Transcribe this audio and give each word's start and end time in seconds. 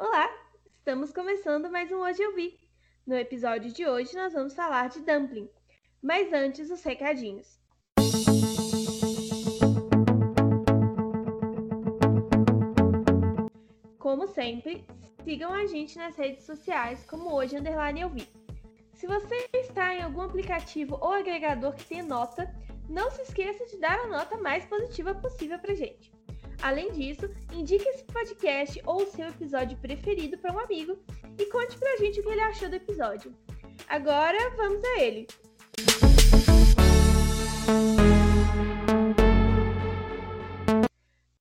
Olá, 0.00 0.30
estamos 0.76 1.12
começando 1.12 1.68
mais 1.68 1.90
um 1.90 1.96
Hoje 1.96 2.22
Eu 2.22 2.32
Vi. 2.32 2.56
No 3.04 3.16
episódio 3.16 3.72
de 3.72 3.84
hoje 3.84 4.14
nós 4.14 4.32
vamos 4.32 4.54
falar 4.54 4.88
de 4.90 5.00
dumpling, 5.00 5.50
mas 6.00 6.32
antes 6.32 6.70
os 6.70 6.84
recadinhos. 6.84 7.58
Como 13.98 14.28
sempre, 14.28 14.86
sigam 15.24 15.52
a 15.52 15.66
gente 15.66 15.98
nas 15.98 16.14
redes 16.14 16.44
sociais 16.44 17.04
como 17.04 17.34
hoje 17.34 17.56
underline 17.56 18.00
eu 18.00 18.08
vi. 18.08 18.28
Se 18.94 19.04
você 19.04 19.48
está 19.52 19.96
em 19.96 20.02
algum 20.02 20.20
aplicativo 20.20 20.96
ou 21.00 21.12
agregador 21.12 21.74
que 21.74 21.84
tenha 21.84 22.04
nota, 22.04 22.48
não 22.88 23.10
se 23.10 23.22
esqueça 23.22 23.66
de 23.66 23.80
dar 23.80 23.98
a 23.98 24.06
nota 24.06 24.36
mais 24.36 24.64
positiva 24.64 25.12
possível 25.16 25.58
pra 25.58 25.74
gente. 25.74 26.16
Além 26.62 26.90
disso, 26.90 27.30
indique 27.52 27.88
esse 27.88 28.04
podcast 28.04 28.82
ou 28.84 29.02
o 29.02 29.06
seu 29.06 29.28
episódio 29.28 29.78
preferido 29.78 30.36
para 30.38 30.52
um 30.52 30.58
amigo 30.58 30.98
e 31.38 31.46
conte 31.46 31.78
pra 31.78 31.96
gente 31.98 32.18
o 32.20 32.22
que 32.22 32.30
ele 32.30 32.40
achou 32.40 32.68
do 32.68 32.74
episódio. 32.74 33.32
Agora, 33.88 34.36
vamos 34.56 34.82
a 34.84 35.00
ele. 35.00 35.26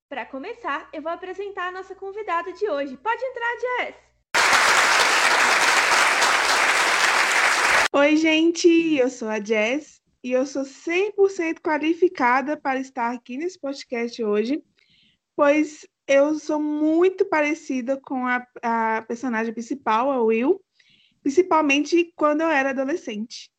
Para 0.08 0.26
começar, 0.28 0.88
eu 0.94 1.02
vou 1.02 1.12
apresentar 1.12 1.70
a 1.70 1.72
nossa 1.72 1.96
convidada 1.96 2.54
de 2.54 2.70
hoje. 2.70 2.96
Pode 2.98 3.24
entrar, 3.24 3.58
Jess! 3.60 3.96
Oi, 7.94 8.18
gente, 8.18 8.96
eu 8.96 9.10
sou 9.10 9.28
a 9.28 9.40
Jess 9.40 10.00
e 10.24 10.32
eu 10.32 10.46
sou 10.46 10.64
100% 10.64 11.60
qualificada 11.62 12.56
para 12.56 12.80
estar 12.80 13.12
aqui 13.12 13.38
nesse 13.38 13.60
podcast 13.60 14.24
hoje, 14.24 14.64
pois 15.38 15.88
eu 16.08 16.34
sou 16.40 16.60
muito 16.60 17.24
parecida 17.24 18.02
com 18.02 18.26
a, 18.26 18.44
a 18.64 19.04
personagem 19.04 19.54
principal, 19.54 20.10
a 20.10 20.20
Will, 20.20 20.60
principalmente 21.22 22.12
quando 22.16 22.42
eu 22.42 22.48
era 22.48 22.72
adolescente. 22.72 23.52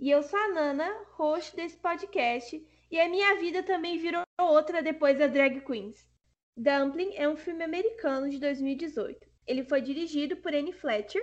E 0.00 0.10
eu 0.10 0.22
sou 0.22 0.38
a 0.38 0.48
Nana, 0.48 0.90
host 1.10 1.54
desse 1.54 1.76
podcast, 1.76 2.66
e 2.90 2.98
a 2.98 3.06
minha 3.06 3.36
vida 3.36 3.62
também 3.62 3.98
virou 3.98 4.22
outra 4.40 4.82
depois 4.82 5.18
da 5.18 5.26
Drag 5.26 5.60
Queens. 5.60 6.08
Dumpling 6.56 7.12
é 7.16 7.28
um 7.28 7.36
filme 7.36 7.64
americano 7.64 8.30
de 8.30 8.38
2018. 8.38 9.28
Ele 9.46 9.64
foi 9.64 9.82
dirigido 9.82 10.38
por 10.38 10.54
Annie 10.54 10.72
Fletcher, 10.72 11.22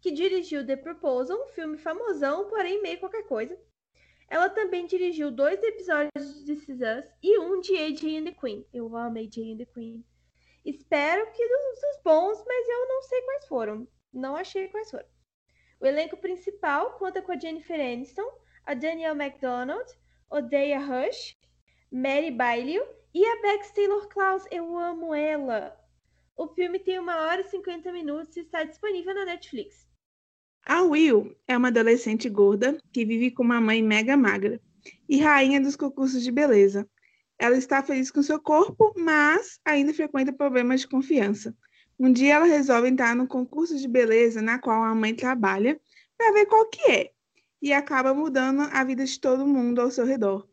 que 0.00 0.10
dirigiu 0.10 0.66
The 0.66 0.76
Proposal, 0.76 1.38
um 1.38 1.48
filme 1.48 1.76
famosão, 1.76 2.48
porém 2.48 2.80
meio 2.80 2.98
qualquer 2.98 3.24
coisa. 3.24 3.58
Ela 4.32 4.48
também 4.48 4.86
dirigiu 4.86 5.30
dois 5.30 5.62
episódios 5.62 6.42
de 6.46 6.56
This 6.56 6.66
e 7.22 7.38
um 7.38 7.60
de 7.60 7.76
AJ 7.76 8.16
and 8.16 8.24
the 8.24 8.32
Queen. 8.32 8.66
Eu 8.72 8.96
amo 8.96 9.18
AJ 9.18 9.52
and 9.52 9.58
the 9.58 9.66
Queen. 9.66 10.02
Espero 10.64 11.30
que 11.32 11.48
dos, 11.48 12.02
bons, 12.02 12.42
mas 12.46 12.66
eu 12.66 12.88
não 12.88 13.02
sei 13.02 13.20
quais 13.20 13.46
foram. 13.46 13.86
Não 14.10 14.34
achei 14.34 14.68
quais 14.68 14.90
foram. 14.90 15.04
O 15.78 15.84
elenco 15.84 16.16
principal 16.16 16.92
conta 16.92 17.20
com 17.20 17.30
a 17.30 17.38
Jennifer 17.38 17.78
Aniston, 17.78 18.26
a 18.64 18.72
Danielle 18.72 19.18
MacDonald, 19.18 19.84
Odeia 20.30 20.78
Rush, 20.78 21.36
Mary 21.92 22.30
Bailey 22.30 22.80
e 23.12 23.26
a 23.26 23.42
Bex 23.42 23.70
Taylor 23.72 24.08
Klaus. 24.08 24.46
Eu 24.50 24.78
amo 24.78 25.14
ela! 25.14 25.78
O 26.34 26.48
filme 26.48 26.78
tem 26.78 26.98
uma 26.98 27.26
hora 27.26 27.42
e 27.42 27.50
50 27.50 27.92
minutos 27.92 28.34
e 28.38 28.40
está 28.40 28.64
disponível 28.64 29.14
na 29.14 29.26
Netflix. 29.26 29.91
A 30.64 30.82
Will 30.82 31.36
é 31.48 31.56
uma 31.56 31.68
adolescente 31.68 32.28
gorda 32.28 32.78
que 32.92 33.04
vive 33.04 33.32
com 33.32 33.42
uma 33.42 33.60
mãe 33.60 33.82
mega 33.82 34.16
magra 34.16 34.60
e 35.08 35.18
rainha 35.18 35.60
dos 35.60 35.74
concursos 35.74 36.22
de 36.22 36.30
beleza. 36.30 36.88
Ela 37.36 37.56
está 37.56 37.82
feliz 37.82 38.12
com 38.12 38.22
seu 38.22 38.40
corpo, 38.40 38.94
mas 38.96 39.58
ainda 39.64 39.92
frequenta 39.92 40.32
problemas 40.32 40.82
de 40.82 40.88
confiança. 40.88 41.56
Um 41.98 42.12
dia 42.12 42.34
ela 42.34 42.44
resolve 42.44 42.88
entrar 42.88 43.16
no 43.16 43.26
concurso 43.26 43.76
de 43.76 43.88
beleza 43.88 44.40
na 44.40 44.60
qual 44.60 44.84
a 44.84 44.94
mãe 44.94 45.14
trabalha 45.14 45.80
para 46.16 46.32
ver 46.32 46.46
qual 46.46 46.68
que 46.68 46.90
é 46.90 47.12
e 47.60 47.72
acaba 47.72 48.14
mudando 48.14 48.62
a 48.72 48.84
vida 48.84 49.04
de 49.04 49.20
todo 49.20 49.46
mundo 49.46 49.80
ao 49.80 49.90
seu 49.90 50.04
redor. 50.06 50.48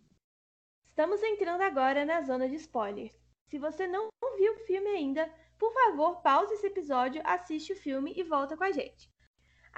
Estamos 0.90 1.22
entrando 1.22 1.62
agora 1.62 2.04
na 2.04 2.22
zona 2.24 2.50
de 2.50 2.56
spoilers. 2.56 3.14
Se 3.46 3.60
você 3.60 3.88
não 3.88 4.10
viu 4.38 4.54
o 4.54 4.66
filme 4.66 4.90
ainda, 4.90 5.32
por 5.58 5.72
favor, 5.72 6.22
pause 6.22 6.56
esse 6.56 6.68
episódio, 6.68 7.22
assiste 7.24 7.74
o 7.74 7.76
filme 7.76 8.14
e 8.16 8.24
volta 8.24 8.58
com 8.58 8.64
a 8.64 8.72
gente. 8.72 9.10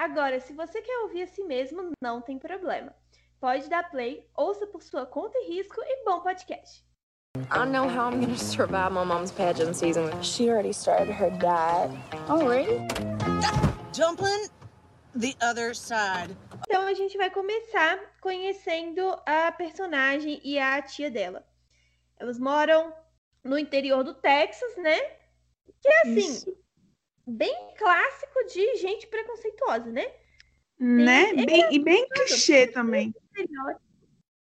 Agora, 0.02 0.40
se 0.40 0.52
você 0.52 0.82
quer 0.82 0.98
ouvir 1.04 1.22
a 1.22 1.28
si 1.28 1.44
mesmo, 1.44 1.92
não 2.02 2.20
tem 2.22 2.40
problema. 2.40 2.92
Pode 3.40 3.70
dar 3.70 3.88
play, 3.92 4.28
ouça 4.36 4.66
por 4.66 4.82
sua 4.82 5.06
conta 5.06 5.38
e 5.38 5.50
risco 5.50 5.80
e 5.80 6.04
bom 6.04 6.22
podcast. 6.22 6.84
I 7.38 7.60
don't 7.60 7.72
know 7.72 7.88
how 7.88 8.10
I'm 8.10 8.20
gonna 8.20 8.36
survive 8.36 8.92
my 8.92 9.06
mom's 9.06 9.32
pageant 9.32 9.76
season. 9.76 10.10
She 10.24 10.50
already 10.50 10.74
started 10.74 11.14
her 11.14 11.30
diet. 11.38 11.92
Already? 12.28 12.80
Dumpling, 13.94 14.50
the 15.14 15.36
other 15.40 15.76
side. 15.76 16.36
Então 16.68 16.88
a 16.88 16.96
gente 16.96 17.16
vai 17.16 17.30
começar 17.30 18.00
conhecendo 18.22 19.02
a 19.24 19.52
personagem 19.52 20.42
e 20.44 20.58
a 20.58 20.82
tia 20.82 21.12
dela. 21.12 21.46
Elas 22.20 22.40
moram 22.40 22.92
no 23.44 23.56
interior 23.56 24.04
do 24.04 24.16
Texas, 24.16 24.78
né? 24.78 25.00
Que 25.80 25.88
é 25.88 26.02
assim, 26.02 26.18
Isso. 26.18 26.61
Bem 27.31 27.74
clássico 27.78 28.44
de 28.46 28.75
gente 28.78 29.08
preconceituosa, 29.08 29.92
né? 29.92 30.14
Né? 30.80 31.30
é 31.30 31.46
Bem, 31.46 31.74
e 31.74 31.80
bem 31.80 32.08
clichê 32.09 32.68
também. 32.68 33.14
É, 33.38 33.44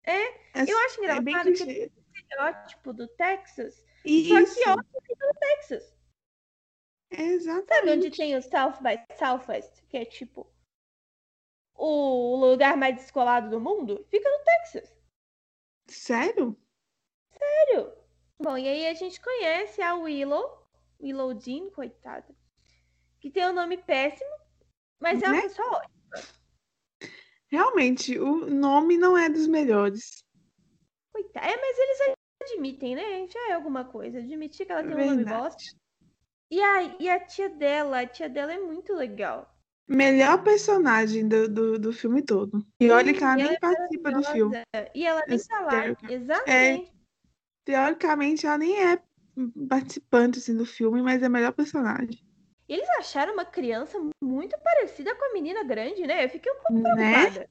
É, 0.05 0.71
eu 0.71 0.77
acho 0.79 1.03
é 1.03 1.21
bem 1.21 1.33
engraçado 1.33 1.53
que 1.53 1.63
o 1.63 2.15
estereótipo 2.15 2.93
do 2.93 3.07
Texas, 3.07 3.75
só 3.75 3.83
Isso, 4.03 4.55
que 4.55 4.69
óbvio 4.69 5.01
fica 5.07 5.27
no 5.27 5.39
Texas. 5.39 5.93
Sabe 7.13 7.23
exatamente. 7.33 7.91
onde 7.91 8.11
tem 8.11 8.35
o 8.35 8.41
South 8.41 8.81
by 8.81 9.15
Southwest, 9.15 9.83
que 9.87 9.97
é 9.97 10.05
tipo 10.05 10.51
o 11.75 12.35
lugar 12.35 12.75
mais 12.75 12.95
descolado 12.95 13.49
do 13.49 13.59
mundo? 13.59 14.05
Fica 14.09 14.29
no 14.29 14.43
Texas. 14.43 14.95
Sério? 15.87 16.57
Sério? 17.37 17.93
Bom, 18.39 18.57
e 18.57 18.67
aí 18.67 18.87
a 18.87 18.93
gente 18.93 19.21
conhece 19.21 19.81
a 19.81 19.95
Willow, 19.95 20.67
Willow 20.99 21.39
Jean, 21.39 21.69
coitada, 21.69 22.35
que 23.23 23.31
tem 23.31 23.47
um 23.47 23.53
nome 23.53 23.77
péssimo, 23.77 24.29
mas 24.99 25.23
é 25.23 25.27
uma 25.27 25.35
Né? 25.35 25.41
pessoa 25.43 25.77
ótima. 25.77 25.93
Realmente, 27.49 28.19
o 28.19 28.49
nome 28.49 28.97
não 28.97 29.17
é 29.17 29.29
dos 29.29 29.47
melhores. 29.47 30.25
É, 31.33 31.55
mas 31.55 31.77
eles 31.79 32.15
admitem, 32.43 32.95
né? 32.95 33.25
Já 33.29 33.51
é 33.51 33.53
alguma 33.53 33.85
coisa. 33.85 34.19
Admitir 34.19 34.65
que 34.65 34.73
ela 34.73 34.83
tem 34.83 34.93
um 34.93 35.05
nome 35.05 35.23
Verdade. 35.23 35.39
bosta. 35.45 35.77
E 36.51 36.61
a, 36.61 36.83
e 36.99 37.09
a 37.09 37.17
tia 37.25 37.49
dela, 37.49 38.01
a 38.01 38.07
tia 38.07 38.27
dela 38.27 38.51
é 38.51 38.59
muito 38.59 38.93
legal. 38.93 39.49
Melhor 39.87 40.43
personagem 40.43 41.25
do, 41.25 41.47
do, 41.47 41.79
do 41.79 41.93
filme 41.93 42.21
todo. 42.21 42.65
E 42.77 42.91
olha 42.91 43.13
que 43.13 43.23
ela 43.23 43.33
E 43.33 43.37
nem 43.37 43.45
ela 43.45 43.53
é 43.53 43.59
participa 43.59 44.11
do 44.11 44.23
filme. 44.25 44.57
E 44.93 45.05
ela 45.05 45.23
nem 45.25 45.39
tá 45.39 45.61
lá. 45.61 45.85
Exatamente. 46.09 46.91
Teoricamente, 47.63 48.45
ela 48.45 48.57
nem 48.57 48.83
é 48.83 49.01
participante 49.69 50.39
assim, 50.39 50.57
do 50.57 50.65
filme, 50.65 51.01
mas 51.01 51.23
é 51.23 51.27
a 51.27 51.29
melhor 51.29 51.53
personagem. 51.53 52.32
Eles 52.73 52.89
acharam 52.97 53.33
uma 53.33 53.45
criança 53.45 53.99
muito 54.19 54.57
parecida 54.57 55.13
com 55.13 55.25
a 55.25 55.33
menina 55.33 55.63
grande, 55.63 56.07
né? 56.07 56.25
Eu 56.25 56.29
fiquei 56.29 56.51
um 56.51 56.55
pouco 56.55 56.73
Né? 56.73 57.11
preocupada. 57.11 57.49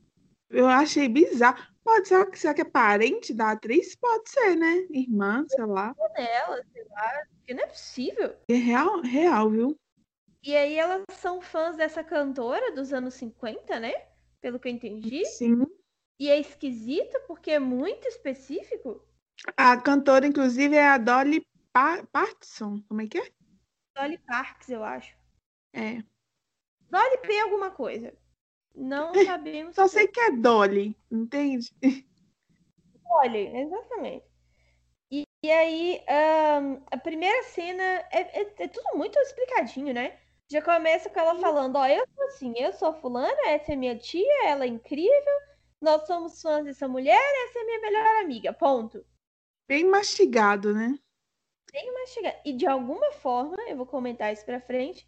Eu 0.51 0.67
achei 0.67 1.09
bizarro. 1.09 1.63
Pode 1.85 2.09
ser 2.09 2.29
que, 2.29 2.39
será 2.41 2.53
que 2.53 2.63
é 2.63 2.65
parente 2.65 3.33
da 3.33 3.53
atriz? 3.53 3.95
Pode 3.95 4.29
ser, 4.29 4.57
né? 4.57 4.85
Irmã, 4.91 5.45
sei 5.49 5.65
lá. 5.65 5.95
Dela, 6.17 6.61
sei 6.73 6.85
lá. 6.91 7.11
Porque 7.37 7.55
não 7.55 7.63
é 7.63 7.67
possível. 7.69 8.35
É 8.49 8.55
real, 8.55 9.01
real, 9.01 9.49
viu? 9.49 9.77
E 10.43 10.57
aí 10.57 10.75
elas 10.75 11.05
são 11.13 11.41
fãs 11.41 11.77
dessa 11.77 12.03
cantora 12.03 12.73
dos 12.73 12.93
anos 12.93 13.15
50, 13.15 13.79
né? 13.79 13.93
Pelo 14.41 14.59
que 14.59 14.67
eu 14.67 14.73
entendi. 14.73 15.25
Sim. 15.25 15.65
E 16.19 16.29
é 16.29 16.41
esquisito 16.41 17.17
porque 17.29 17.53
é 17.53 17.61
muito 17.61 18.09
específico. 18.09 19.01
A 19.57 19.77
cantora, 19.77 20.27
inclusive, 20.27 20.75
é 20.75 20.89
a 20.89 20.99
Dolly 20.99 21.47
Pa-. 21.73 22.05
Como 22.89 23.01
é 23.01 23.07
que 23.07 23.19
é? 23.19 23.31
Dolly 23.95 24.19
Parks, 24.19 24.69
eu 24.69 24.83
acho. 24.85 25.15
É. 25.73 26.03
Dolly 26.91 27.19
P 27.19 27.39
alguma 27.41 27.71
coisa. 27.71 28.15
Não 28.75 29.13
sabemos. 29.27 29.75
Só 29.75 29.87
sei 29.89 30.09
que 30.09 30.21
é 30.21 30.31
Dolly, 30.33 30.97
entende? 31.11 31.75
Dolly, 33.05 33.47
exatamente. 33.57 34.25
E, 35.11 35.25
e 35.45 35.51
aí, 35.51 36.05
ahn, 36.09 36.81
a 36.91 36.97
primeira 36.97 37.43
cena 37.45 37.83
é, 38.11 38.41
é- 38.43 38.55
é 38.59 38.69
tudo 38.69 38.97
muito 38.97 39.19
explicadinho, 39.19 39.93
né? 39.93 40.19
Já 40.51 40.63
começa 40.63 41.09
com 41.11 41.21
ela 41.21 41.35
falando, 41.39 41.77
ó, 41.77 41.87
eu 41.87 42.05
sou 42.15 42.25
assim, 42.27 42.55
eu 42.59 42.73
sou 42.73 42.95
fulana, 42.95 43.49
essa 43.49 43.73
é 43.73 43.77
minha 43.77 43.97
tia, 43.97 44.47
ela 44.47 44.65
é 44.65 44.69
incrível, 44.69 45.35
nós 45.81 46.07
somos 46.07 46.41
fãs 46.41 46.65
dessa 46.65 46.87
mulher, 46.89 47.21
essa 47.47 47.59
é 47.59 47.65
minha 47.65 47.81
melhor 47.81 48.07
amiga, 48.23 48.53
ponto. 48.53 49.05
Bem 49.67 49.85
mastigado, 49.89 50.75
né? 50.75 50.99
Mas 51.73 52.17
E 52.45 52.53
de 52.53 52.67
alguma 52.67 53.13
forma, 53.13 53.57
eu 53.69 53.77
vou 53.77 53.87
comentar 53.87 54.33
isso 54.33 54.45
pra 54.45 54.61
frente, 54.61 55.07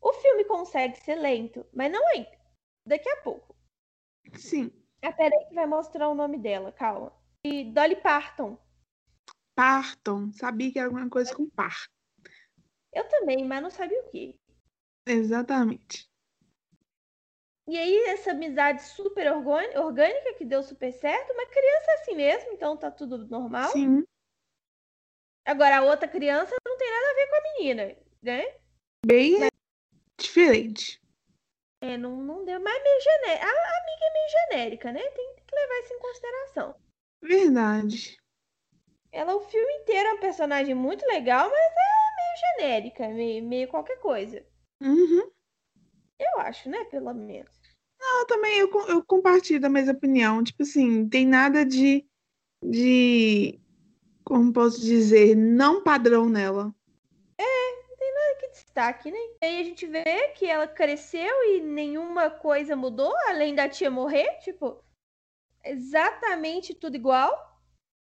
o 0.00 0.12
filme 0.12 0.44
consegue 0.44 0.96
ser 0.98 1.16
lento, 1.16 1.66
mas 1.72 1.90
não 1.90 2.08
é. 2.10 2.38
Daqui 2.84 3.08
a 3.08 3.16
pouco. 3.22 3.56
Sim. 4.34 4.70
Ah, 5.02 5.12
peraí 5.12 5.46
que 5.48 5.54
vai 5.54 5.66
mostrar 5.66 6.08
o 6.08 6.14
nome 6.14 6.38
dela, 6.38 6.72
calma. 6.72 7.12
E 7.44 7.64
Dolly 7.64 7.96
Parton. 7.96 8.58
Parton. 9.54 10.32
Sabia 10.32 10.72
que 10.72 10.78
era 10.78 10.88
alguma 10.88 11.08
coisa 11.08 11.34
com 11.34 11.48
par. 11.48 11.88
Eu 12.92 13.08
também, 13.08 13.44
mas 13.44 13.62
não 13.62 13.70
sabia 13.70 14.00
o 14.00 14.10
quê. 14.10 14.38
Exatamente. 15.06 16.08
E 17.68 17.76
aí, 17.76 17.96
essa 18.08 18.30
amizade 18.30 18.82
super 18.82 19.32
orgâ- 19.32 19.80
orgânica 19.80 20.34
que 20.34 20.44
deu 20.44 20.62
super 20.62 20.92
certo, 20.92 21.32
uma 21.32 21.46
criança 21.46 21.90
é 21.90 21.94
assim 21.94 22.14
mesmo, 22.14 22.52
então 22.52 22.76
tá 22.76 22.90
tudo 22.90 23.26
normal. 23.26 23.70
Sim. 23.70 24.04
Agora, 25.46 25.78
a 25.78 25.82
outra 25.82 26.08
criança 26.08 26.54
não 26.66 26.76
tem 26.76 26.90
nada 26.90 27.10
a 27.10 27.14
ver 27.14 27.26
com 27.28 27.36
a 27.36 27.52
menina, 27.52 27.96
né? 28.20 28.56
Bem 29.06 29.48
diferente. 30.18 31.00
É, 31.80 31.96
não, 31.96 32.16
não 32.16 32.44
deu, 32.44 32.60
mas 32.60 32.74
é 32.74 32.82
meio 32.82 33.00
genérica. 33.00 33.46
A 33.46 33.48
a 33.48 33.78
amiga 33.82 34.04
é 34.04 34.12
meio 34.12 34.28
genérica, 34.28 34.92
né? 34.92 35.00
Tem 35.10 35.36
que 35.36 35.54
levar 35.54 35.80
isso 35.80 35.94
em 35.94 35.98
consideração. 36.00 36.74
Verdade. 37.22 38.16
Ela, 39.12 39.36
o 39.36 39.40
filme 39.40 39.72
inteiro, 39.74 40.08
é 40.08 40.14
um 40.14 40.20
personagem 40.20 40.74
muito 40.74 41.06
legal, 41.06 41.48
mas 41.48 41.58
é 41.58 42.16
meio 42.16 42.58
genérica, 42.58 43.08
meio, 43.08 43.44
meio 43.44 43.68
qualquer 43.68 44.00
coisa. 44.00 44.44
Uhum. 44.82 45.30
Eu 46.18 46.40
acho, 46.40 46.68
né? 46.68 46.84
Pelo 46.86 47.14
menos. 47.14 47.54
Eu 48.00 48.26
também 48.26 48.58
eu, 48.58 48.70
eu 48.88 49.04
compartilho 49.04 49.60
da 49.60 49.68
mesma 49.68 49.92
opinião. 49.92 50.42
Tipo 50.42 50.62
assim, 50.62 51.08
tem 51.08 51.26
nada 51.26 51.64
de, 51.64 52.04
de, 52.62 53.60
como 54.26 54.52
posso 54.52 54.80
dizer, 54.80 55.36
não 55.36 55.84
padrão 55.84 56.28
nela. 56.28 56.74
Que 58.40 58.48
destaque, 58.48 59.10
né? 59.10 59.18
E 59.40 59.46
aí 59.46 59.60
a 59.60 59.64
gente 59.64 59.86
vê 59.86 60.28
que 60.34 60.46
ela 60.46 60.66
cresceu 60.66 61.42
e 61.44 61.60
nenhuma 61.60 62.28
coisa 62.28 62.76
mudou, 62.76 63.14
além 63.28 63.54
da 63.54 63.68
tia 63.68 63.90
morrer. 63.90 64.38
Tipo, 64.40 64.82
exatamente 65.64 66.74
tudo 66.74 66.96
igual. 66.96 67.32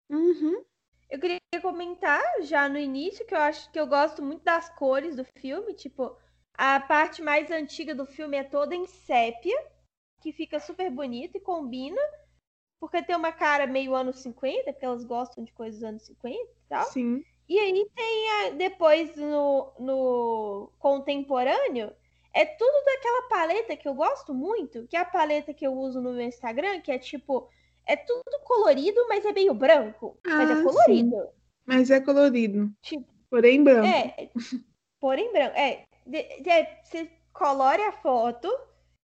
Uhum. 0.09 0.65
Eu 1.11 1.21
queria 1.21 1.41
comentar 1.61 2.23
já 2.43 2.69
no 2.69 2.79
início 2.79 3.27
que 3.27 3.35
eu 3.35 3.41
acho 3.41 3.71
que 3.71 3.79
eu 3.79 3.87
gosto 3.87 4.23
muito 4.23 4.43
das 4.45 4.71
cores 4.71 5.17
do 5.17 5.25
filme. 5.39 5.75
Tipo, 5.75 6.17
a 6.55 6.81
parte 6.81 7.21
mais 7.21 7.51
antiga 7.51 7.95
do 7.95 8.07
filme 8.07 8.37
é 8.37 8.45
toda 8.45 8.75
em 8.75 8.87
sépia, 8.87 9.59
que 10.21 10.33
fica 10.33 10.59
super 10.59 10.91
bonito 10.91 11.37
e 11.37 11.41
combina. 11.41 12.01
Porque 12.83 13.01
tem 13.01 13.15
uma 13.15 13.31
cara 13.31 13.65
meio 13.65 13.95
anos 13.95 14.19
50, 14.19 14.73
porque 14.73 14.85
elas 14.85 15.05
gostam 15.05 15.45
de 15.45 15.53
coisas 15.53 15.79
dos 15.79 15.89
anos 15.89 16.03
50 16.03 16.35
e 16.37 16.47
tal. 16.69 16.85
Sim. 16.87 17.23
E 17.49 17.57
aí 17.57 17.89
tem 17.95 18.31
a- 18.31 18.51
depois 18.51 19.15
no, 19.15 19.73
no 19.79 20.73
contemporâneo, 20.81 21.93
é 22.35 22.45
tudo 22.45 22.85
daquela 22.85 23.29
paleta 23.29 23.77
que 23.77 23.87
eu 23.87 23.95
gosto 23.95 24.35
muito, 24.35 24.89
que 24.89 24.97
é 24.97 24.99
a 25.01 25.05
paleta 25.05 25.55
que 25.55 25.65
eu 25.65 25.73
uso 25.73 26.01
no 26.01 26.13
meu 26.13 26.23
Instagram, 26.27 26.81
que 26.81 26.91
é 26.91 26.99
tipo, 26.99 27.49
é 27.87 27.95
tudo 27.95 28.41
colorido, 28.43 29.07
mas 29.09 29.25
é 29.25 29.33
meio 29.33 29.55
branco. 29.55 30.19
mas 30.27 30.51
Ah, 30.51 30.53
é 30.53 30.57
sim. 30.57 30.65
colorido. 30.65 31.29
Mas 31.65 31.89
é 31.89 32.01
colorido. 32.01 32.69
Tipo, 32.83 33.07
Porém 33.31 33.63
branco. 33.63 33.87
é, 33.87 34.29
porém 34.99 35.33
branco. 35.33 35.57
É, 35.57 35.85
de- 36.05 36.41
de- 36.41 36.67
você 36.83 37.09
colore 37.33 37.81
a 37.83 37.93
foto 37.93 38.49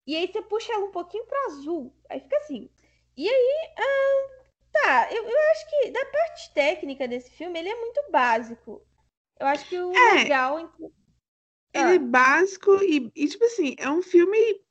e 0.07 0.17
aí 0.17 0.27
você 0.27 0.41
puxa 0.41 0.73
ela 0.73 0.87
um 0.87 0.91
pouquinho 0.91 1.27
pro 1.27 1.47
azul. 1.49 1.95
Aí 2.09 2.19
fica 2.21 2.39
assim. 2.39 2.71
E 3.19 3.29
aí, 3.29 3.75
ah, 3.77 4.29
tá, 4.71 5.09
eu, 5.13 5.25
eu 5.29 5.39
acho 5.51 5.69
que 5.69 5.91
da 5.91 6.05
parte 6.07 6.55
técnica 6.55 7.09
desse 7.09 7.29
filme, 7.33 7.59
ele 7.59 7.69
é 7.69 7.75
muito 7.75 8.01
básico. 8.13 8.81
Eu 9.41 9.47
acho 9.49 9.69
que 9.69 9.77
o 9.77 9.91
É. 9.91 10.23
legal. 10.23 10.73
Ele 11.75 11.95
é 11.95 11.99
Ah. 11.99 11.99
básico 11.99 12.77
e, 12.77 13.11
e, 13.17 13.27
tipo 13.27 13.45
assim, 13.45 13.75
é 13.77 13.91
um 13.91 14.01
filme, 14.03 14.63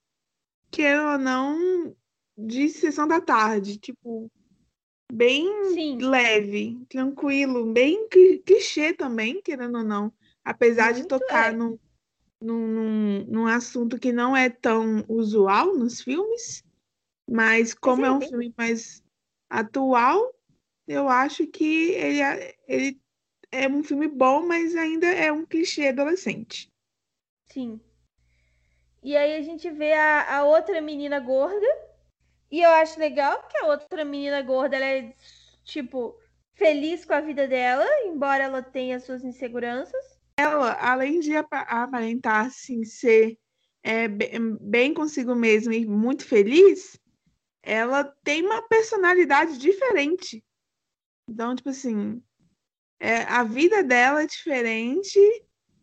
queira 0.71 1.11
ou 1.11 1.17
não, 1.17 1.93
de 2.37 2.69
sessão 2.69 3.05
da 3.05 3.19
tarde. 3.19 3.77
Tipo, 3.77 4.31
bem 5.11 5.45
Sim, 5.73 5.97
leve, 5.97 6.79
tranquilo, 6.87 7.73
bem 7.73 8.07
cli- 8.07 8.39
clichê 8.39 8.93
também, 8.93 9.41
querendo 9.41 9.79
ou 9.79 9.83
não. 9.83 10.13
Apesar 10.45 10.93
de 10.93 10.99
Muito, 10.99 11.19
tocar 11.19 11.51
é. 11.51 11.57
num, 11.57 11.77
num, 12.41 12.67
num, 12.67 13.25
num 13.25 13.47
assunto 13.47 13.99
que 13.99 14.13
não 14.13 14.37
é 14.37 14.49
tão 14.49 15.03
usual 15.09 15.75
nos 15.75 15.99
filmes, 16.01 16.63
mas 17.27 17.73
como 17.73 18.05
é 18.05 18.09
é 18.09 18.11
um 18.11 18.19
bem- 18.19 18.29
filme 18.29 18.53
mais 18.57 19.03
atual, 19.49 20.33
eu 20.87 21.09
acho 21.09 21.47
que 21.47 21.91
ele, 21.93 22.21
é- 22.21 22.55
ele 22.67 23.01
é 23.51 23.67
um 23.69 23.83
filme 23.83 24.07
bom, 24.07 24.45
mas 24.47 24.75
ainda 24.75 25.07
é 25.07 25.31
um 25.31 25.45
clichê 25.45 25.89
adolescente. 25.89 26.71
sim. 27.51 27.81
E 29.03 29.15
aí 29.17 29.35
a 29.37 29.41
gente 29.41 29.69
vê 29.71 29.93
a, 29.93 30.37
a 30.37 30.43
outra 30.43 30.79
menina 30.81 31.19
gorda. 31.19 31.65
E 32.51 32.61
eu 32.61 32.71
acho 32.71 32.99
legal 32.99 33.39
porque 33.41 33.57
a 33.59 33.67
outra 33.67 34.05
menina 34.05 34.41
gorda, 34.41 34.77
ela 34.77 34.85
é, 34.85 35.15
tipo, 35.65 36.19
feliz 36.55 37.05
com 37.05 37.13
a 37.13 37.21
vida 37.21 37.47
dela, 37.47 37.85
embora 38.05 38.43
ela 38.43 38.61
tenha 38.63 38.99
suas 38.99 39.23
inseguranças. 39.23 40.19
ela, 40.37 40.73
além 40.73 41.19
de 41.19 41.35
apa- 41.35 41.61
aparentar 41.61 42.45
assim, 42.47 42.83
ser 42.83 43.37
é, 43.83 44.07
be- 44.07 44.31
bem 44.61 44.93
consigo 44.93 45.35
mesma 45.35 45.73
e 45.75 45.85
muito 45.85 46.25
feliz, 46.25 46.99
ela 47.67 48.05
tem 48.23 48.45
uma 48.45 48.61
personalidade 48.61 49.57
diferente. 49.57 50.41
Então, 51.29 51.53
tipo 51.53 51.67
assim, 51.67 52.23
é, 52.97 53.23
a 53.23 53.43
vida 53.43 53.83
dela 53.83 54.23
é 54.23 54.25
diferente, 54.25 55.19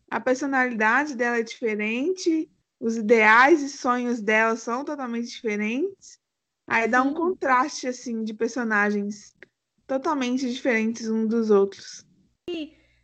a 0.09 0.19
personalidade 0.19 1.15
dela 1.15 1.37
é 1.37 1.43
diferente, 1.43 2.49
os 2.79 2.97
ideais 2.97 3.61
e 3.61 3.69
sonhos 3.69 4.19
dela 4.19 4.55
são 4.55 4.83
totalmente 4.83 5.27
diferentes. 5.27 6.19
Aí 6.65 6.87
dá 6.87 7.03
um 7.03 7.13
contraste 7.13 7.87
assim 7.87 8.23
de 8.23 8.33
personagens 8.33 9.35
totalmente 9.85 10.51
diferentes 10.51 11.07
uns 11.07 11.27
dos 11.27 11.51
outros. 11.51 12.03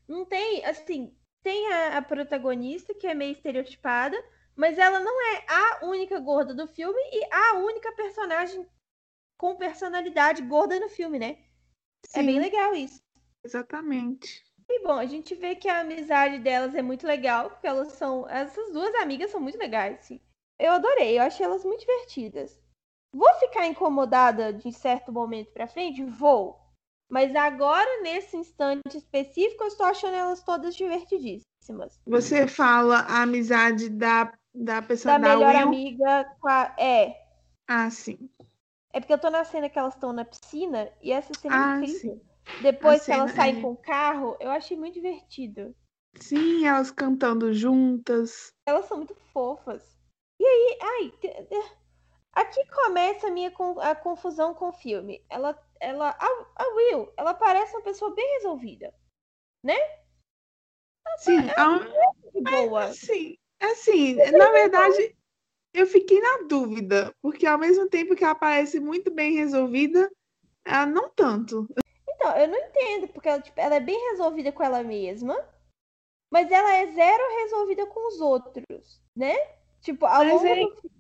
Não 0.08 0.26
tem, 0.26 0.66
assim, 0.66 1.16
tem 1.44 1.72
a, 1.72 2.00
a 2.00 2.02
protagonista 2.02 2.96
que 2.96 3.06
é 3.06 3.14
meio 3.14 3.34
estereotipada, 3.34 4.18
mas 4.62 4.78
ela 4.78 5.00
não 5.00 5.20
é 5.34 5.44
a 5.48 5.86
única 5.88 6.20
gorda 6.20 6.54
do 6.54 6.68
filme 6.68 7.02
e 7.12 7.28
a 7.34 7.54
única 7.56 7.92
personagem 7.94 8.64
com 9.36 9.56
personalidade 9.56 10.44
gorda 10.44 10.80
no 10.80 10.88
filme, 10.88 11.18
né? 11.18 11.40
É 12.14 12.22
bem 12.22 12.36
Sim, 12.36 12.40
legal 12.40 12.76
isso. 12.76 13.02
exatamente. 13.44 14.44
E 14.70 14.84
bom, 14.84 15.00
a 15.00 15.08
gente 15.08 15.34
vê 15.34 15.56
que 15.56 15.68
a 15.68 15.80
amizade 15.80 16.38
delas 16.38 16.76
é 16.76 16.82
muito 16.84 17.08
legal, 17.08 17.50
porque 17.50 17.66
elas 17.66 17.94
são. 17.94 18.30
Essas 18.30 18.72
duas 18.72 18.94
amigas 19.02 19.32
são 19.32 19.42
muito 19.42 19.58
legais, 19.58 20.02
sim. 20.02 20.22
Eu 20.60 20.74
adorei, 20.74 21.18
eu 21.18 21.24
achei 21.24 21.44
elas 21.44 21.66
muito 21.66 21.80
divertidas. 21.80 22.62
Vou 23.12 23.34
ficar 23.40 23.66
incomodada 23.66 24.54
de 24.54 24.72
certo 24.72 25.12
momento 25.12 25.52
pra 25.52 25.68
frente? 25.68 26.04
Vou. 26.04 26.62
Mas 27.10 27.36
agora, 27.36 28.04
nesse 28.04 28.38
instante 28.38 28.96
específico, 28.96 29.64
eu 29.64 29.70
estou 29.70 29.88
achando 29.88 30.14
elas 30.14 30.44
todas 30.44 30.76
divertidíssimas. 30.76 32.00
Você 32.06 32.48
fala 32.48 33.00
a 33.00 33.24
amizade 33.24 33.90
da, 33.90 34.32
da 34.54 34.82
pessoa 34.82 35.14
Da 35.14 35.20
da 35.20 35.36
melhor 35.36 35.56
Will. 35.56 35.68
amiga 35.68 36.36
com 36.40 36.48
a. 36.48 36.76
É. 36.78 37.28
Ah, 37.68 37.90
sim. 37.90 38.30
É 38.94 39.00
porque 39.00 39.14
eu 39.14 39.20
tô 39.20 39.30
na 39.30 39.44
cena 39.46 39.70
que 39.70 39.80
elas 39.80 39.94
estão 39.94 40.12
na 40.12 40.26
piscina 40.26 40.92
e 41.02 41.12
essa 41.12 41.34
cena 41.34 41.56
é 41.56 41.60
Ah, 41.60 41.78
incrível. 41.80 42.22
Depois 42.62 43.02
A 43.02 43.06
que 43.06 43.12
elas 43.12 43.32
saem 43.32 43.58
é- 43.58 43.62
com 43.62 43.72
o 43.72 43.78
carro, 43.78 44.36
eu 44.40 44.52
achei 44.52 44.76
muito 44.76 44.96
divertido. 44.96 45.74
Sim, 46.20 46.66
elas 46.66 46.92
cantando 46.92 47.54
juntas. 47.54 48.52
Elas 48.66 48.86
são 48.86 48.98
muito 48.98 49.16
fofas. 49.16 49.98
E 50.40 50.46
aí, 50.46 50.78
ai, 50.82 51.14
aqui 52.34 52.66
começa 52.70 53.28
a 53.28 53.32
minha 53.32 53.52
a 53.82 53.96
confusão 53.96 54.54
com 54.54 54.70
o 54.70 54.74
filme. 54.74 55.24
Ela, 55.30 55.58
ela, 55.80 56.10
a, 56.10 56.64
a 56.64 56.68
Will, 56.76 57.14
ela 57.16 57.34
parece 57.34 57.74
uma 57.76 57.84
pessoa 57.84 58.14
bem 58.14 58.34
resolvida, 58.36 58.94
Sim, 61.18 61.48
é 61.56 61.68
um- 61.68 62.44
boa. 62.44 62.84
assim, 62.86 63.38
assim, 63.62 64.16
na 64.16 64.52
verdade, 64.52 65.16
eu 65.74 65.86
fiquei 65.88 66.20
na 66.20 66.48
dúvida, 66.48 67.14
porque 67.22 67.46
ao 67.46 67.58
mesmo 67.58 67.88
tempo 67.88 68.16
que 68.16 68.24
ela 68.24 68.36
parece 68.36 68.80
muito 68.80 69.12
bem 69.12 69.34
resolvida, 69.34 70.12
ela 70.66 70.86
não 70.86 71.10
tanto. 71.10 71.68
Então, 72.10 72.38
eu 72.38 72.48
não 72.48 72.58
entendo, 72.58 73.08
porque 73.08 73.30
ela, 73.30 73.42
tipo, 73.42 73.60
ela 73.60 73.76
é 73.76 73.80
bem 73.80 73.98
resolvida 74.12 74.52
com 74.52 74.64
ela 74.64 74.84
mesma, 74.84 75.36
mas 76.32 76.52
ela 76.52 76.74
é 76.76 76.92
zero 76.92 77.24
resolvida 77.42 77.86
com 77.86 78.08
os 78.08 78.22
outros, 78.22 79.02
né? 79.16 79.36
Tipo, 79.82 80.06
ao 80.06 80.24
Mas 80.24 80.34
longo 80.34 80.48
aí- 80.48 80.66
do 80.66 80.92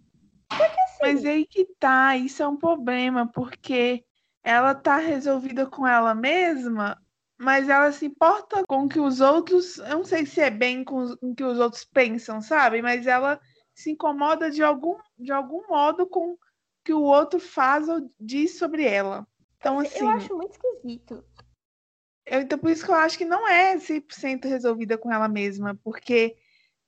assim, 0.63 0.97
Mas 1.01 1.25
aí 1.25 1.45
que 1.45 1.65
tá, 1.79 2.15
isso 2.17 2.43
é 2.43 2.47
um 2.47 2.57
problema, 2.57 3.27
porque 3.31 4.03
ela 4.43 4.73
tá 4.75 4.97
resolvida 4.97 5.65
com 5.65 5.87
ela 5.87 6.13
mesma, 6.15 7.00
mas 7.41 7.67
ela 7.67 7.91
se 7.91 8.05
importa 8.05 8.63
com 8.67 8.85
o 8.85 8.89
que 8.89 8.99
os 8.99 9.19
outros, 9.19 9.77
eu 9.79 9.97
não 9.97 10.03
sei 10.05 10.25
se 10.25 10.39
é 10.39 10.49
bem 10.49 10.83
com 10.83 11.05
o 11.21 11.35
que 11.35 11.43
os 11.43 11.59
outros 11.59 11.83
pensam, 11.83 12.39
sabe? 12.41 12.81
Mas 12.81 13.07
ela 13.07 13.39
se 13.73 13.89
incomoda 13.91 14.51
de 14.51 14.61
algum, 14.61 14.95
de 15.17 15.31
algum 15.31 15.67
modo 15.67 16.05
com 16.07 16.33
o 16.33 16.39
que 16.85 16.93
o 16.93 17.01
outro 17.01 17.39
faz 17.39 17.89
ou 17.89 18.11
diz 18.19 18.57
sobre 18.59 18.85
ela. 18.85 19.25
Então, 19.57 19.79
assim, 19.79 20.05
eu 20.05 20.09
acho 20.09 20.35
muito 20.35 20.51
esquisito. 20.51 21.23
eu- 22.25 22.41
então 22.41 22.57
por 22.59 22.69
isso 22.69 22.85
que 22.85 22.91
eu 22.91 22.95
acho 22.95 23.17
que 23.17 23.25
não 23.25 23.47
é 23.47 23.77
100% 23.79 24.47
resolvida 24.47 24.97
com 24.97 25.11
ela 25.11 25.27
mesma, 25.27 25.75
porque 25.83 26.37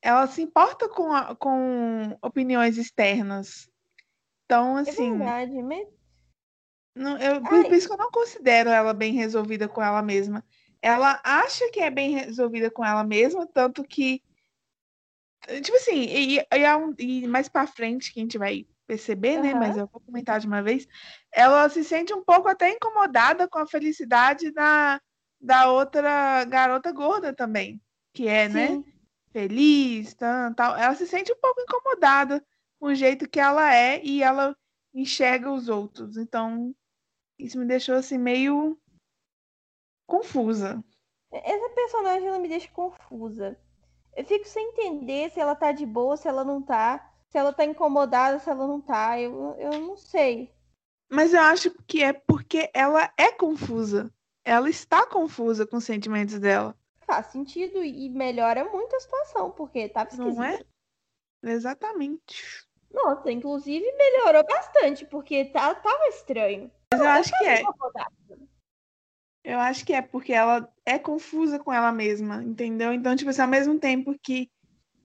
ela 0.00 0.26
se 0.26 0.42
importa 0.42 0.88
com, 0.88 1.12
a- 1.12 1.34
com 1.34 2.16
opiniões 2.22 2.78
externas. 2.78 3.68
Então, 4.44 4.76
É 4.76 4.82
assim, 4.82 5.18
verdade, 5.18 5.62
mas 5.62 5.88
não, 6.94 7.18
eu, 7.18 7.40
por, 7.42 7.54
Ai. 7.54 7.64
por 7.64 7.72
isso 7.72 7.88
que 7.88 7.92
eu 7.92 7.98
não 7.98 8.10
considero 8.10 8.70
ela 8.70 8.94
bem 8.94 9.12
resolvida 9.12 9.68
com 9.68 9.82
ela 9.82 10.00
mesma. 10.02 10.44
ela 10.80 11.20
acha 11.24 11.68
que 11.70 11.80
é 11.80 11.90
bem 11.90 12.12
resolvida 12.12 12.70
com 12.70 12.84
ela 12.84 13.02
mesma, 13.02 13.46
tanto 13.46 13.82
que. 13.82 14.22
Tipo 15.62 15.76
assim, 15.76 16.04
e, 16.04 16.38
e, 16.38 17.22
e 17.22 17.26
mais 17.26 17.48
pra 17.48 17.66
frente 17.66 18.12
que 18.12 18.20
a 18.20 18.22
gente 18.22 18.38
vai 18.38 18.66
perceber, 18.86 19.40
né? 19.40 19.54
Mas 19.54 19.76
eu 19.76 19.86
vou 19.86 20.00
comentar 20.00 20.38
de 20.40 20.46
uma 20.46 20.62
vez. 20.62 20.86
Ela 21.32 21.68
se 21.68 21.84
sente 21.84 22.14
um 22.14 22.22
pouco 22.24 22.48
até 22.48 22.70
incomodada 22.70 23.48
com 23.48 23.58
a 23.58 23.66
felicidade 23.66 24.50
da, 24.52 25.00
da 25.40 25.70
outra 25.70 26.44
garota 26.44 26.92
gorda 26.92 27.32
também, 27.32 27.80
que 28.12 28.28
é, 28.28 28.48
né, 28.48 28.68
Sim. 28.68 28.78
né? 28.78 28.84
Feliz, 29.32 30.14
tal, 30.14 30.54
tal. 30.54 30.76
Ela 30.76 30.94
se 30.94 31.06
sente 31.06 31.32
um 31.32 31.40
pouco 31.40 31.60
incomodada 31.60 32.44
com 32.78 32.86
o 32.86 32.94
jeito 32.94 33.28
que 33.28 33.40
ela 33.40 33.74
é 33.74 34.00
e 34.04 34.22
ela 34.22 34.56
enxerga 34.94 35.50
os 35.50 35.68
outros. 35.68 36.16
Então, 36.16 36.72
isso 37.38 37.58
me 37.58 37.66
deixou 37.66 37.94
assim 37.94 38.18
meio 38.18 38.78
confusa. 40.06 40.82
Essa 41.32 41.68
personagem 41.70 42.28
ela 42.28 42.38
me 42.38 42.48
deixa 42.48 42.68
confusa. 42.68 43.58
Eu 44.16 44.24
fico 44.24 44.46
sem 44.46 44.68
entender 44.68 45.30
se 45.30 45.40
ela 45.40 45.56
tá 45.56 45.72
de 45.72 45.84
boa, 45.84 46.16
se 46.16 46.28
ela 46.28 46.44
não 46.44 46.62
tá, 46.62 47.12
se 47.28 47.36
ela 47.36 47.52
tá 47.52 47.64
incomodada, 47.64 48.38
se 48.38 48.48
ela 48.48 48.66
não 48.66 48.80
tá. 48.80 49.20
Eu, 49.20 49.54
eu 49.58 49.80
não 49.80 49.96
sei. 49.96 50.54
Mas 51.10 51.34
eu 51.34 51.40
acho 51.40 51.70
que 51.86 52.02
é 52.02 52.12
porque 52.12 52.70
ela 52.72 53.12
é 53.18 53.32
confusa. 53.32 54.12
Ela 54.44 54.68
está 54.68 55.06
confusa 55.06 55.66
com 55.66 55.78
os 55.78 55.84
sentimentos 55.84 56.38
dela. 56.38 56.76
Faz 57.00 57.26
sentido 57.26 57.82
e 57.82 58.08
melhora 58.08 58.64
muito 58.70 58.94
a 58.94 59.00
situação, 59.00 59.50
porque 59.50 59.88
tava 59.88 60.10
esquisito. 60.10 60.36
Não 60.36 60.44
é? 60.44 60.60
Exatamente. 61.42 62.66
Nossa, 62.90 63.30
inclusive 63.32 63.84
melhorou 63.92 64.44
bastante, 64.46 65.04
porque 65.06 65.46
tá, 65.46 65.74
tava 65.74 66.08
estranho. 66.08 66.70
Mas 66.98 67.00
eu 67.00 67.08
acho 67.08 67.38
que 67.38 67.44
é. 67.44 67.62
Eu 69.42 69.58
acho 69.60 69.84
que 69.84 69.92
é 69.92 70.00
porque 70.00 70.32
ela 70.32 70.72
é 70.86 70.98
confusa 70.98 71.58
com 71.58 71.70
ela 71.72 71.92
mesma, 71.92 72.42
entendeu? 72.42 72.92
Então, 72.94 73.14
tipo 73.14 73.28
assim, 73.30 73.42
ao 73.42 73.48
mesmo 73.48 73.78
tempo 73.78 74.18
que 74.22 74.50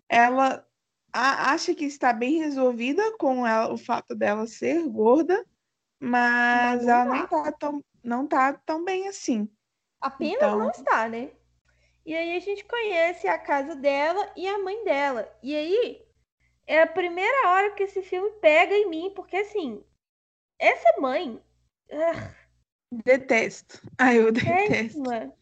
ela 0.07 0.65
acha 1.11 1.75
que 1.75 1.83
está 1.85 2.13
bem 2.13 2.37
resolvida 2.39 3.17
com 3.17 3.45
ela- 3.45 3.73
o 3.73 3.77
fato 3.77 4.15
dela 4.15 4.47
ser 4.47 4.81
gorda, 4.87 5.45
mas 5.99 6.85
não 6.85 6.93
ela 6.93 7.05
não 7.05 7.27
tá 7.27 7.51
tão, 7.51 7.83
não 8.03 8.27
tá 8.27 8.53
tão 8.53 8.85
bem 8.85 9.07
assim. 9.09 9.49
Apenas 9.99 10.35
Então- 10.37 10.57
não 10.59 10.69
está, 10.69 11.09
né? 11.09 11.31
E 12.05 12.15
aí 12.15 12.37
a 12.37 12.39
gente 12.39 12.63
conhece 12.63 13.27
a 13.27 13.37
casa 13.37 13.75
dela 13.75 14.31
e 14.37 14.47
a 14.47 14.57
mãe 14.59 14.83
dela. 14.85 15.29
E 15.43 15.53
aí 15.53 16.01
é 16.65 16.81
a 16.81 16.87
primeira 16.87 17.49
hora 17.49 17.71
que 17.71 17.83
esse 17.83 18.01
filme 18.01 18.31
pega 18.39 18.73
em 18.73 18.87
mim, 18.89 19.11
porque 19.13 19.35
assim, 19.35 19.83
essa 20.57 20.99
mãe. 21.01 21.41
Ah, 21.91 22.35
Detesto. 22.91 23.81
Ai, 23.97 24.19
eu 24.19 24.31
detesto. 24.31 24.69
péssima. 24.71 25.33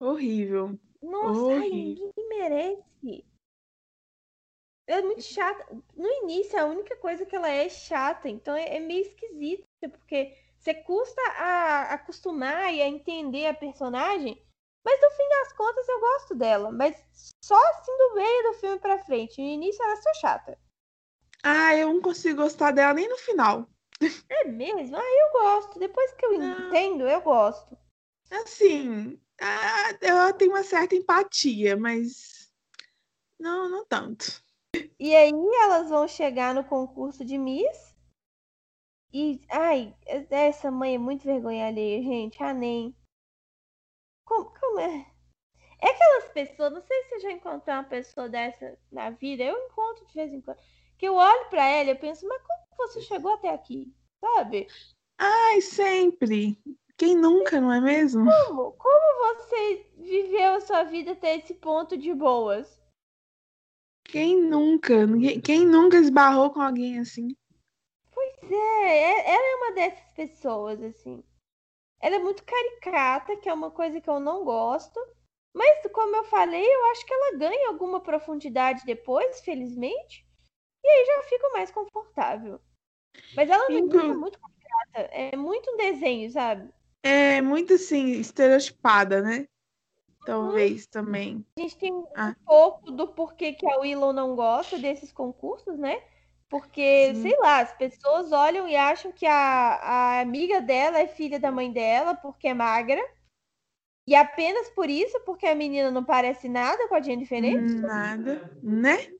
Horrível. 0.00 0.78
Nossa, 1.02 1.52
ai, 1.54 1.68
Horrível. 1.68 2.12
ninguém 2.14 2.28
merece. 2.28 3.24
É 4.86 5.00
muito 5.00 5.22
chata. 5.22 5.66
No 5.96 6.06
início, 6.22 6.58
a 6.58 6.66
única 6.66 6.96
coisa 6.96 7.24
que 7.24 7.34
ela 7.34 7.48
é 7.48 7.66
é 7.66 7.68
chata. 7.70 8.28
Então 8.28 8.54
é, 8.54 8.76
é 8.76 8.80
meio 8.80 9.02
esquisito, 9.02 9.64
porque 9.90 10.36
você 10.58 10.74
custa 10.74 11.20
a 11.38 11.94
acostumar 11.94 12.72
e 12.72 12.82
a 12.82 12.88
entender 12.88 13.46
a 13.46 13.54
personagem. 13.54 14.44
Mas 14.84 15.00
no 15.00 15.10
fim 15.12 15.28
das 15.28 15.52
contas 15.52 15.88
eu 15.88 16.00
gosto 16.00 16.34
dela. 16.34 16.70
Mas 16.70 16.96
só 17.42 17.56
assim 17.70 17.96
do 17.96 18.14
meio 18.14 18.42
do 18.50 18.58
filme 18.58 18.78
pra 18.80 19.02
frente. 19.04 19.40
No 19.40 19.46
início 19.46 19.82
ela 19.82 19.92
é 19.92 19.96
só 19.96 20.14
chata. 20.14 20.58
Ah, 21.42 21.74
eu 21.74 21.92
não 21.92 22.02
consigo 22.02 22.42
gostar 22.42 22.72
dela 22.72 22.92
nem 22.92 23.08
no 23.08 23.16
final. 23.16 23.68
É 24.28 24.44
mesmo? 24.44 24.96
Ah, 24.96 25.02
eu 25.02 25.32
gosto. 25.32 25.78
Depois 25.78 26.12
que 26.14 26.24
eu 26.26 26.34
entendo, 26.34 27.08
eu 27.08 27.20
gosto. 27.20 27.76
Assim, 28.30 29.20
eu 30.00 30.32
tenho 30.34 30.52
uma 30.52 30.62
certa 30.62 30.94
empatia, 30.94 31.76
mas 31.76 32.50
não, 33.38 33.68
não 33.68 33.84
tanto. 33.84 34.42
E 34.98 35.14
aí 35.14 35.32
elas 35.60 35.90
vão 35.90 36.08
chegar 36.08 36.54
no 36.54 36.64
concurso 36.64 37.24
de 37.24 37.36
Miss. 37.36 37.92
E, 39.12 39.40
ai, 39.50 39.94
essa 40.30 40.70
mãe 40.70 40.94
é 40.94 40.98
muito 40.98 41.24
vergonha 41.24 41.66
alheia, 41.66 42.02
gente. 42.02 42.42
Ah, 42.42 42.54
nem. 42.54 42.96
Como, 44.24 44.50
como 44.58 44.80
é? 44.80 45.12
É 45.82 45.88
aquelas 45.88 46.28
pessoas, 46.32 46.72
não 46.72 46.80
sei 46.80 47.02
se 47.02 47.08
você 47.08 47.20
já 47.20 47.32
encontrou 47.32 47.76
uma 47.76 47.84
pessoa 47.84 48.28
dessa 48.28 48.78
na 48.90 49.10
vida, 49.10 49.42
eu 49.42 49.58
encontro 49.66 50.06
de 50.06 50.14
vez 50.14 50.32
em 50.32 50.40
quando. 50.40 50.58
Que 50.96 51.08
eu 51.08 51.16
olho 51.16 51.50
pra 51.50 51.66
ela 51.66 51.90
e 51.90 51.92
eu 51.92 51.98
penso, 51.98 52.26
mas 52.26 52.40
como 52.40 52.71
você 52.88 53.00
chegou 53.00 53.32
até 53.34 53.50
aqui? 53.50 53.92
Sabe? 54.20 54.66
Ai, 55.18 55.60
sempre. 55.60 56.58
Quem 56.96 57.16
nunca, 57.16 57.60
não 57.60 57.72
é 57.72 57.80
mesmo? 57.80 58.24
Como? 58.24 58.72
Como 58.72 59.34
você 59.36 59.90
viveu 59.96 60.54
a 60.54 60.60
sua 60.60 60.84
vida 60.84 61.12
até 61.12 61.36
esse 61.36 61.54
ponto 61.54 61.96
de 61.96 62.12
boas? 62.14 62.80
Quem 64.04 64.40
nunca? 64.42 64.94
Quem 65.42 65.66
nunca 65.66 65.96
esbarrou 65.96 66.50
com 66.50 66.60
alguém 66.60 66.98
assim? 66.98 67.34
Pois 68.10 68.50
é, 68.50 68.56
é- 68.56 69.34
ela 69.34 69.52
é 69.52 69.56
uma 69.56 69.72
dessas 69.72 70.08
pessoas, 70.14 70.82
assim. 70.82 71.24
Ela 72.00 72.16
é 72.16 72.18
muito 72.18 72.44
caricata, 72.44 73.36
que 73.36 73.48
é 73.48 73.52
uma 73.54 73.70
coisa 73.70 74.00
que 74.00 74.10
eu 74.10 74.20
não 74.20 74.44
gosto. 74.44 75.00
Mas, 75.54 75.86
como 75.92 76.16
eu 76.16 76.24
falei, 76.24 76.64
eu 76.64 76.84
acho 76.86 77.06
que 77.06 77.12
ela 77.14 77.36
ganha 77.38 77.68
alguma 77.68 78.00
profundidade 78.00 78.84
depois, 78.84 79.40
felizmente. 79.40 80.26
E 80.84 80.88
aí 80.88 81.04
já 81.06 81.22
fico 81.22 81.52
mais 81.52 81.70
confortável. 81.70 82.60
Mas 83.34 83.48
ela 83.48 83.70
início 83.70 84.00
é 84.00 84.14
muito 84.14 84.38
caricata. 84.38 85.14
É 85.14 85.36
muito 85.36 85.70
um 85.70 85.76
desenho, 85.76 86.30
sabe? 86.30 86.68
É 87.02 87.40
muito 87.40 87.74
assim, 87.74 88.12
estereotipada, 88.12 89.20
né? 89.22 89.46
Talvez 90.24 90.86
também. 90.86 91.44
A 91.58 91.62
gente 91.62 91.76
tem 91.76 91.92
um 91.92 92.06
Ah. 92.14 92.34
pouco 92.46 92.90
do 92.90 93.08
porquê 93.08 93.52
que 93.52 93.68
a 93.68 93.78
Willow 93.78 94.12
não 94.12 94.36
gosta 94.36 94.78
desses 94.78 95.12
concursos, 95.12 95.78
né? 95.78 96.02
Porque, 96.48 97.12
Sim. 97.14 97.22
sei 97.22 97.38
lá, 97.38 97.60
as 97.60 97.72
pessoas 97.72 98.30
olham 98.30 98.68
e 98.68 98.76
acham 98.76 99.10
que 99.10 99.26
a, 99.26 99.32
a 99.34 100.20
amiga 100.20 100.60
dela 100.60 100.98
é 100.98 101.08
filha 101.08 101.40
da 101.40 101.50
mãe 101.50 101.72
dela 101.72 102.14
porque 102.14 102.48
é 102.48 102.54
magra. 102.54 103.00
E 104.06 104.14
apenas 104.14 104.68
por 104.70 104.90
isso, 104.90 105.18
porque 105.20 105.46
a 105.46 105.54
menina 105.54 105.90
não 105.90 106.04
parece 106.04 106.48
nada 106.48 106.88
com 106.88 106.94
a 106.94 107.00
Jennifer 107.00 107.38
Aniston. 107.38 107.86
Nada, 107.86 108.58
né? 108.62 109.12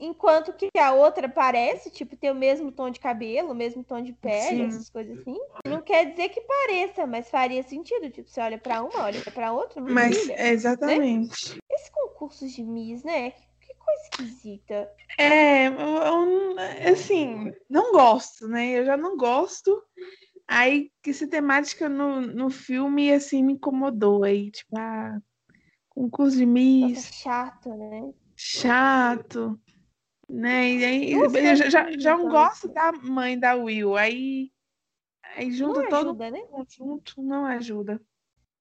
Enquanto 0.00 0.52
que 0.52 0.68
a 0.78 0.92
outra 0.92 1.28
parece, 1.28 1.90
tipo, 1.90 2.16
ter 2.16 2.30
o 2.30 2.34
mesmo 2.34 2.70
tom 2.70 2.88
de 2.88 3.00
cabelo, 3.00 3.50
o 3.50 3.54
mesmo 3.54 3.82
tom 3.82 4.00
de 4.00 4.12
pele, 4.12 4.62
Sim. 4.62 4.66
essas 4.66 4.90
coisas 4.90 5.18
assim. 5.18 5.36
Não 5.66 5.82
quer 5.82 6.10
dizer 6.10 6.28
que 6.28 6.40
pareça, 6.40 7.06
mas 7.06 7.28
faria 7.28 7.62
sentido. 7.64 8.08
Tipo, 8.08 8.28
você 8.30 8.40
olha 8.40 8.58
pra 8.58 8.82
uma, 8.82 9.04
olha 9.04 9.20
pra 9.34 9.52
outra, 9.52 9.80
não 9.80 9.92
Mas 9.92 10.16
brilha. 10.16 10.34
é 10.34 10.50
exatamente. 10.50 11.58
Esses 11.70 11.90
concursos 11.90 12.52
de 12.52 12.62
Miss, 12.62 13.02
né? 13.02 13.32
Que 13.32 13.74
coisa 13.74 14.02
esquisita. 14.04 14.90
É, 15.18 15.66
eu, 15.66 16.92
assim, 16.92 17.52
não 17.68 17.92
gosto, 17.92 18.46
né? 18.46 18.78
Eu 18.78 18.84
já 18.84 18.96
não 18.96 19.16
gosto. 19.16 19.82
Aí, 20.46 20.92
que 21.02 21.10
essa 21.10 21.26
temática 21.26 21.88
no, 21.88 22.20
no 22.20 22.50
filme, 22.50 23.12
assim, 23.12 23.42
me 23.42 23.54
incomodou. 23.54 24.22
Aí, 24.22 24.50
tipo, 24.52 24.78
ah, 24.78 25.20
concurso 25.90 26.36
de 26.36 26.46
Nossa, 26.46 26.86
Miss, 26.86 27.10
chato, 27.12 27.68
né? 27.74 28.12
chato, 28.40 29.60
né? 30.28 30.70
E 30.70 30.84
aí, 30.84 31.12
eu 31.12 31.28
já, 31.30 31.54
já, 31.70 31.82
coisas 31.84 32.02
já 32.02 32.16
não 32.16 32.28
gosto 32.28 32.68
da 32.68 32.92
mãe 32.92 33.38
da 33.38 33.54
Will. 33.54 33.96
Aí, 33.96 34.50
aí 35.36 35.50
junta 35.52 35.82
Não 35.82 35.88
todo 35.88 36.08
ajuda, 36.08 36.30
né? 36.30 36.42
junto, 36.68 37.22
não 37.22 37.46
ajuda. 37.46 38.00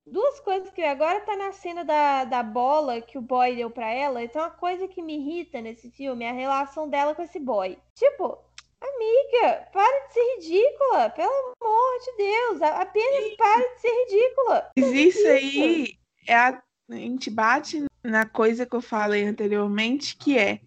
Duas 0.09 0.39
coisas 0.39 0.69
que 0.71 0.81
agora 0.81 1.19
tá 1.21 1.35
na 1.35 1.51
cena 1.51 1.83
da, 1.83 2.23
da 2.23 2.41
bola 2.41 3.01
que 3.01 3.17
o 3.17 3.21
boy 3.21 3.55
deu 3.57 3.69
pra 3.69 3.89
ela. 3.91 4.23
Então, 4.23 4.41
uma 4.41 4.49
coisa 4.51 4.87
que 4.87 5.01
me 5.01 5.17
irrita 5.17 5.59
nesse 5.59 5.91
filme 5.91 6.23
é 6.23 6.29
a 6.29 6.33
relação 6.33 6.89
dela 6.89 7.13
com 7.13 7.21
esse 7.21 7.39
boy. 7.41 7.77
Tipo, 7.93 8.37
amiga, 8.79 9.67
para 9.73 10.07
de 10.07 10.13
ser 10.13 10.35
ridícula. 10.35 11.09
Pelo 11.09 11.53
amor 11.61 11.99
de 12.05 12.17
Deus. 12.23 12.61
a- 12.61 12.81
Apenas 12.83 13.35
para 13.35 13.73
de 13.73 13.81
ser 13.81 13.89
ridícula. 14.05 14.71
Mas 14.77 14.91
isso 14.93 15.27
aí 15.27 15.97
é 16.25 16.35
a, 16.35 16.63
a 16.89 16.95
gente 16.95 17.29
bate 17.29 17.83
na 18.01 18.25
coisa 18.25 18.65
que 18.65 18.77
eu 18.77 18.81
falei 18.81 19.25
anteriormente, 19.25 20.15
que 20.15 20.37
é 20.37 20.61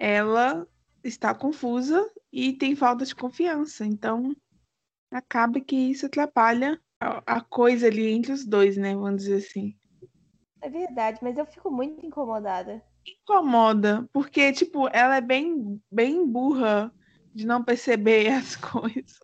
ela 0.00 0.66
está 1.04 1.34
confusa 1.34 2.10
e 2.32 2.54
tem 2.54 2.74
falta 2.74 3.04
de 3.04 3.14
confiança. 3.14 3.84
Então 3.84 4.34
acaba 5.10 5.60
que 5.60 5.76
isso 5.76 6.06
atrapalha 6.06 6.80
a, 6.98 7.40
coisa 7.42 7.86
ali 7.86 8.10
entre 8.10 8.32
os 8.32 8.46
dois, 8.46 8.76
né? 8.78 8.94
Vamos 8.94 9.22
dizer 9.22 9.36
assim. 9.36 9.76
É 10.62 10.70
verdade, 10.70 11.18
mas 11.22 11.36
eu 11.36 11.44
fico 11.46 11.70
muito 11.70 12.04
incomodada. 12.04 12.82
Incomoda, 13.06 14.08
porque, 14.12 14.52
tipo, 14.52 14.88
ela 14.88 15.16
é 15.16 15.20
bem, 15.20 15.80
bem 15.90 16.26
burra 16.26 16.92
de 17.34 17.46
não 17.46 17.62
perceber 17.62 18.28
as 18.32 18.56
coisas. 18.56 19.18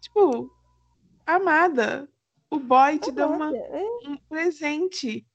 Tipo, 0.00 0.50
amada, 1.26 2.08
o 2.50 2.58
boy 2.58 2.98
te 2.98 3.12
deu 3.12 3.28
uma, 3.28 3.56
é, 3.56 3.84
um 4.06 4.16
presente. 4.28 5.26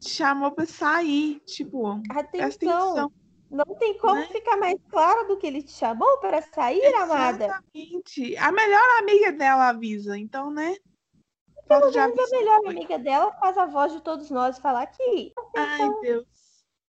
Te 0.00 0.10
chamou 0.10 0.50
pra 0.52 0.66
sair. 0.66 1.40
Tipo, 1.46 2.00
atenção. 2.10 2.90
atenção. 2.90 3.23
Não 3.50 3.64
tem 3.76 3.96
como 3.98 4.16
né? 4.16 4.26
ficar 4.26 4.56
mais 4.56 4.76
claro 4.90 5.28
do 5.28 5.36
que 5.36 5.46
ele 5.46 5.62
te 5.62 5.72
chamou 5.72 6.18
para 6.18 6.42
sair, 6.42 6.84
amada. 6.96 7.44
Exatamente. 7.46 8.36
A 8.36 8.50
melhor 8.50 8.98
amiga 8.98 9.32
dela 9.32 9.68
avisa, 9.68 10.18
então, 10.18 10.50
né? 10.50 10.76
Pelo 11.68 11.90
menos 11.90 12.32
a 12.32 12.36
melhor 12.36 12.60
amiga 12.66 12.98
dela 12.98 13.32
faz 13.32 13.56
a 13.56 13.64
voz 13.66 13.92
de 13.92 14.02
todos 14.02 14.30
nós 14.30 14.58
falar 14.58 14.86
que 14.86 15.32
Ai, 15.56 15.90
Deus. 16.02 16.26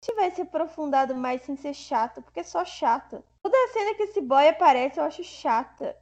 tivesse 0.02 0.42
aprofundado 0.42 1.14
mais 1.16 1.44
sem 1.44 1.56
ser 1.56 1.74
chato, 1.74 2.22
porque 2.22 2.40
é 2.40 2.44
só 2.44 2.64
chata. 2.66 3.24
Toda 3.44 3.68
cena 3.74 3.94
que 3.96 4.04
esse 4.04 4.22
boy 4.22 4.48
aparece 4.48 5.00
eu 5.00 5.04
acho 5.04 5.24
chata. 5.24 5.96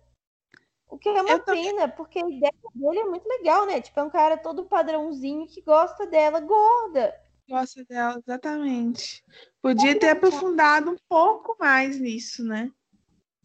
O 0.87 0.97
que 0.97 1.09
é 1.09 1.21
uma 1.21 1.39
também- 1.39 1.63
pena, 1.73 1.87
porque 1.87 2.19
a 2.19 2.27
ideia 2.27 2.53
dele 2.75 2.99
é 2.99 3.05
muito 3.05 3.27
legal, 3.27 3.65
né? 3.65 3.81
Tipo, 3.81 3.99
é 3.99 4.03
um 4.03 4.09
cara 4.09 4.37
todo 4.37 4.65
padrãozinho 4.65 5.47
que 5.47 5.61
gosta 5.61 6.05
dela 6.05 6.39
gorda. 6.39 7.13
Gosta 7.51 7.83
dela, 7.83 8.17
exatamente. 8.25 9.21
Podia 9.61 9.99
ter 9.99 10.09
aprofundado 10.11 10.89
um 10.91 10.95
pouco 11.09 11.55
mais 11.59 11.99
nisso, 11.99 12.45
né? 12.45 12.71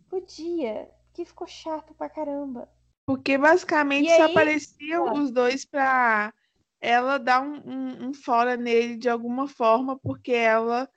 Podia. 0.08 0.88
Que 1.12 1.24
ficou 1.24 1.46
chato 1.48 1.92
pra 1.94 2.08
caramba. 2.08 2.68
Porque 3.04 3.36
basicamente 3.36 4.06
E 4.08 4.16
só 4.16 4.24
aí- 4.26 4.30
apareciam 4.30 5.12
os 5.14 5.30
dois 5.32 5.64
pra 5.64 6.32
ela 6.80 7.18
dar 7.18 7.40
um, 7.42 7.54
um, 7.66 8.08
um 8.08 8.14
fora 8.14 8.56
nele 8.56 8.96
de 8.96 9.08
alguma 9.08 9.48
forma, 9.48 9.98
porque 9.98 10.32
ela 10.32 10.88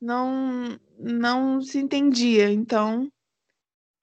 não, 0.00 0.78
não 0.98 1.60
se 1.60 1.78
entendia. 1.78 2.50
Então, 2.50 3.08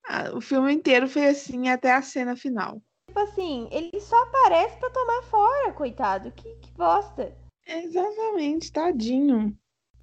a- 0.08 0.32
o 0.36 0.40
filme 0.40 0.72
inteiro 0.74 1.08
foi 1.10 1.28
assim 1.28 1.68
até 1.68 1.94
a 1.94 2.02
cena 2.02 2.36
final. 2.38 2.82
Tipo 3.10 3.20
assim, 3.20 3.68
ele 3.72 4.00
só 4.00 4.16
aparece 4.24 4.78
pra 4.78 4.90
tomar 4.92 5.24
fora, 5.24 5.74
coitado. 5.74 6.32
Que, 6.32 6.56
que 6.56 6.72
bosta. 6.74 7.36
Exatamente, 7.66 8.72
tadinho. 8.72 9.58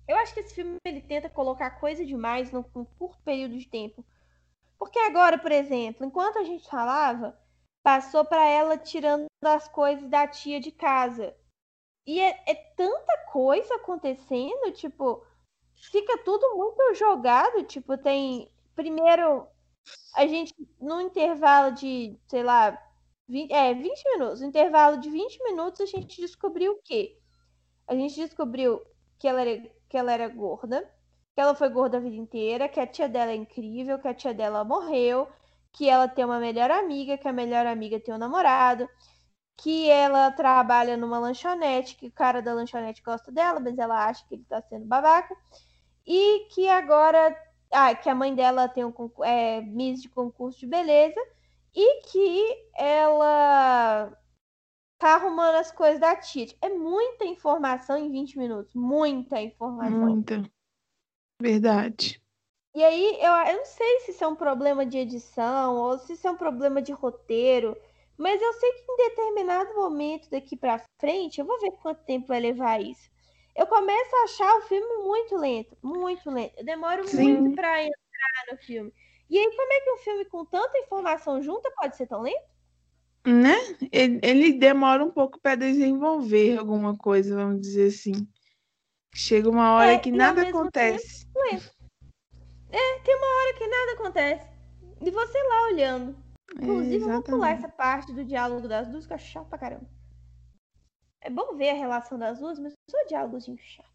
Eu 0.09 0.17
acho 0.17 0.35
que 0.35 0.41
esse 0.41 0.55
filme 0.55 0.77
ele 0.85 1.01
tenta 1.01 1.31
colocar 1.31 1.79
coisa 1.79 2.05
demais 2.05 2.51
num, 2.51 2.65
num 2.75 2.85
curto 2.85 3.23
período 3.23 3.57
de 3.57 3.69
tempo. 3.69 4.05
Porque 4.79 4.99
agora, 4.99 5.39
por 5.39 5.53
exemplo, 5.53 6.05
enquanto 6.05 6.39
a 6.39 6.45
gente 6.45 6.69
falava, 6.69 7.39
passou 7.83 8.25
pra 8.25 8.45
ela 8.45 8.77
tirando 8.77 9.27
as 9.43 9.69
coisas 9.69 10.09
da 10.09 10.27
tia 10.27 10.61
de 10.61 10.73
casa. 10.73 11.35
E 12.07 12.21
é, 12.21 12.43
é 12.47 12.55
tanta 12.77 13.17
coisa 13.31 13.77
acontecendo, 13.77 14.73
tipo, 14.73 15.25
fica 15.91 16.19
tudo 16.25 16.57
muito 16.57 16.95
jogado. 16.95 17.63
Tipo, 17.65 17.97
tem. 17.97 18.51
Primeiro, 18.75 19.47
a 20.15 20.27
gente, 20.27 20.55
no 20.81 21.01
intervalo 21.01 21.75
de, 21.75 22.19
sei 22.27 22.43
lá, 22.43 22.77
20, 23.29 23.53
é, 23.53 23.75
20 23.75 24.05
minutos. 24.13 24.41
No 24.41 24.49
intervalo 24.49 24.99
de 24.99 25.11
20 25.11 25.43
minutos, 25.45 25.81
a 25.81 25.87
gente 25.87 26.21
descobriu 26.21 26.73
o 26.73 26.83
quê? 26.83 27.22
A 27.87 27.95
gente 27.95 28.17
descobriu 28.17 28.81
que 29.19 29.29
ela 29.29 29.43
era, 29.43 29.71
que 29.89 29.97
ela 29.97 30.13
era 30.13 30.29
gorda, 30.29 30.83
que 31.35 31.41
ela 31.41 31.55
foi 31.55 31.69
gorda 31.69 31.99
a 31.99 32.01
vida 32.01 32.17
inteira, 32.17 32.69
que 32.69 32.81
a 32.81 32.87
tia 32.87 33.09
dela 33.09 33.33
é 33.33 33.37
incrível, 33.37 33.99
que 33.99 34.09
a 34.09 34.15
tia 34.15 34.35
dela 34.35 34.65
morreu, 34.65 35.29
que 35.73 35.89
ela 35.89 36.09
tem 36.09 36.25
uma 36.25 36.39
melhor 36.39 36.71
amiga, 36.71 37.17
que 37.17 37.29
a 37.29 37.33
melhor 37.33 37.67
amiga 37.67 37.99
tem 38.01 38.15
um 38.15 38.19
namorado, 38.19 38.89
que 39.57 39.89
ela 39.91 40.31
trabalha 40.33 40.97
numa 40.97 41.19
lanchonete, 41.19 41.97
que 41.97 42.09
o 42.09 42.13
cara 42.13 42.43
da 42.43 42.55
lanchonete 42.55 43.03
gosta 43.03 43.31
dela, 43.33 43.61
mas 43.61 43.79
ela 43.79 44.07
acha 44.07 44.25
que 44.27 44.35
ele 44.35 44.45
tá 44.45 44.61
sendo 44.63 44.87
babaca, 44.87 45.35
e 46.07 46.49
que 46.51 46.69
agora, 46.69 47.37
ah, 47.71 47.95
que 47.95 48.09
a 48.09 48.15
mãe 48.15 48.35
dela 48.35 48.69
tem 48.69 48.85
um 48.85 48.93
é, 49.23 49.61
Miss 49.63 50.03
de 50.03 50.09
concurso 50.09 50.59
de 50.61 50.67
beleza, 50.67 51.21
e 51.75 52.03
que 52.03 52.69
ela 52.77 54.13
tá 55.03 55.17
arrumando 55.17 55.57
as 55.57 55.73
coisas 55.73 55.99
da. 55.99 56.15
Tipo, 56.15 56.57
É 56.63 56.69
muita 56.69 57.25
informação 57.25 57.97
em 57.97 58.09
20 58.09 58.39
minutos. 58.39 58.73
Muita 58.73 59.41
informação. 59.41 59.91
Muita. 59.91 60.43
Verdade. 61.41 62.23
E 62.75 62.83
aí, 62.83 63.19
eu, 63.21 63.33
eu 63.53 63.59
não 63.59 63.67
sei 63.67 64.01
se 64.01 64.13
isso 64.13 64.23
é 64.25 64.29
um 64.29 64.37
problema 64.37 64.87
de 64.87 64.97
edição 64.97 65.77
ou 65.77 65.99
se 65.99 66.13
isso 66.13 66.27
é 66.27 66.31
um 66.31 66.37
problema 66.37 66.81
de 66.81 66.93
roteiro, 66.93 67.77
mas 68.17 68.41
eu 68.41 68.53
sei 68.55 68.73
que 68.73 68.93
em 68.93 68.97
determinado 69.09 69.75
momento 69.75 70.31
daqui 70.31 70.57
pra 70.57 70.83
frente, 71.01 71.41
eu 71.41 71.45
vou 71.45 71.61
ver 71.61 71.73
quanto 71.83 72.05
tempo 72.05 72.29
vai 72.29 72.41
levar 72.41 72.81
isso. 72.81 73.11
Eu 73.55 73.67
começo 73.67 74.17
a 74.17 74.25
achar 74.25 74.57
o 74.57 74.63
filme 74.63 75.05
muito 75.05 75.37
lento, 75.37 75.77
muito 75.83 76.31
lento. 76.31 76.55
Eu 76.57 76.65
demoro 76.65 77.07
Sim. 77.07 77.41
muito 77.41 77.57
pra 77.57 77.83
entrar 77.83 78.53
no 78.53 78.57
filme. 78.59 78.95
E 79.29 79.39
aí, 79.39 79.57
como 79.57 79.73
é 79.73 79.81
que 79.81 79.93
um 79.93 79.99
filme 79.99 80.25
com 80.27 80.45
tanta 80.45 80.79
informação 80.79 81.43
junta 81.43 81.71
pode 81.77 81.97
ser 81.97 82.07
tão 82.07 82.23
lento? 82.23 82.52
Né? 83.25 83.57
Ele, 83.93 84.21
ele 84.23 84.53
demora 84.55 85.05
um 85.05 85.11
pouco 85.11 85.41
para 85.41 85.55
desenvolver 85.55 86.59
alguma 86.59 86.97
coisa, 86.97 87.37
vamos 87.37 87.61
dizer 87.61 87.89
assim. 87.89 88.27
Chega 89.15 89.49
uma 89.49 89.75
hora 89.75 89.93
É, 89.93 89.99
que 89.99 90.11
nada 90.11 90.49
acontece. 90.49 91.27
É, 92.71 92.99
tem 93.01 93.17
uma 93.17 93.27
hora 93.27 93.59
que 93.59 93.67
nada 93.69 93.93
acontece. 93.93 94.51
E 95.01 95.11
você 95.11 95.43
lá 95.43 95.65
olhando. 95.65 96.17
Inclusive, 96.57 97.05
eu 97.05 97.09
vou 97.11 97.23
pular 97.23 97.51
essa 97.51 97.69
parte 97.69 98.13
do 98.13 98.25
diálogo 98.25 98.67
das 98.67 98.89
duas, 98.89 99.07
que 99.07 99.13
eu 99.13 99.17
acho 99.17 99.31
chato 99.31 99.49
pra 99.49 99.59
caramba. 99.59 99.89
É 101.21 101.31
bom 101.31 101.57
ver 101.57 101.71
a 101.71 101.75
relação 101.75 102.19
das 102.19 102.41
duas, 102.41 102.59
mas 102.59 102.73
só 102.91 103.05
diálogozinho 103.07 103.59
chato. 103.59 103.93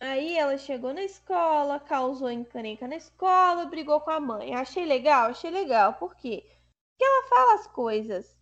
Aí 0.00 0.36
ela 0.36 0.58
chegou 0.58 0.92
na 0.92 1.02
escola, 1.02 1.78
causou 1.78 2.30
encrenca 2.30 2.88
na 2.88 2.96
escola, 2.96 3.66
brigou 3.66 4.00
com 4.00 4.10
a 4.10 4.20
mãe. 4.20 4.54
Achei 4.54 4.84
legal, 4.84 5.30
achei 5.30 5.50
legal. 5.50 5.94
Por 5.94 6.16
quê? 6.16 6.44
Porque 6.90 7.04
ela 7.04 7.28
fala 7.28 7.54
as 7.54 7.66
coisas. 7.68 8.36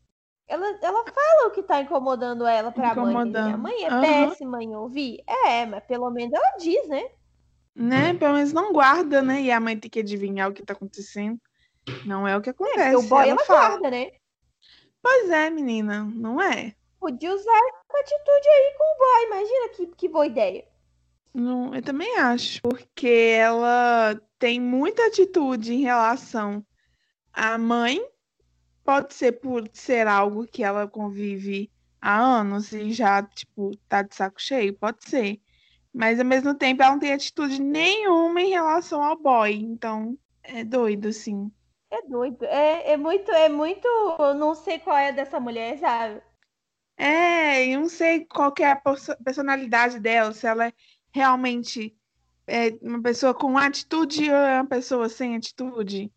Ela, 0.52 0.78
ela 0.82 1.04
fala 1.06 1.48
o 1.48 1.50
que 1.50 1.62
tá 1.62 1.80
incomodando 1.80 2.46
ela 2.46 2.70
pra 2.70 2.94
mãe. 2.94 3.14
né? 3.14 3.52
A 3.52 3.56
Incomodando. 3.56 3.58
mãe 3.58 3.84
é 3.84 3.90
Aham. 3.90 4.28
péssima 4.28 4.62
em 4.62 4.76
ouvir? 4.76 5.24
É, 5.46 5.64
mas 5.64 5.82
pelo 5.84 6.10
menos 6.10 6.34
ela 6.34 6.56
diz, 6.58 6.86
né? 6.88 7.10
Né? 7.74 8.12
Pelo 8.14 8.34
menos 8.34 8.52
não 8.52 8.70
guarda, 8.70 9.22
né? 9.22 9.40
E 9.40 9.50
a 9.50 9.58
mãe 9.58 9.78
tem 9.78 9.90
que 9.90 10.00
adivinhar 10.00 10.50
o 10.50 10.52
que 10.52 10.62
tá 10.62 10.74
acontecendo. 10.74 11.40
Não 12.04 12.28
é 12.28 12.36
o 12.36 12.42
que 12.42 12.52
Porque 12.52 12.74
acontece. 12.74 12.96
o 12.96 13.02
boy 13.08 13.22
ela 13.22 13.30
ela 13.30 13.44
fala. 13.46 13.68
guarda, 13.70 13.90
né? 13.90 14.10
Pois 15.00 15.30
é, 15.30 15.48
menina, 15.48 16.04
não 16.04 16.40
é. 16.40 16.74
Podia 17.00 17.32
usar 17.34 17.50
essa 17.50 18.00
atitude 18.00 18.48
aí 18.48 18.74
com 18.76 18.84
o 18.84 18.98
boy. 18.98 19.26
Imagina 19.26 19.68
que, 19.70 19.86
que 19.96 20.08
boa 20.08 20.26
ideia. 20.26 20.64
Não, 21.34 21.74
eu 21.74 21.80
também 21.82 22.18
acho, 22.18 22.60
porque 22.60 23.08
ela 23.08 24.20
tem 24.38 24.60
muita 24.60 25.06
atitude 25.06 25.72
em 25.72 25.80
relação 25.80 26.64
à 27.32 27.56
mãe, 27.56 28.04
pode 28.84 29.14
ser 29.14 29.32
por 29.40 29.68
ser 29.72 30.06
algo 30.06 30.46
que 30.46 30.62
ela 30.64 30.88
convive 30.88 31.72
há 32.00 32.18
anos 32.20 32.72
e 32.72 32.92
já, 32.92 33.22
tipo, 33.22 33.76
tá 33.88 34.02
de 34.02 34.14
saco 34.14 34.40
cheio, 34.40 34.76
pode 34.78 35.08
ser. 35.08 35.40
Mas 35.92 36.18
ao 36.20 36.26
mesmo 36.26 36.54
tempo 36.56 36.82
ela 36.82 36.92
não 36.92 37.00
tem 37.00 37.12
atitude 37.14 37.60
nenhuma 37.62 38.40
em 38.42 38.50
relação 38.50 39.02
ao 39.02 39.18
boy, 39.20 39.52
então 39.54 40.18
é 40.42 40.64
doido, 40.64 41.08
assim. 41.08 41.52
É 41.90 42.02
doido. 42.08 42.44
É, 42.44 42.90
é 42.92 42.96
muito, 42.96 43.30
é 43.30 43.48
muito. 43.48 43.86
eu 44.18 44.34
Não 44.34 44.52
sei 44.54 44.78
qual 44.80 44.96
é 44.96 45.12
dessa 45.12 45.38
mulher, 45.38 45.78
sabe? 45.78 46.20
É, 46.96 47.66
eu 47.74 47.80
não 47.80 47.88
sei 47.88 48.24
qual 48.26 48.52
é 48.60 48.64
a 48.70 48.76
perso- 48.76 49.16
personalidade 49.24 49.98
dela, 50.00 50.32
se 50.32 50.46
ela 50.46 50.66
é 50.68 50.72
realmente 51.12 51.96
é 52.46 52.70
uma 52.82 53.02
pessoa 53.02 53.34
com 53.34 53.58
atitude 53.58 54.30
ou 54.30 54.36
é 54.36 54.56
uma 54.60 54.68
pessoa 54.68 55.08
sem 55.08 55.36
atitude. 55.36 56.12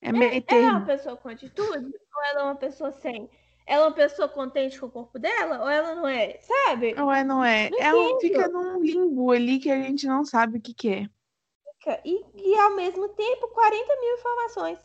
É 0.00 0.12
meio 0.12 0.42
Ela 0.48 0.66
é 0.68 0.70
termo. 0.70 0.80
uma 0.80 0.84
pessoa 0.86 1.16
com 1.16 1.28
atitude 1.28 1.92
ela 2.26 2.40
é 2.40 2.44
uma 2.44 2.56
pessoa 2.56 2.92
sem? 2.92 3.30
Ela 3.66 3.84
é 3.84 3.88
uma 3.88 3.94
pessoa 3.94 4.28
contente 4.28 4.78
com 4.78 4.86
o 4.86 4.90
corpo 4.90 5.18
dela 5.18 5.62
ou 5.62 5.68
ela 5.68 5.94
não 5.94 6.06
é? 6.06 6.38
Sabe? 6.40 6.94
Não 6.94 7.10
é, 7.10 7.24
não 7.24 7.44
é. 7.44 7.70
Não 7.70 8.10
entendo. 8.10 8.20
fica 8.20 8.48
num 8.48 8.82
limbo 8.82 9.30
ali 9.30 9.58
que 9.58 9.70
a 9.70 9.80
gente 9.80 10.06
não 10.06 10.24
sabe 10.24 10.58
o 10.58 10.60
que 10.60 10.74
que 10.74 10.88
é. 10.90 11.08
E, 12.04 12.24
e 12.34 12.58
ao 12.60 12.74
mesmo 12.76 13.08
tempo, 13.10 13.48
40 13.48 14.00
mil 14.00 14.14
informações. 14.14 14.78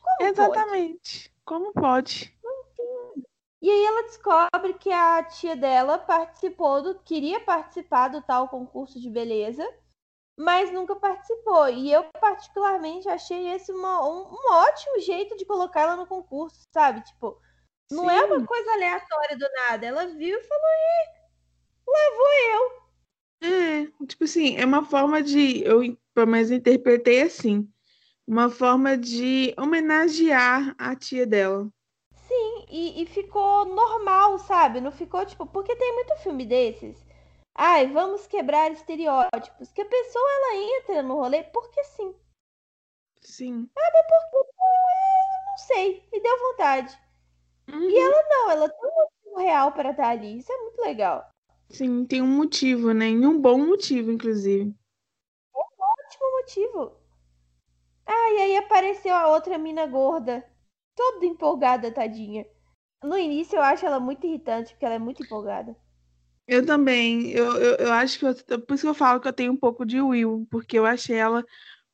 Como 0.00 0.18
pode? 0.18 0.24
Exatamente. 0.24 1.34
Como 1.44 1.72
pode? 1.72 2.36
E 3.60 3.70
aí 3.70 3.84
ela 3.84 4.02
descobre 4.02 4.74
que 4.74 4.90
a 4.90 5.22
tia 5.22 5.54
dela 5.54 5.96
participou 5.96 6.82
do, 6.82 6.98
queria 6.98 7.38
participar 7.38 8.08
do 8.08 8.20
tal 8.20 8.48
concurso 8.48 9.00
de 9.00 9.08
beleza, 9.08 9.64
mas 10.42 10.72
nunca 10.72 10.96
participou. 10.96 11.68
E 11.68 11.92
eu 11.92 12.04
particularmente 12.20 13.08
achei 13.08 13.48
esse 13.52 13.72
uma- 13.72 14.06
um, 14.06 14.32
um 14.34 14.52
ótimo 14.52 15.00
jeito 15.00 15.36
de 15.36 15.44
colocar 15.46 15.82
ela 15.82 15.96
no 15.96 16.06
concurso, 16.06 16.60
sabe? 16.72 17.02
Tipo, 17.02 17.40
não 17.90 18.10
é 18.10 18.24
uma 18.24 18.40
Sim. 18.40 18.46
coisa 18.46 18.72
aleatória 18.72 19.36
do 19.38 19.48
nada. 19.54 19.86
Ela 19.86 20.06
viu 20.06 20.38
e 20.38 20.42
falou: 20.44 20.64
"Ih, 20.66 21.22
lá 21.86 22.16
vou 22.16 22.32
eu". 22.54 22.82
É, 23.40 24.06
tipo 24.06 24.24
assim, 24.24 24.56
é 24.56 24.64
uma 24.64 24.84
forma 24.84 25.22
de. 25.22 25.62
Eu, 25.64 25.80
pelo 26.14 26.26
menos, 26.26 26.50
interpretei 26.50 27.22
assim. 27.22 27.68
Uma 28.26 28.50
forma 28.50 28.96
de 28.98 29.54
homenagear 29.58 30.74
a 30.78 30.96
tia 30.96 31.26
dela. 31.26 31.70
Sim, 32.26 32.64
e, 32.70 33.02
e 33.02 33.06
ficou 33.06 33.66
normal, 33.66 34.38
sabe? 34.38 34.80
Não 34.80 34.90
ficou 34.90 35.24
tipo, 35.26 35.44
porque 35.46 35.76
tem 35.76 35.94
muito 35.94 36.16
filme 36.22 36.46
desses. 36.46 37.04
Ai, 37.54 37.86
vamos 37.88 38.26
quebrar 38.26 38.72
estereótipos. 38.72 39.70
Que 39.72 39.82
a 39.82 39.86
pessoa 39.86 40.30
ela 40.30 40.78
entra 40.78 41.02
no 41.02 41.14
rolê 41.14 41.42
porque 41.44 41.84
sim. 41.84 42.14
Sim. 43.20 43.70
Não 45.46 45.58
sei, 45.58 46.02
me 46.12 46.20
deu 46.20 46.38
vontade. 46.38 46.98
Uhum. 47.68 47.90
E 47.90 47.98
ela 47.98 48.22
não, 48.28 48.50
ela 48.50 48.68
tem 48.68 48.88
um 48.88 48.94
motivo 48.94 49.38
real 49.38 49.72
para 49.72 49.90
estar 49.90 50.08
ali. 50.08 50.38
Isso 50.38 50.52
é 50.52 50.56
muito 50.58 50.80
legal. 50.80 51.30
Sim, 51.70 52.04
tem 52.04 52.20
um 52.20 52.26
motivo, 52.26 52.92
né? 52.92 53.08
E 53.08 53.26
um 53.26 53.40
bom 53.40 53.58
motivo, 53.58 54.10
inclusive. 54.10 54.74
Ótimo 55.54 56.30
motivo. 56.32 56.96
Ah, 58.04 58.30
e 58.32 58.42
aí 58.42 58.56
apareceu 58.56 59.14
a 59.14 59.28
outra 59.28 59.56
mina 59.56 59.86
gorda. 59.86 60.46
Toda 60.94 61.24
empolgada, 61.24 61.92
tadinha. 61.92 62.46
No 63.02 63.16
início 63.16 63.56
eu 63.56 63.62
acho 63.62 63.86
ela 63.86 63.98
muito 63.98 64.26
irritante, 64.26 64.72
porque 64.72 64.84
ela 64.84 64.96
é 64.96 64.98
muito 64.98 65.22
empolgada. 65.22 65.76
Eu 66.52 66.66
também. 66.66 67.30
Eu, 67.30 67.56
eu, 67.56 67.76
eu 67.76 67.92
acho 67.92 68.18
que. 68.18 68.26
Eu, 68.26 68.60
por 68.60 68.74
isso 68.74 68.84
que 68.84 68.88
eu 68.88 68.94
falo 68.94 69.20
que 69.20 69.26
eu 69.28 69.32
tenho 69.32 69.52
um 69.52 69.56
pouco 69.56 69.86
de 69.86 70.00
Will, 70.00 70.46
porque 70.50 70.78
eu 70.78 70.84
achei 70.84 71.16
ela 71.16 71.42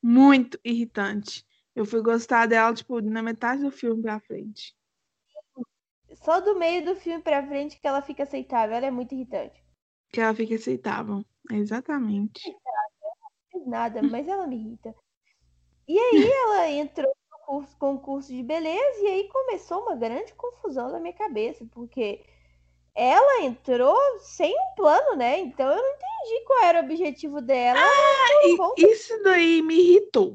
muito 0.03 0.59
irritante. 0.64 1.47
Eu 1.77 1.87
fui 1.87 2.03
gostar 2.03 2.47
dela, 2.47 2.75
tipo, 2.75 3.01
na 3.01 3.23
metade 3.23 3.62
do 3.62 3.71
filme 3.71 4.03
pra 4.03 4.18
frente. 4.18 4.77
Só 6.14 6.40
do 6.40 6.59
meio 6.59 6.85
do 6.85 6.97
filme 6.97 7.23
pra 7.23 7.47
frente 7.47 7.81
que 7.81 7.87
ela 7.87 8.03
fica 8.03 8.25
aceitável. 8.25 8.75
Ela 8.75 8.87
é 8.87 8.90
muito 8.90 9.14
irritante. 9.14 9.62
Que 10.11 10.21
ela 10.21 10.35
fica 10.35 10.57
aceitável. 10.57 11.25
Exatamente. 11.53 12.42
Nada, 13.64 14.03
mas 14.03 14.27
ela 14.27 14.47
me 14.47 14.57
irrita. 14.57 14.92
E 15.87 15.97
aí 15.97 16.31
ela 16.33 16.71
entrou 16.71 17.14
no 17.31 17.47
curso, 17.47 17.77
concurso 17.79 18.33
de 18.33 18.42
beleza 18.42 19.03
e 19.03 19.07
aí 19.07 19.29
começou 19.29 19.83
uma 19.83 19.94
grande 19.94 20.35
confusão 20.35 20.90
na 20.90 20.99
minha 20.99 21.14
cabeça, 21.14 21.64
porque 21.71 22.25
ela 22.98 23.44
entrou 23.44 23.96
sem 24.18 24.52
um 24.52 24.74
plano, 24.74 25.16
né? 25.16 25.38
Então 25.38 25.70
eu 25.70 25.76
não 25.76 25.90
entendi 25.90 26.44
qual 26.44 26.64
era 26.64 26.80
o 26.80 26.84
objetivo 26.84 27.40
dela. 27.40 27.78
Ah, 27.78 28.74
e, 28.76 28.90
isso 28.90 29.22
daí 29.22 29.62
me 29.62 29.74
irritou, 29.74 30.34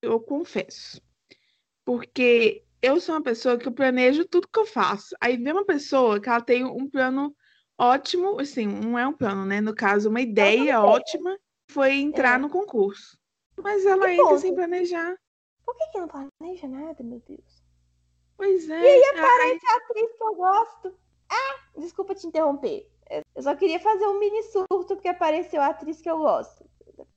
eu 0.00 0.18
confesso. 0.18 1.02
Porque 1.84 2.64
eu 2.80 2.98
sou 2.98 3.14
uma 3.14 3.22
pessoa 3.22 3.58
que 3.58 3.68
eu 3.68 3.72
planejo 3.72 4.24
tudo 4.24 4.48
que 4.48 4.58
eu 4.58 4.64
faço. 4.64 5.14
Aí 5.20 5.36
vem 5.36 5.52
uma 5.52 5.66
pessoa 5.66 6.18
que 6.18 6.30
ela 6.30 6.40
tem 6.40 6.64
um 6.64 6.88
plano 6.88 7.36
ótimo, 7.76 8.40
assim, 8.40 8.66
não 8.66 8.98
é 8.98 9.06
um 9.06 9.12
plano, 9.12 9.44
né? 9.44 9.60
No 9.60 9.74
caso, 9.74 10.08
uma 10.08 10.22
ideia 10.22 10.80
ótima 10.80 11.38
foi 11.70 11.96
entrar 11.96 12.36
é. 12.36 12.38
no 12.38 12.48
concurso. 12.48 13.18
Mas 13.62 13.84
ela 13.84 14.06
que 14.06 14.12
entra 14.12 14.38
sem 14.38 14.54
planejar. 14.54 15.14
Por 15.62 15.76
que, 15.76 15.86
que 15.88 16.00
não 16.00 16.08
planeja 16.08 16.66
nada, 16.66 17.04
meu 17.04 17.20
Deus? 17.28 17.62
Pois 18.34 18.66
é. 18.70 18.80
E 18.80 18.86
aí 18.86 19.04
aparece 19.18 19.66
a 19.66 19.76
atriz 19.76 20.12
que 20.16 20.24
eu 20.24 20.34
gosto. 20.34 21.07
Ah, 21.30 21.80
desculpa 21.80 22.14
te 22.14 22.26
interromper. 22.26 22.88
Eu 23.34 23.42
só 23.42 23.54
queria 23.56 23.80
fazer 23.80 24.06
um 24.06 24.18
mini 24.18 24.42
surto 24.44 24.86
porque 24.86 25.08
apareceu 25.08 25.60
a 25.60 25.68
atriz 25.68 26.00
que 26.00 26.10
eu 26.10 26.18
gosto. 26.18 26.68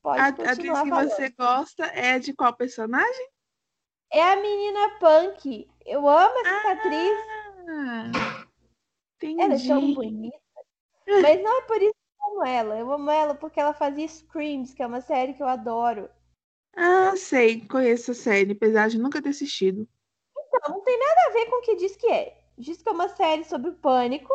Pode 0.01 0.19
a 0.19 0.27
atriz 0.27 0.57
que 0.57 0.67
falando. 0.67 1.09
você 1.09 1.29
gosta 1.29 1.85
é 1.85 2.19
de 2.19 2.33
qual 2.33 2.55
personagem? 2.55 3.29
É 4.11 4.21
a 4.21 4.35
menina 4.35 4.99
Punk. 4.99 5.69
Eu 5.85 6.07
amo 6.07 6.39
essa 6.39 6.67
ah, 6.67 6.71
atriz. 6.73 7.19
Entendi. 9.15 9.41
Ela 9.41 9.53
é 9.55 9.67
tão 9.67 9.93
bonita. 9.93 10.39
Mas 11.07 11.43
não 11.43 11.57
é 11.57 11.61
por 11.63 11.81
isso 11.81 11.93
que 11.93 12.23
eu 12.23 12.31
amo 12.31 12.45
ela. 12.45 12.77
Eu 12.77 12.91
amo 12.91 13.11
ela 13.11 13.35
porque 13.35 13.59
ela 13.59 13.73
fazia 13.73 14.07
Screams, 14.07 14.73
que 14.73 14.83
é 14.83 14.87
uma 14.87 15.01
série 15.01 15.33
que 15.33 15.41
eu 15.41 15.47
adoro. 15.47 16.09
Ah, 16.75 17.15
sei. 17.15 17.65
Conheço 17.67 18.11
a 18.11 18.15
série, 18.15 18.51
apesar 18.51 18.89
de 18.89 18.97
nunca 18.97 19.21
ter 19.21 19.29
assistido. 19.29 19.87
Então, 20.37 20.75
não 20.75 20.81
tem 20.81 20.97
nada 20.97 21.21
a 21.27 21.33
ver 21.33 21.45
com 21.47 21.57
o 21.57 21.61
que 21.61 21.75
diz 21.75 21.95
que 21.95 22.07
é. 22.11 22.40
Diz 22.61 22.81
que 22.81 22.87
é 22.89 22.91
uma 22.91 23.09
série 23.09 23.43
sobre 23.43 23.71
pânico. 23.71 24.31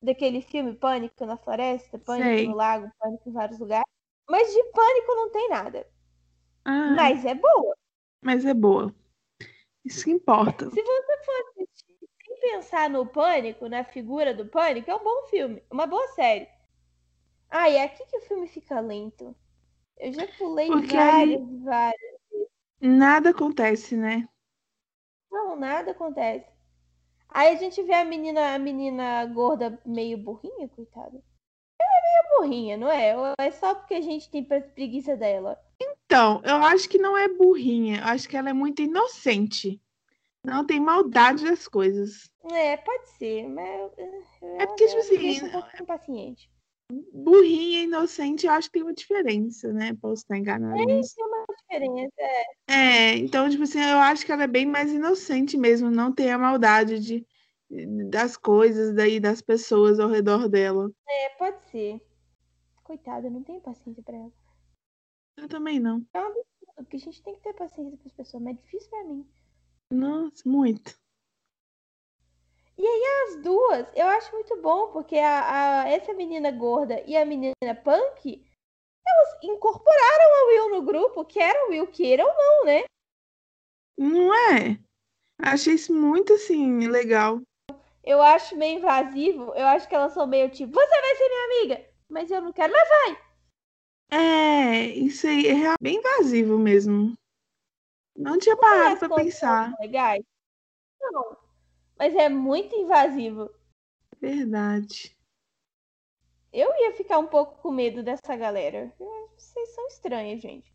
Daquele 0.00 0.42
filme 0.42 0.74
Pânico 0.74 1.24
na 1.26 1.36
Floresta, 1.36 1.96
Pânico 1.98 2.28
sei. 2.38 2.48
no 2.48 2.56
Lago, 2.56 2.90
Pânico 2.98 3.28
em 3.28 3.32
vários 3.32 3.58
lugares. 3.60 3.84
Mas 4.28 4.52
de 4.52 4.62
pânico 4.72 5.14
não 5.14 5.30
tem 5.30 5.48
nada. 5.48 5.88
Ah, 6.64 6.94
Mas 6.96 7.24
é 7.24 7.34
boa. 7.34 7.76
mas 8.20 8.44
é 8.44 8.54
boa. 8.54 8.94
Isso 9.84 10.04
que 10.04 10.10
importa. 10.10 10.70
Se 10.70 10.82
você 10.82 11.24
for 11.24 11.34
assistir 11.40 12.08
sem 12.26 12.40
pensar 12.40 12.88
no 12.90 13.06
pânico, 13.06 13.68
na 13.68 13.84
figura 13.84 14.32
do 14.34 14.46
pânico, 14.46 14.90
é 14.90 14.94
um 14.94 15.02
bom 15.04 15.26
filme. 15.28 15.62
Uma 15.70 15.86
boa 15.86 16.06
série. 16.08 16.48
Ah, 17.50 17.68
e 17.68 17.76
é 17.76 17.84
aqui 17.84 18.04
que 18.06 18.16
o 18.18 18.22
filme 18.22 18.46
fica 18.48 18.80
lento. 18.80 19.36
Eu 19.98 20.12
já 20.12 20.26
pulei 20.38 20.66
Porque 20.68 20.96
várias, 20.96 21.40
aí- 21.40 21.58
várias. 21.64 22.20
Nada 22.80 23.30
acontece, 23.30 23.96
né? 23.96 24.28
Não, 25.30 25.54
nada 25.56 25.92
acontece. 25.92 26.50
Aí 27.34 27.54
a 27.54 27.56
gente 27.56 27.82
vê 27.82 27.94
a 27.94 28.04
menina, 28.04 28.54
a 28.54 28.58
menina 28.58 29.24
gorda 29.26 29.78
meio 29.84 30.18
burrinha, 30.18 30.68
coitada. 30.68 31.22
Ela 31.80 31.90
é 31.90 32.02
meio 32.02 32.38
burrinha, 32.40 32.76
não 32.76 32.90
é? 32.90 33.16
Ou 33.16 33.34
é 33.38 33.50
só 33.50 33.74
porque 33.74 33.94
a 33.94 34.00
gente 34.00 34.30
tem 34.30 34.44
pre- 34.44 34.60
preguiça 34.60 35.16
dela? 35.16 35.58
Então, 35.80 36.42
eu 36.44 36.56
acho 36.56 36.88
que 36.88 36.98
não 36.98 37.16
é 37.16 37.28
burrinha. 37.28 37.98
Eu 38.00 38.04
acho 38.04 38.28
que 38.28 38.36
ela 38.36 38.50
é 38.50 38.52
muito 38.52 38.82
inocente. 38.82 39.80
Não 40.44 40.66
tem 40.66 40.78
maldade 40.80 41.44
das 41.44 41.66
coisas. 41.68 42.28
É, 42.52 42.76
pode 42.76 43.08
ser, 43.10 43.48
mas. 43.48 43.92
É 44.58 44.66
porque, 44.66 44.86
tipo 44.86 44.98
assim, 45.00 45.42
um 45.44 45.50
pouco 45.50 45.68
impaciente. 45.80 46.50
Burrinha 47.12 47.82
inocente, 47.82 48.46
eu 48.46 48.52
acho 48.52 48.68
que 48.68 48.74
tem 48.74 48.82
uma 48.82 48.92
diferença, 48.92 49.72
né? 49.72 49.94
Posso 50.00 50.22
estar 50.22 50.36
enganada 50.36 50.84
nisso. 50.84 51.14
Tem 51.16 51.24
uma 51.24 51.44
diferença. 51.58 52.12
é. 52.18 52.44
É, 52.68 53.16
então, 53.16 53.48
tipo 53.48 53.62
assim, 53.62 53.80
eu 53.80 53.98
acho 53.98 54.24
que 54.24 54.32
ela 54.32 54.44
é 54.44 54.46
bem 54.46 54.66
mais 54.66 54.92
inocente 54.92 55.56
mesmo, 55.56 55.90
não 55.90 56.12
tem 56.12 56.30
a 56.30 56.38
maldade 56.38 56.98
de, 57.00 57.26
das 58.08 58.36
coisas 58.36 58.94
daí, 58.94 59.18
das 59.18 59.40
pessoas 59.40 59.98
ao 59.98 60.08
redor 60.08 60.48
dela. 60.48 60.90
É, 61.08 61.28
pode 61.30 61.62
ser. 61.70 62.00
Coitada, 62.84 63.26
eu 63.26 63.30
não 63.30 63.42
tenho 63.42 63.60
paciência 63.60 64.02
pra 64.02 64.16
ela. 64.16 64.32
Eu 65.36 65.48
também 65.48 65.80
não. 65.80 66.04
É 66.12 66.20
um 66.20 66.26
absurdo, 66.26 66.46
porque 66.76 66.96
a 66.96 67.00
gente 67.00 67.22
tem 67.22 67.34
que 67.34 67.40
ter 67.40 67.54
paciência 67.54 67.96
com 67.96 68.06
as 68.06 68.12
pessoas, 68.12 68.42
mas 68.42 68.56
é 68.56 68.60
difícil 68.60 68.90
pra 68.90 69.04
mim. 69.04 69.26
Nossa, 69.90 70.42
muito. 70.46 71.01
As 72.84 73.36
duas, 73.42 73.86
eu 73.94 74.06
acho 74.08 74.32
muito 74.32 74.60
bom, 74.60 74.88
porque 74.92 75.16
a, 75.16 75.82
a- 75.82 75.88
essa 75.88 76.12
menina 76.12 76.50
gorda 76.50 77.02
e 77.06 77.16
a 77.16 77.24
menina 77.24 77.74
punk, 77.82 78.44
elas 79.06 79.44
incorporaram 79.44 80.34
a 80.34 80.46
Will 80.48 80.70
no 80.70 80.82
grupo, 80.82 81.24
quer 81.24 81.54
o 81.64 81.70
Will 81.70 81.86
queira 81.88 82.24
ou 82.24 82.34
não, 82.34 82.64
né? 82.66 82.84
Não 83.98 84.34
é? 84.34 84.78
Achei 85.40 85.74
isso 85.74 85.94
muito, 85.94 86.34
assim, 86.34 86.88
legal. 86.88 87.40
Eu 88.04 88.20
acho 88.22 88.56
meio 88.56 88.78
invasivo, 88.78 89.54
eu 89.54 89.66
acho 89.66 89.88
que 89.88 89.94
elas 89.94 90.12
são 90.12 90.26
meio 90.26 90.50
tipo, 90.50 90.72
você 90.72 91.00
vai 91.00 91.16
ser 91.16 91.28
minha 91.28 91.44
amiga, 91.44 91.90
mas 92.08 92.30
eu 92.30 92.40
não 92.42 92.52
quero, 92.52 92.72
mas 92.72 92.88
vai. 92.88 93.22
É, 94.10 94.86
isso 94.88 95.26
aí 95.26 95.46
é 95.48 95.74
bem 95.80 95.96
invasivo 95.96 96.58
mesmo. 96.58 97.14
Não 98.16 98.38
tinha 98.38 98.56
parado 98.56 98.94
As 98.94 98.98
pra 98.98 99.08
pensar. 99.16 99.74
Legais? 99.80 100.22
Não, 101.00 101.36
mas 102.02 102.16
é 102.16 102.28
muito 102.28 102.74
invasivo. 102.74 103.48
Verdade. 104.20 105.16
Eu 106.52 106.68
ia 106.80 106.92
ficar 106.94 107.18
um 107.20 107.28
pouco 107.28 107.62
com 107.62 107.70
medo 107.70 108.02
dessa 108.02 108.34
galera. 108.34 108.92
Vocês 109.38 109.72
são 109.72 109.86
estranhas, 109.86 110.40
gente. 110.40 110.74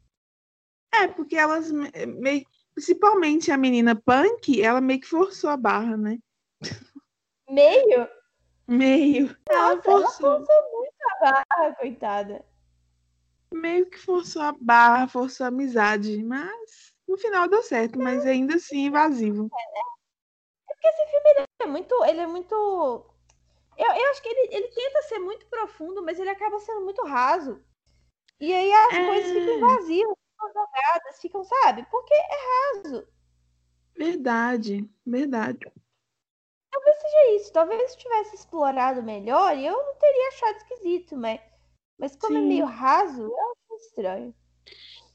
É, 0.95 1.05
porque 1.05 1.35
elas 1.35 1.69
me- 1.69 1.91
meio. 2.05 2.45
Principalmente 2.73 3.51
a 3.51 3.57
menina 3.57 3.93
punk, 3.93 4.61
ela 4.61 4.79
meio 4.79 5.01
que 5.01 5.07
forçou 5.07 5.49
a 5.49 5.57
barra, 5.57 5.97
né? 5.97 6.17
Meio? 7.49 8.07
Meio. 8.65 9.35
Ela 9.49 9.75
Nossa, 9.75 9.89
ela 9.91 10.01
forçou. 10.03 10.37
forçou 10.37 10.71
muito 10.71 10.95
a 11.11 11.19
barra, 11.19 11.75
coitada. 11.75 12.45
Meio 13.53 13.89
que 13.89 13.97
forçou 13.97 14.43
a 14.43 14.53
barra, 14.53 15.09
forçou 15.09 15.43
a 15.43 15.47
amizade. 15.49 16.23
Mas 16.23 16.93
no 17.05 17.17
final 17.17 17.49
deu 17.49 17.63
certo, 17.63 17.99
mas 17.99 18.25
ainda 18.25 18.55
assim 18.55 18.85
invasivo. 18.85 19.49
Porque 20.87 21.01
esse 21.01 21.11
filme 21.11 21.29
ele 21.31 21.45
é 21.59 21.65
muito. 21.65 22.05
Ele 22.05 22.19
é 22.21 22.27
muito. 22.27 22.55
Eu, 23.77 23.85
eu 23.91 24.09
acho 24.09 24.21
que 24.21 24.29
ele, 24.29 24.55
ele 24.55 24.67
tenta 24.69 25.01
ser 25.03 25.19
muito 25.19 25.45
profundo, 25.47 26.03
mas 26.03 26.19
ele 26.19 26.29
acaba 26.29 26.59
sendo 26.59 26.81
muito 26.81 27.05
raso. 27.05 27.61
E 28.39 28.53
aí 28.53 28.71
as 28.71 28.93
É. 28.95 29.05
coisas 29.05 29.31
ficam 29.31 29.53
invazias, 29.55 30.09
ficam 30.31 30.47
jogadas, 30.53 31.21
ficam, 31.21 31.43
sabe? 31.43 31.85
Porque 31.89 32.13
é 32.13 32.77
raso. 32.83 33.07
Verdade, 33.95 34.89
verdade. 35.05 35.71
Talvez 36.71 36.97
seja 36.97 37.31
isso. 37.35 37.53
Talvez 37.53 37.91
se 37.91 37.97
tivesse 37.97 38.35
explorado 38.35 39.03
melhor, 39.03 39.57
eu 39.57 39.73
não 39.73 39.95
teria 39.95 40.27
achado 40.29 40.57
esquisito, 40.57 41.17
mas, 41.17 41.41
mas 41.97 42.15
como 42.15 42.37
é 42.37 42.41
Sim. 42.41 42.47
meio 42.47 42.65
raso, 42.65 43.23
eu 43.23 43.51
acho 43.51 43.85
estranho. 43.87 44.35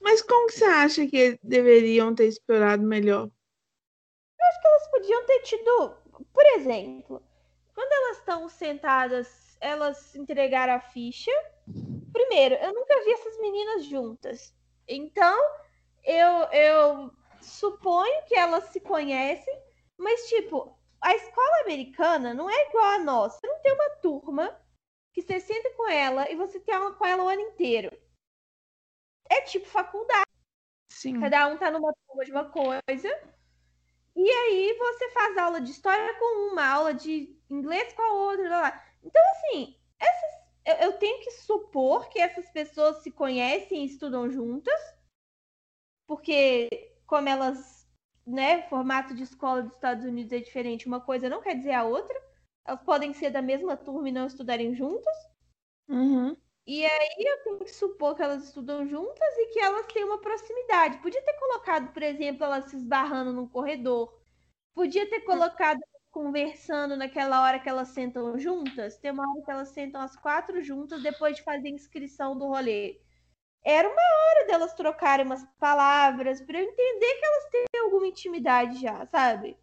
Mas 0.01 0.21
como 0.21 0.49
que 0.49 0.55
você 0.55 0.65
acha 0.65 1.07
que 1.07 1.39
deveriam 1.43 2.15
ter 2.15 2.27
explorado 2.27 2.83
melhor? 2.83 3.31
Elas 4.65 4.91
podiam 4.91 5.27
ter 5.27 5.41
tido, 5.41 5.97
por 6.33 6.47
exemplo, 6.55 7.23
quando 7.75 7.93
elas 7.93 8.19
estão 8.19 8.49
sentadas, 8.49 9.57
elas 9.61 10.15
entregaram 10.15 10.75
a 10.75 10.81
ficha. 10.81 11.31
Primeiro, 12.13 12.55
eu 12.57 12.75
nunca 12.75 13.03
vi 13.05 13.13
essas 13.13 13.39
meninas 13.41 13.85
juntas. 13.85 14.55
Então, 14.87 15.39
eu, 16.05 16.45
eu 16.53 17.11
suponho 17.41 18.25
que 18.27 18.35
elas 18.35 18.65
se 18.65 18.81
conhecem, 18.81 19.63
mas, 19.97 20.29
tipo, 20.29 20.77
a 21.01 21.15
escola 21.15 21.63
americana 21.63 22.35
não 22.35 22.49
é 22.49 22.69
igual 22.69 22.85
a 22.85 22.99
nossa. 22.99 23.39
Você 23.39 23.47
não 23.47 23.61
tem 23.61 23.73
uma 23.73 23.91
turma 23.97 24.61
que 25.13 25.23
você 25.23 25.41
senta 25.41 25.71
com 25.75 25.89
ela 25.89 26.31
e 26.31 26.37
você 26.37 26.61
tem 26.61 26.75
aula 26.75 26.95
com 26.95 27.05
ela 27.05 27.25
o 27.25 27.29
ano 27.29 27.41
inteiro. 27.41 27.91
É 29.29 29.41
tipo 29.43 29.67
faculdade. 29.67 30.31
Sim. 30.91 31.21
Cada 31.21 31.49
um 31.49 31.57
tá 31.57 31.71
numa 31.71 31.93
turma 32.07 32.25
de 32.25 32.31
uma 32.31 32.51
coisa. 32.51 33.32
E 34.15 34.31
aí 34.31 34.77
você 34.79 35.11
faz 35.11 35.37
aula 35.39 35.61
de 35.61 35.71
história 35.71 36.15
com 36.19 36.53
uma, 36.53 36.67
aula 36.67 36.95
de 36.95 37.37
inglês 37.51 37.93
com 37.95 38.03
a 38.03 38.13
outra. 38.13 38.49
Lá, 38.49 38.61
lá. 38.61 38.87
Então, 39.03 39.23
assim, 39.33 39.77
essas, 39.99 40.31
eu, 40.67 40.75
eu 40.89 40.99
tenho 40.99 41.23
que 41.23 41.31
supor 41.31 42.09
que 42.09 42.21
essas 42.21 42.49
pessoas 42.51 43.03
se 43.03 43.11
conhecem 43.11 43.83
e 43.83 43.87
estudam 43.87 44.31
juntas. 44.31 44.81
Porque, 46.07 46.69
como 47.07 47.29
elas 47.29 47.83
né, 48.27 48.63
formato 48.69 49.15
de 49.15 49.23
escola 49.23 49.63
dos 49.63 49.73
Estados 49.73 50.05
Unidos 50.05 50.33
é 50.33 50.39
diferente, 50.39 50.87
uma 50.87 51.01
coisa 51.01 51.29
não 51.29 51.43
quer 51.43 51.57
dizer 51.57 51.73
a 51.73 51.85
outra. 51.85 52.21
Elas 52.65 52.83
podem 52.83 53.13
ser 53.13 53.31
da 53.31 53.43
mesma 53.43 53.77
turma 53.77 54.09
e 54.09 54.13
não 54.13 54.27
estudarem 54.27 54.75
juntas. 54.75 55.17
Uhum. 55.89 56.37
E 56.67 56.85
aí 56.85 57.17
eu 57.19 57.43
tenho 57.43 57.59
que 57.59 57.75
supor 57.75 58.15
que 58.15 58.23
elas 58.23 58.45
estudam 58.45 58.87
juntas 58.87 59.37
e 59.39 59.47
que 59.47 59.59
elas 59.59 59.87
têm 59.87 60.05
uma 60.05 60.21
proximidade. 60.21 60.99
Podia 60.99 61.23
ter 61.23 61.35
colocado, 61.35 61.93
por 61.93 62.03
exemplo, 62.03 62.45
elas 62.45 62.67
se 62.67 62.77
esbarrando 62.77 63.33
num 63.33 63.49
corredor. 63.49 64.17
Podia 64.75 65.09
ter 65.09 65.21
colocado 65.23 65.81
conversando 66.11 66.97
naquela 66.97 67.43
hora 67.43 67.59
que 67.59 67.69
elas 67.69 67.89
sentam 67.89 68.39
juntas. 68.39 68.97
Tem 68.99 69.11
uma 69.11 69.29
hora 69.29 69.45
que 69.45 69.51
elas 69.51 69.69
sentam 69.71 70.01
as 70.01 70.15
quatro 70.17 70.63
juntas 70.63 71.03
depois 71.03 71.37
de 71.37 71.43
fazer 71.43 71.69
a 71.69 71.73
inscrição 71.73 72.39
do 72.39 72.47
rolê. 72.47 73.01
Era 73.65 73.89
uma 73.89 74.03
hora 74.03 74.47
delas 74.47 74.75
trocarem 74.75 75.25
umas 75.25 75.45
palavras 75.59 76.41
para 76.41 76.61
eu 76.61 76.69
entender 76.69 77.15
que 77.15 77.25
elas 77.25 77.45
têm 77.51 77.81
alguma 77.81 78.07
intimidade 78.07 78.81
já, 78.81 79.07
sabe? 79.07 79.57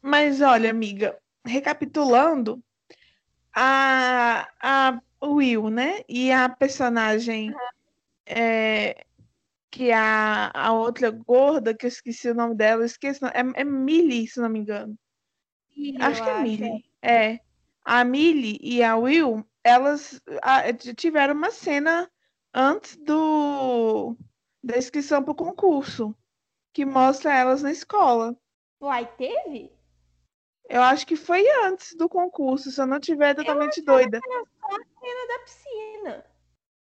Mas 0.00 0.40
olha, 0.40 0.70
amiga, 0.70 1.16
recapitulando, 1.46 2.62
a, 3.54 4.48
a 4.60 5.00
Will, 5.24 5.70
né? 5.70 6.02
E 6.08 6.32
a 6.32 6.48
personagem 6.48 7.54
é, 8.26 9.04
que 9.70 9.90
é 9.90 9.94
a, 9.94 10.50
a 10.54 10.72
outra 10.72 11.10
gorda, 11.10 11.74
que 11.74 11.86
eu 11.86 11.88
esqueci 11.88 12.28
o 12.28 12.34
nome 12.34 12.54
dela, 12.54 12.84
esqueci, 12.84 13.24
é, 13.24 13.60
é 13.60 13.64
Millie, 13.64 14.28
se 14.28 14.40
não 14.40 14.48
me 14.48 14.58
engano. 14.58 14.96
Millie, 15.76 16.02
acho 16.02 16.22
que 16.22 16.28
é 16.28 16.42
Millie. 16.42 16.84
É. 17.00 17.40
A 17.84 18.04
Millie 18.04 18.58
e 18.62 18.82
a 18.82 18.96
Will, 18.96 19.44
elas 19.64 20.20
a, 20.42 20.72
tiveram 20.94 21.34
uma 21.34 21.50
cena 21.50 22.10
antes 22.54 22.96
do 22.96 24.16
da 24.62 24.78
inscrição 24.78 25.22
para 25.22 25.32
o 25.32 25.34
concurso, 25.34 26.14
que 26.72 26.84
mostra 26.84 27.34
elas 27.34 27.62
na 27.62 27.72
escola. 27.72 28.36
Uai, 28.80 29.10
teve? 29.16 29.72
Eu 30.68 30.82
acho 30.82 31.06
que 31.06 31.16
foi 31.16 31.44
antes 31.64 31.94
do 31.94 32.08
concurso, 32.08 32.70
se 32.70 32.80
eu 32.80 32.86
não 32.86 33.00
tiver 33.00 33.34
totalmente 33.34 33.78
eu 33.78 33.84
doida. 33.84 34.20
Que 34.20 34.32
era 34.32 34.44
só 34.60 34.66
a 34.66 35.00
cena 35.00 35.28
da 35.28 35.38
piscina. 35.44 36.26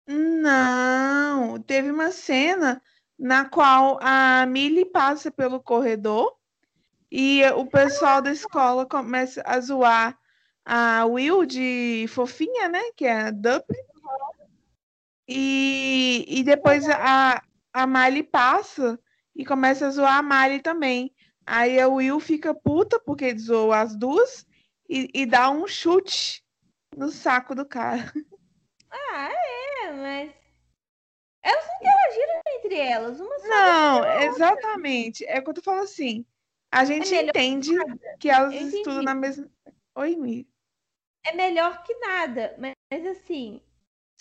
Não, 0.07 1.59
teve 1.61 1.91
uma 1.91 2.11
cena 2.11 2.81
na 3.17 3.45
qual 3.45 3.99
a 4.01 4.45
Millie 4.45 4.85
passa 4.85 5.29
pelo 5.29 5.61
corredor 5.61 6.35
e 7.11 7.43
o 7.51 7.65
pessoal 7.65 8.21
da 8.21 8.31
escola 8.31 8.85
começa 8.85 9.43
a 9.45 9.59
zoar 9.59 10.17
a 10.65 11.05
Will 11.05 11.45
de 11.45 12.05
fofinha, 12.09 12.69
né? 12.69 12.81
Que 12.95 13.05
é 13.05 13.21
a 13.23 13.31
Dublin. 13.31 13.77
E, 15.27 16.25
e 16.27 16.43
depois 16.43 16.87
a, 16.89 17.41
a 17.73 17.87
Miley 17.87 18.23
passa 18.23 18.99
e 19.35 19.45
começa 19.45 19.87
a 19.87 19.91
zoar 19.91 20.17
a 20.17 20.23
Miley 20.23 20.61
também. 20.61 21.13
Aí 21.53 21.81
a 21.81 21.89
Will 21.89 22.17
fica 22.21 22.53
puta 22.53 22.97
porque 22.97 23.37
zoou 23.37 23.73
as 23.73 23.93
duas 23.93 24.47
e, 24.87 25.09
e 25.13 25.25
dá 25.25 25.49
um 25.49 25.67
chute 25.67 26.41
no 26.95 27.09
saco 27.09 27.53
do 27.53 27.65
cara. 27.65 28.11
Ah, 28.93 29.29
é, 29.31 29.91
mas. 29.93 30.33
Elas 31.41 31.65
não 31.65 31.75
interagiram 31.77 32.41
entre 32.57 32.75
elas. 32.77 33.19
Uma 33.21 33.37
Não, 33.37 34.21
exatamente. 34.23 35.23
É 35.25 35.39
quando 35.39 35.57
eu 35.57 35.63
falo 35.63 35.81
assim. 35.81 36.25
A 36.69 36.83
gente 36.83 37.09
melhor 37.09 37.29
entende 37.29 37.71
que 38.19 38.29
elas 38.29 38.53
Eu 38.53 38.67
estudam 38.67 39.01
entendi. 39.01 39.05
na 39.05 39.15
mesma. 39.15 39.49
Oi, 39.95 40.17
Mi. 40.17 40.45
É 41.25 41.31
melhor 41.33 41.83
que 41.83 41.93
nada, 41.99 42.53
mas, 42.59 42.73
mas 42.91 43.05
assim, 43.05 43.61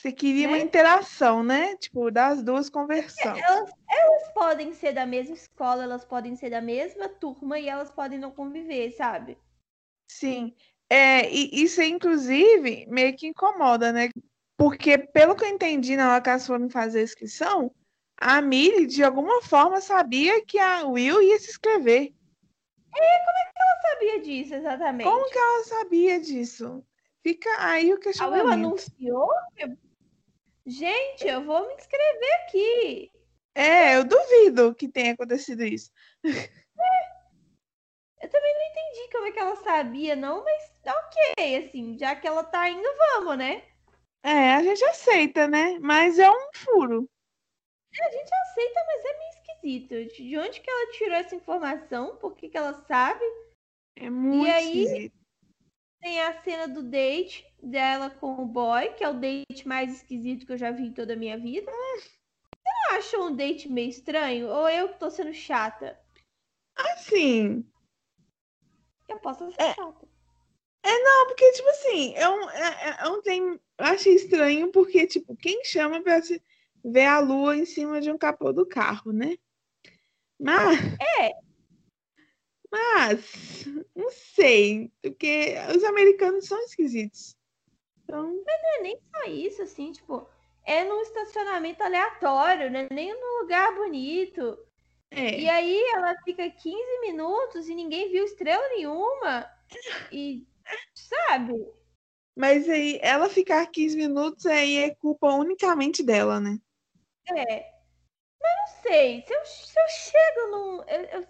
Você 0.01 0.13
queria 0.13 0.49
uma 0.49 0.57
Né? 0.57 0.63
interação, 0.63 1.43
né? 1.43 1.77
Tipo, 1.77 2.11
das 2.11 2.43
duas 2.43 2.71
conversando. 2.71 3.37
elas, 3.39 3.71
elas 3.87 4.33
podem 4.33 4.73
ser 4.73 4.95
da 4.95 5.05
mesma 5.05 5.35
escola, 5.35 5.83
elas 5.83 6.07
podem 6.07 6.35
ser 6.37 6.49
da 6.49 6.63
mesma 6.63 7.07
turma 7.07 7.59
e 7.59 7.69
elas 7.69 7.91
podem 7.91 8.19
não 8.19 8.31
conviver, 8.31 8.93
sabe? 8.93 9.37
Sim. 10.11 10.55
É, 10.89 11.31
e 11.31 11.63
isso, 11.63 11.83
inclusive, 11.83 12.87
meio 12.89 13.15
que 13.15 13.27
incomoda, 13.27 13.93
né? 13.93 14.09
Porque, 14.57 14.97
pelo 14.97 15.37
que 15.37 15.45
eu 15.45 15.49
entendi 15.51 15.97
na 15.97 16.13
hora 16.15 16.23
que 16.23 16.31
elas 16.31 16.47
foram 16.47 16.71
fazer 16.71 17.01
a 17.01 17.05
inscrição, 17.05 17.71
a 18.17 18.41
Millie, 18.41 18.87
de 18.87 19.05
alguma 19.05 19.43
forma, 19.43 19.83
sabia 19.83 20.43
que 20.47 20.59
a 20.59 20.87
Will 20.87 21.21
ia 21.21 21.39
se 21.39 21.51
inscrever. 21.51 22.15
Eu 22.97 23.91
sabia 23.93 24.21
disso 24.23 24.55
exatamente. 24.55 25.05
Como 25.11 25.31
que 25.31 25.39
ela 25.39 25.65
sabia 25.65 26.19
disso? 26.21 26.83
Fica 27.23 27.51
aí 27.59 27.91
o 27.93 27.93
A 27.93 27.97
Will 27.97 28.01
questionamento. 28.01 28.53
anunciou? 28.53 29.29
que- 29.55 29.90
Gente, 30.67 31.27
eu 31.27 31.45
vou 31.45 31.67
me 31.67 31.75
inscrever 31.75 32.33
aqui. 32.45 33.13
É, 33.55 33.97
eu 33.97 34.05
duvido 34.05 34.75
que 34.75 34.89
tenha 34.89 35.13
acontecido 35.15 35.65
isso. 35.65 35.91
Eu 38.23 38.29
também 38.29 38.55
não 38.55 38.63
entendi 38.71 39.11
como 39.13 39.27
é 39.27 39.33
que 39.33 39.39
ela 39.39 39.57
sabia, 39.57 40.15
não, 40.15 40.45
mas 40.45 40.71
tá 40.83 40.93
ok, 40.93 41.57
assim, 41.57 41.99
já 41.99 42.15
que 42.15 42.27
ela 42.27 42.45
tá 42.45 42.69
indo, 42.69 42.87
vamos, 43.15 43.39
né? 43.39 43.65
É, 44.23 44.55
a 44.55 44.63
gente 44.63 44.85
aceita, 44.85 45.49
né? 45.49 45.79
Mas 45.81 46.19
é 46.19 46.31
um 46.31 46.51
furo. 46.55 47.09
A 47.99 48.11
gente 48.11 48.31
aceita, 48.35 48.81
mas 48.87 49.05
é 49.05 49.19
meio 49.19 49.31
esquisito. 49.31 50.15
De 50.15 50.39
onde 50.39 50.61
que 50.61 50.71
ela 50.71 50.93
tirou 50.93 51.15
essa 51.17 51.35
informação? 51.35 52.17
Por 52.17 52.37
que 52.37 52.49
que 52.49 52.57
ela 52.59 52.75
sabe? 52.87 53.25
É 53.97 54.09
muito 54.11 54.53
aí- 54.55 54.85
esquisito. 54.85 55.20
Tem 56.01 56.21
a 56.23 56.41
cena 56.41 56.67
do 56.67 56.83
date 56.83 57.45
dela 57.63 58.09
com 58.11 58.43
o 58.43 58.47
boy, 58.47 58.93
que 58.95 59.05
é 59.05 59.09
o 59.09 59.21
date 59.21 59.67
mais 59.67 59.95
esquisito 59.97 60.47
que 60.47 60.53
eu 60.53 60.59
já 60.59 60.71
vi 60.71 60.85
em 60.85 60.93
toda 60.93 61.13
a 61.13 61.17
minha 61.17 61.39
vida. 61.39 61.71
Você 61.71 62.11
não 62.65 62.99
achou 62.99 63.27
um 63.29 63.37
date 63.37 63.69
meio 63.69 63.91
estranho? 63.91 64.49
Ou 64.49 64.69
eu 64.69 64.89
que 64.89 64.99
tô 64.99 65.11
sendo 65.11 65.33
chata? 65.35 65.99
Assim, 66.75 67.65
Eu 69.09 69.19
posso 69.19 69.51
ser 69.53 69.61
É. 69.63 69.75
chata. 69.75 70.09
Não, 70.85 71.27
porque, 71.27 71.53
tipo 71.53 71.69
assim, 71.69 72.15
é 72.15 72.29
um, 72.29 72.51
é, 72.51 72.89
é- 72.91 72.97
é 73.01 73.09
um 73.09 73.21
tem, 73.21 73.43
eu 73.43 73.61
achei 73.79 74.15
estranho 74.15 74.71
porque, 74.73 75.07
tipo, 75.07 75.37
quem 75.37 75.65
chama 75.65 76.01
pra 76.03 76.23
se 76.23 76.43
ver 76.85 77.07
a 77.07 77.19
lua 77.19 77.57
em 77.57 77.67
cima 77.67 78.01
de 78.01 78.11
um 78.11 78.17
capô 78.17 78.53
do 78.53 78.67
carro, 78.67 79.13
né? 79.13 79.37
Mas. 80.39 80.79
É. 81.19 81.50
Mas, 82.73 83.65
não 83.95 84.11
sei, 84.11 84.93
porque 85.03 85.55
os 85.77 85.83
americanos 85.85 86.47
são 86.47 86.59
esquisitos. 86.65 87.37
Então, 88.05 88.25
Não 88.25 88.45
é 88.79 88.83
nem 88.83 88.99
só 89.11 89.25
isso, 89.29 89.63
assim, 89.63 89.93
tipo, 89.93 90.27
é 90.65 90.85
num 90.85 91.01
estacionamento 91.03 91.83
aleatório, 91.83 92.71
né? 92.71 92.89
Nem 92.91 93.13
num 93.13 93.41
lugar 93.43 93.75
bonito. 93.75 94.59
é. 95.11 95.41
E 95.41 95.49
aí 95.49 95.81
ela 95.95 96.15
fica 96.25 96.49
15 96.51 97.01
minutos 97.01 97.69
e 97.69 97.75
ninguém 97.75 98.11
viu 98.11 98.25
estrela 98.25 98.69
nenhuma. 98.71 99.51
E, 100.13 100.47
sabe? 100.95 101.55
Mas 102.37 102.69
aí, 102.69 102.99
ela 103.03 103.29
ficar 103.29 103.67
15 103.67 103.97
minutos 103.97 104.47
aí 104.47 104.79
é 104.79 104.95
culpa 104.95 105.29
unicamente 105.35 106.03
dela, 106.03 106.41
né? 106.41 106.59
É. 107.29 107.73
Mas 108.41 108.57
não 108.57 108.83
sei, 108.83 109.23
se 109.27 109.35
eu, 109.35 109.45
se 109.47 109.79
eu 109.81 109.89
chego 109.89 110.51
num. 110.51 110.83
eu- 110.85 111.05
eu- 111.21 111.29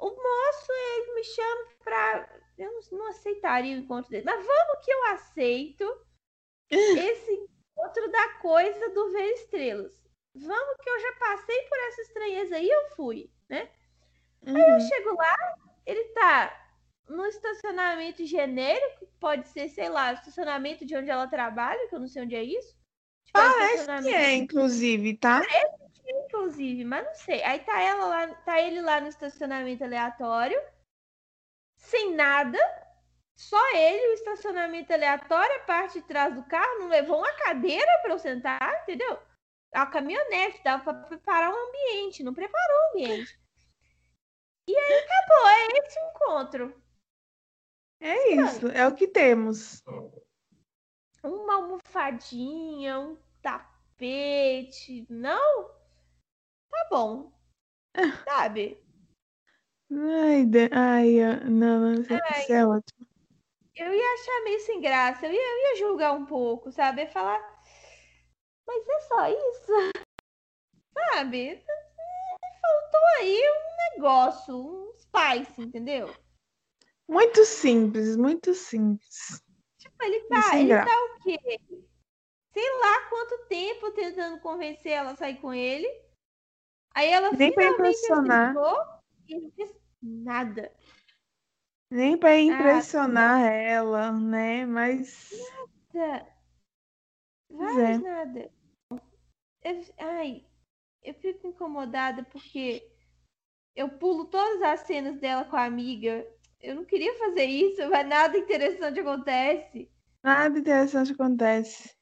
o 0.00 0.10
moço, 0.10 0.72
ele 0.72 1.14
me 1.14 1.24
chama 1.24 1.66
pra. 1.84 2.40
Eu 2.56 2.72
não, 2.72 2.98
não 2.98 3.06
aceitaria 3.08 3.76
o 3.76 3.80
encontro 3.80 4.10
dele. 4.10 4.24
Mas 4.24 4.44
vamos 4.44 4.84
que 4.84 4.92
eu 4.92 5.04
aceito 5.06 6.06
esse 6.70 7.32
encontro 7.32 8.10
da 8.10 8.34
coisa 8.34 8.88
do 8.90 9.12
ver 9.12 9.32
estrelas. 9.34 10.08
Vamos 10.34 10.76
que 10.82 10.90
eu 10.90 11.00
já 11.00 11.12
passei 11.14 11.62
por 11.62 11.78
essa 11.88 12.02
estranheza 12.02 12.56
aí, 12.56 12.68
eu 12.68 12.90
fui, 12.90 13.30
né? 13.48 13.70
Eu 14.46 14.54
Uhum. 14.54 14.80
chego 14.80 15.14
lá, 15.16 15.34
ele 15.84 16.04
tá 16.10 16.68
no 17.08 17.26
estacionamento 17.26 18.24
genérico, 18.24 19.06
pode 19.18 19.48
ser, 19.48 19.68
sei 19.68 19.88
lá, 19.88 20.12
estacionamento 20.12 20.84
de 20.84 20.96
onde 20.96 21.10
ela 21.10 21.26
trabalha, 21.26 21.88
que 21.88 21.94
eu 21.94 22.00
não 22.00 22.06
sei 22.06 22.22
onde 22.22 22.36
é 22.36 22.44
isso. 22.44 22.76
Tipo, 23.24 23.38
é 23.38 23.42
Parece 23.42 23.86
que 24.02 24.14
é, 24.14 24.34
inclusive, 24.34 25.16
tá? 25.16 25.42
Inclusive, 26.08 26.84
mas 26.84 27.04
não 27.04 27.14
sei. 27.14 27.42
Aí 27.42 27.60
tá 27.60 27.80
ela 27.80 28.06
lá, 28.06 28.34
tá 28.36 28.60
ele 28.60 28.80
lá 28.80 29.00
no 29.00 29.08
estacionamento 29.08 29.84
aleatório, 29.84 30.60
sem 31.76 32.14
nada, 32.14 32.58
só 33.36 33.58
ele, 33.76 34.08
o 34.08 34.14
estacionamento 34.14 34.92
aleatório, 34.92 35.56
a 35.56 35.64
parte 35.64 36.00
de 36.00 36.06
trás 36.06 36.34
do 36.34 36.42
carro, 36.44 36.80
não 36.80 36.88
levou 36.88 37.18
uma 37.18 37.32
cadeira 37.34 37.98
para 38.02 38.12
eu 38.12 38.18
sentar, 38.18 38.82
entendeu? 38.82 39.18
A 39.72 39.86
caminhonete 39.86 40.62
dava 40.64 40.82
para 40.82 41.06
preparar 41.06 41.52
um 41.52 41.68
ambiente, 41.68 42.24
não 42.24 42.34
preparou 42.34 42.76
o 42.76 42.90
ambiente. 42.92 43.38
E 44.66 44.76
aí 44.76 44.98
acabou, 44.98 45.48
é 45.48 45.78
esse 45.78 45.98
o 45.98 46.08
encontro. 46.10 46.82
É 48.00 48.28
isso, 48.34 48.68
é 48.68 48.86
o 48.86 48.94
que 48.94 49.06
temos. 49.06 49.82
Uma 51.22 51.54
almofadinha, 51.54 52.98
um 52.98 53.16
tapete, 53.40 55.06
não? 55.08 55.77
Tá 56.70 56.86
bom. 56.90 57.32
Sabe? 58.24 58.82
Ai, 59.90 60.44
de- 60.44 60.70
ai, 60.72 61.16
não, 61.48 61.80
não, 61.80 61.94
isso 61.94 62.12
é- 62.12 62.40
isso 62.40 62.52
é 62.52 62.66
ótimo. 62.66 63.06
eu 63.74 63.94
ia 63.94 64.14
achar 64.14 64.44
meio 64.44 64.60
sem 64.60 64.80
graça, 64.80 65.26
eu 65.26 65.32
ia, 65.32 65.40
eu 65.40 65.58
ia 65.70 65.76
julgar 65.76 66.12
um 66.12 66.26
pouco, 66.26 66.70
sabe? 66.70 67.06
Falar, 67.06 67.38
mas 68.66 68.88
é 68.88 69.00
só 69.02 69.28
isso? 69.28 69.72
Sabe? 71.14 71.64
Faltou 72.60 73.00
aí 73.18 73.40
um 73.40 73.94
negócio, 73.96 74.56
um 74.56 74.92
spice, 74.98 75.62
entendeu? 75.62 76.12
Muito 77.08 77.44
simples, 77.44 78.16
muito 78.16 78.52
simples. 78.52 79.42
Tipo, 79.78 80.02
ele 80.02 80.20
tá, 80.22 80.58
ele 80.58 80.68
graça. 80.68 80.90
tá 80.90 81.04
o 81.04 81.18
quê? 81.22 81.38
Sei 82.52 82.78
lá 82.80 83.08
quanto 83.08 83.46
tempo 83.46 83.92
tentando 83.92 84.40
convencer 84.40 84.92
ela 84.92 85.12
a 85.12 85.16
sair 85.16 85.40
com 85.40 85.54
ele. 85.54 85.86
Aí 86.98 87.10
ela 87.10 87.32
Nem 87.32 87.52
finalmente 87.52 88.10
aceitou 88.12 88.76
e 89.28 89.52
fez 89.52 89.72
nada. 90.02 90.72
Nem 91.92 92.14
Ah, 92.14 92.18
para 92.18 92.40
impressionar 92.40 93.40
ela, 93.44 94.10
né? 94.10 94.66
Mas. 94.66 95.30
Pois 97.48 97.76
Vai 97.76 97.78
é. 97.78 97.98
nada. 97.98 98.50
Eu- 99.62 99.84
ai, 99.98 100.44
eu 101.04 101.14
fico 101.14 101.46
incomodada 101.46 102.24
porque 102.24 102.90
eu 103.76 103.88
pulo 103.90 104.24
todas 104.26 104.62
as 104.62 104.80
cenas 104.80 105.20
dela 105.20 105.44
com 105.44 105.56
a 105.56 105.64
amiga. 105.64 106.26
Eu 106.60 106.74
não 106.74 106.84
queria 106.84 107.16
fazer 107.18 107.44
isso, 107.44 107.88
mas 107.90 108.08
nada 108.08 108.36
interessante 108.36 108.98
acontece. 109.00 109.88
nada 110.22 110.58
interessante 110.58 111.12
acontece. 111.12 111.97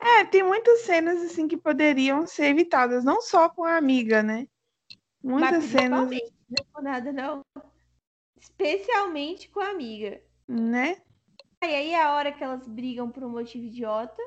É, 0.00 0.24
tem 0.24 0.42
muitas 0.42 0.80
cenas 0.80 1.22
assim 1.22 1.48
que 1.48 1.56
poderiam 1.56 2.26
ser 2.26 2.46
evitadas, 2.46 3.04
não 3.04 3.20
só 3.20 3.48
com 3.48 3.64
a 3.64 3.76
amiga, 3.76 4.22
né? 4.22 4.46
Muitas 5.22 5.64
mas 5.64 5.64
cenas, 5.64 6.08
não 6.08 6.16
é 6.16 6.64
por 6.72 6.82
nada 6.82 7.12
não. 7.12 7.42
Especialmente 8.38 9.48
com 9.48 9.60
a 9.60 9.70
amiga. 9.70 10.22
né? 10.46 11.02
E 11.62 11.66
aí 11.66 11.90
é 11.90 12.02
a 12.02 12.12
hora 12.14 12.30
que 12.30 12.44
elas 12.44 12.66
brigam 12.68 13.10
por 13.10 13.24
um 13.24 13.30
motivo 13.30 13.64
idiota. 13.64 14.22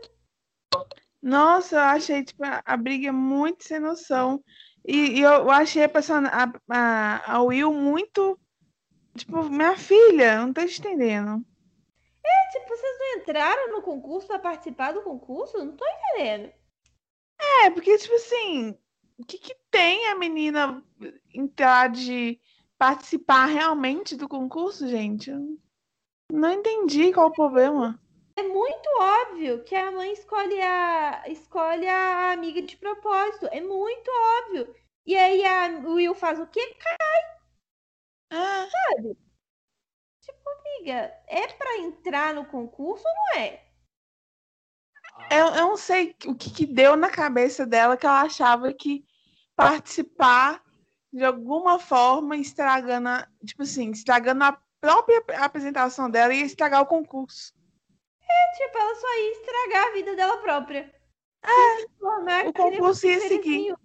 Nossa, 1.22 1.76
eu 1.76 1.82
achei 1.82 2.24
tipo, 2.24 2.44
a, 2.44 2.62
a 2.66 2.76
briga 2.76 3.14
muito 3.14 3.64
sem 3.64 3.80
noção. 3.80 4.44
E, 4.86 5.20
e 5.20 5.22
eu 5.22 5.50
achei 5.52 5.84
a, 5.84 5.90
person... 5.90 6.24
a, 6.26 6.52
a, 6.70 7.36
a 7.36 7.42
Will 7.42 7.74
muito. 7.74 8.40
Tipo, 9.16 9.44
minha 9.50 9.78
filha, 9.78 10.42
não 10.42 10.54
tô 10.54 10.62
entendendo. 10.62 11.46
Tipo, 12.52 12.68
vocês 12.68 13.00
não 13.00 13.18
entraram 13.18 13.72
no 13.72 13.82
concurso 13.82 14.28
pra 14.28 14.39
participar 14.39 14.92
do 14.92 15.02
concurso? 15.02 15.58
Não 15.58 15.76
tô 15.76 15.86
entendendo. 15.86 16.52
É, 17.39 17.70
porque, 17.70 17.98
tipo 17.98 18.15
assim, 18.15 18.78
o 19.18 19.26
que, 19.26 19.38
que 19.38 19.56
tem 19.70 20.08
a 20.08 20.15
menina 20.15 20.84
entrar 21.34 21.89
de 21.89 22.39
participar 22.78 23.46
realmente 23.46 24.15
do 24.15 24.28
concurso, 24.28 24.88
gente? 24.88 25.30
Eu 25.30 25.58
não 26.32 26.52
entendi 26.52 27.12
qual 27.13 27.28
o 27.28 27.34
problema. 27.34 28.00
É 28.36 28.44
muito 28.44 28.88
óbvio 29.00 29.63
que 29.63 29.76
a 29.76 29.92
mãe 29.92 30.13
escolhe 30.13 30.62
a, 30.62 31.24
escolhe 31.28 31.86
a 31.88 32.32
amiga 32.32 32.62
de 32.62 32.78
propósito. 32.78 33.48
É 33.52 33.60
muito 33.60 34.10
óbvio. 34.39 34.74
E 35.06 35.15
aí 35.18 35.44
a 35.44 35.80
o 35.86 35.96
Will 35.96 36.15
faz 36.15 36.39
o 36.39 36.48
quê? 36.48 36.78
Ah, 38.32 38.68
Amiga, 40.78 41.14
é 41.28 41.48
pra 41.48 41.78
entrar 41.78 42.34
no 42.34 42.46
concurso 42.46 43.04
ou 43.06 43.14
não 43.14 43.42
é? 43.42 43.70
eu, 45.32 45.48
eu 45.48 45.68
não 45.68 45.78
sei 45.78 46.16
o 46.26 46.36
que, 46.36 46.50
que 46.50 46.66
deu 46.66 46.96
na 46.96 47.10
cabeça 47.10 47.66
dela 47.66 47.98
que 47.98 48.06
ela 48.06 48.22
achava 48.22 48.74
que 48.74 49.06
participar 49.56 50.64
de 51.12 51.24
alguma 51.24 51.80
forma 51.80 52.38
estragando, 52.38 53.10
a, 53.10 53.28
tipo 53.44 53.64
assim, 53.64 53.92
estragando 53.92 54.44
a 54.44 54.58
própria 54.80 55.24
apresentação 55.38 56.10
dela 56.10 56.34
ia 56.34 56.46
estragar 56.46 56.82
o 56.82 56.86
concurso. 56.86 57.54
Tipo, 58.56 58.78
ela 58.78 58.96
só 58.96 59.18
ia 59.18 59.32
estragar 59.32 59.88
a 59.88 59.92
vida 59.92 60.16
dela 60.16 60.38
própria. 60.38 60.94
É, 61.44 62.48
O 62.48 62.54
concurso 62.54 63.08
ia 63.08 63.20
seguir. 63.22 63.76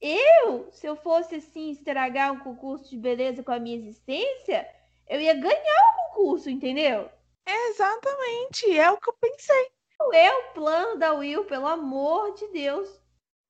Eu, 0.00 0.70
se 0.72 0.86
eu 0.86 0.96
fosse 0.96 1.36
assim, 1.36 1.70
estragar 1.70 2.32
um 2.32 2.38
concurso 2.38 2.90
de 2.90 2.96
beleza 2.96 3.42
com 3.42 3.50
a 3.50 3.58
minha 3.58 3.76
existência, 3.76 4.68
eu 5.08 5.20
ia 5.20 5.34
ganhar 5.34 5.58
o 5.58 6.14
concurso, 6.14 6.50
entendeu? 6.50 7.10
Exatamente, 7.46 8.76
é 8.76 8.90
o 8.90 8.98
que 8.98 9.08
eu 9.08 9.14
pensei. 9.20 9.70
É 10.12 10.30
o 10.32 10.52
plano 10.52 10.98
da 10.98 11.12
Will, 11.14 11.44
pelo 11.44 11.66
amor 11.66 12.34
de 12.34 12.46
Deus. 12.48 12.88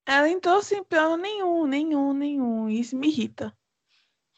Ela 0.07 0.29
entrou 0.29 0.62
sem 0.62 0.83
plano 0.83 1.16
nenhum, 1.16 1.66
nenhum, 1.66 2.12
nenhum. 2.14 2.68
Isso 2.68 2.97
me 2.97 3.09
irrita. 3.09 3.55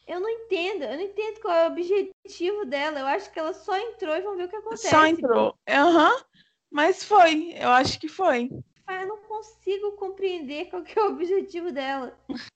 Eu 0.05 0.19
não 0.19 0.29
entendo, 0.29 0.83
eu 0.83 0.97
não 0.97 1.01
entendo 1.01 1.39
qual 1.39 1.53
é 1.53 1.67
o 1.67 1.71
objetivo 1.71 2.65
dela. 2.65 2.99
Eu 2.99 3.07
acho 3.07 3.31
que 3.31 3.39
ela 3.39 3.53
só 3.53 3.77
entrou 3.77 4.13
e 4.15 4.21
vamos 4.21 4.37
ver 4.37 4.45
o 4.45 4.49
que 4.49 4.55
acontece. 4.57 4.89
Só 4.89 5.05
entrou. 5.05 5.57
Aham. 5.69 6.25
Mas 6.69 7.03
foi, 7.03 7.53
eu 7.57 7.69
acho 7.69 7.99
que 7.99 8.07
foi. 8.07 8.49
Ah, 8.87 9.03
Eu 9.03 9.07
não 9.07 9.17
consigo 9.23 9.93
compreender 9.93 10.69
qual 10.69 10.83
que 10.83 10.97
é 10.97 11.03
o 11.03 11.11
objetivo 11.11 11.71
dela. 11.71 12.17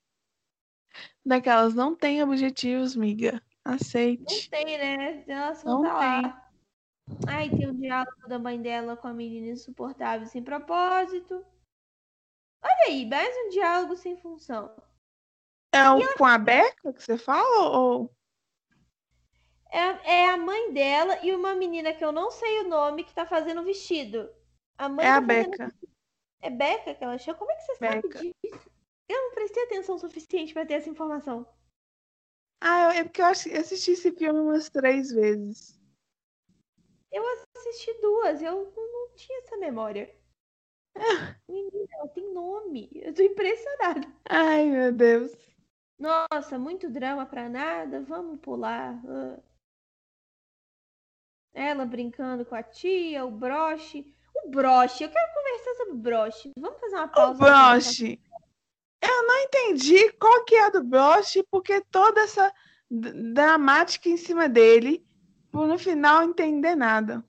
Daquelas 1.25 1.73
não 1.73 1.95
tem 1.95 2.21
objetivos, 2.21 2.95
miga. 2.95 3.41
Não 3.65 3.73
Aceite. 3.73 4.49
tem, 4.49 4.77
né? 4.77 5.25
Nossa, 5.27 5.65
Não 5.65 5.81
não 5.81 5.89
tá 5.89 5.93
lá. 5.97 6.51
Ai, 7.27 7.49
tem 7.49 7.67
o 7.67 7.73
diálogo 7.73 8.27
da 8.27 8.37
mãe 8.39 8.61
dela 8.61 8.95
com 8.95 9.07
a 9.07 9.13
menina 9.13 9.47
insuportável 9.47 10.27
sem 10.27 10.43
propósito. 10.43 11.45
Olha 12.63 12.85
aí, 12.87 13.05
mais 13.07 13.35
um 13.45 13.49
diálogo 13.49 13.95
sem 13.95 14.17
função. 14.17 14.75
É 15.73 15.89
o 15.89 16.17
com 16.17 16.25
a 16.25 16.37
Beca 16.37 16.93
que 16.93 17.03
você 17.03 17.17
fala? 17.17 17.69
Ou... 17.77 18.11
É, 19.71 20.19
é 20.21 20.29
a 20.29 20.37
mãe 20.37 20.71
dela 20.73 21.19
e 21.23 21.33
uma 21.35 21.53
menina 21.53 21.93
que 21.93 22.03
eu 22.05 22.11
não 22.11 22.31
sei 22.31 22.61
o 22.61 22.67
nome 22.69 23.03
que 23.03 23.13
tá 23.13 23.25
fazendo 23.25 23.61
o 23.61 23.65
vestido. 23.65 24.29
A 24.77 24.87
mãe 24.87 25.05
É 25.05 25.09
a 25.09 25.21
tá 25.21 25.27
fazendo- 25.27 25.49
Beca. 25.51 25.75
É 26.41 26.49
Beca 26.49 26.95
que 26.95 27.03
ela 27.03 27.17
chama? 27.17 27.37
Como 27.37 27.51
é 27.51 27.55
que 27.55 27.61
você 27.63 27.75
sabe 27.75 28.01
Beca. 28.03 28.19
disso? 28.19 28.69
Eu 29.09 29.21
não 29.21 29.31
prestei 29.33 29.63
atenção 29.63 29.97
suficiente 29.97 30.53
pra 30.53 30.65
ter 30.65 30.75
essa 30.75 30.89
informação. 30.89 31.45
Ah, 32.67 32.95
é 32.95 33.03
porque 33.03 33.21
eu 33.21 33.27
assisti 33.27 33.91
esse 33.91 34.11
filme 34.13 34.39
umas 34.39 34.71
três 34.71 35.11
vezes. 35.11 35.79
Eu 37.11 37.23
assisti 37.55 37.93
duas, 38.01 38.41
eu 38.41 38.73
não, 38.75 39.13
tinha 39.15 39.37
essa 39.41 39.55
memória. 39.57 40.11
Menina, 41.47 41.87
ela 41.91 42.07
tem 42.07 42.33
nome. 42.33 42.89
Eu 42.95 43.13
tô 43.13 43.21
impressionada. 43.21 44.11
Ai, 44.27 44.65
meu 44.65 44.91
Deus. 44.91 45.31
Nossa, 45.99 46.57
muito 46.57 46.89
drama 46.89 47.27
pra 47.27 47.47
nada. 47.47 48.01
Vamos 48.01 48.39
pular. 48.39 48.99
Ah. 49.07 49.39
Ela 51.53 51.85
brincando 51.85 52.43
com 52.45 52.55
a 52.55 52.63
tia, 52.63 53.23
o 53.25 53.31
broche. 53.31 54.11
O 54.43 54.49
broche, 54.49 55.03
eu 55.03 55.11
quero 55.11 55.33
conversar 55.35 55.75
sobre 55.75 55.93
o 55.93 55.97
broche. 55.97 56.51
Vamos 56.57 56.79
fazer 56.79 56.95
uma 56.95 57.05
O 57.05 57.09
pausa. 57.11 57.37
pra 57.37 57.47
conversar 57.47 57.71
broche. 57.73 58.19
Eu 59.07 59.27
não 59.27 59.39
entendi 59.39 60.11
qual 60.13 60.43
que 60.45 60.55
é 60.55 60.69
do 60.71 60.83
broche, 60.83 61.43
porque 61.49 61.81
toda 61.81 62.21
essa 62.21 62.53
dramática 62.89 64.09
em 64.09 64.17
cima 64.17 64.47
dele, 64.47 65.05
por 65.51 65.67
no 65.67 65.77
final 65.77 66.23
entender 66.23 66.75
nada. 66.75 67.23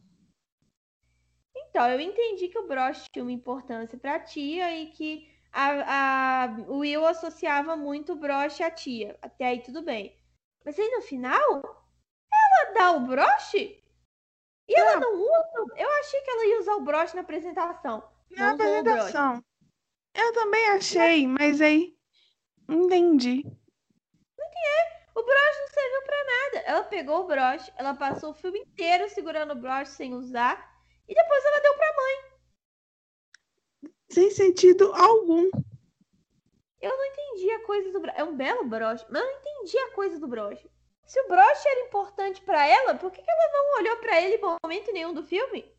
Então, 1.55 1.89
eu 1.89 2.01
entendi 2.01 2.49
que 2.49 2.59
o 2.59 2.67
broche 2.67 3.07
tinha 3.13 3.23
uma 3.23 3.33
importância 3.33 3.99
pra 3.99 4.21
tia 4.21 4.73
e 4.73 4.87
que 4.87 5.29
a, 5.53 6.45
a, 6.45 6.47
o 6.69 6.79
Will 6.79 7.07
associava 7.07 7.77
muito 7.77 8.13
o 8.13 8.17
broche 8.17 8.63
à 8.63 8.71
tia. 8.71 9.19
Até 9.23 9.47
aí 9.47 9.63
tudo 9.63 9.83
bem. 9.83 10.17
Mas 10.65 10.79
aí 10.79 10.89
no 10.91 11.03
final, 11.03 11.63
ela 12.33 12.73
dá 12.75 12.91
o 12.93 13.01
broche 13.07 13.83
e 14.69 14.79
ela 14.79 15.01
não 15.01 15.15
usa. 15.15 15.75
Eu 15.77 15.89
achei 16.01 16.21
que 16.21 16.31
ela 16.31 16.47
ia 16.47 16.61
usar 16.61 16.75
o 16.75 16.85
broche 16.85 17.15
na 17.15 17.23
apresentação. 17.23 18.03
Na 18.31 18.47
Não 18.47 18.55
apresentação. 18.55 19.45
Eu 20.19 20.33
também 20.33 20.69
achei, 20.71 21.27
mas 21.27 21.61
aí 21.61 21.95
entendi. 22.69 23.45
O 25.15 25.23
broche 25.23 25.61
não 25.61 25.69
serviu 25.69 26.03
pra 26.03 26.25
nada. 26.25 26.59
Ela 26.67 26.85
pegou 26.85 27.21
o 27.21 27.27
broche, 27.27 27.73
ela 27.77 27.95
passou 27.95 28.31
o 28.31 28.35
filme 28.35 28.61
inteiro 28.61 29.09
segurando 29.09 29.53
o 29.53 29.57
broche 29.57 29.93
sem 29.93 30.13
usar 30.15 30.71
e 31.09 31.15
depois 31.15 31.45
ela 31.45 31.61
deu 31.61 31.75
pra 31.75 31.97
mãe. 31.97 33.93
Sem 34.11 34.31
sentido 34.31 34.93
algum. 34.95 35.49
Eu 36.81 36.97
não 36.97 37.05
entendi 37.07 37.51
a 37.51 37.65
coisa 37.65 37.93
do 37.93 38.01
broche. 38.01 38.19
É 38.19 38.25
um 38.25 38.37
belo 38.37 38.65
broche, 38.65 39.07
mas 39.09 39.23
eu 39.23 39.27
não 39.27 39.39
entendi 39.39 39.79
a 39.79 39.93
coisa 39.93 40.21
do 40.21 40.29
broche. 40.29 40.71
Se 41.07 41.21
o 41.21 41.29
broche 41.29 41.69
era 41.69 41.87
importante 41.87 42.43
pra 42.43 42.67
ela, 42.67 42.95
por 42.95 43.11
que 43.11 43.21
ela 43.21 43.53
não 43.53 43.81
olhou 43.81 43.97
pra 43.99 44.21
ele 44.21 44.37
em 44.37 44.59
momento 44.63 44.93
nenhum 44.93 45.15
do 45.15 45.23
filme? 45.23 45.76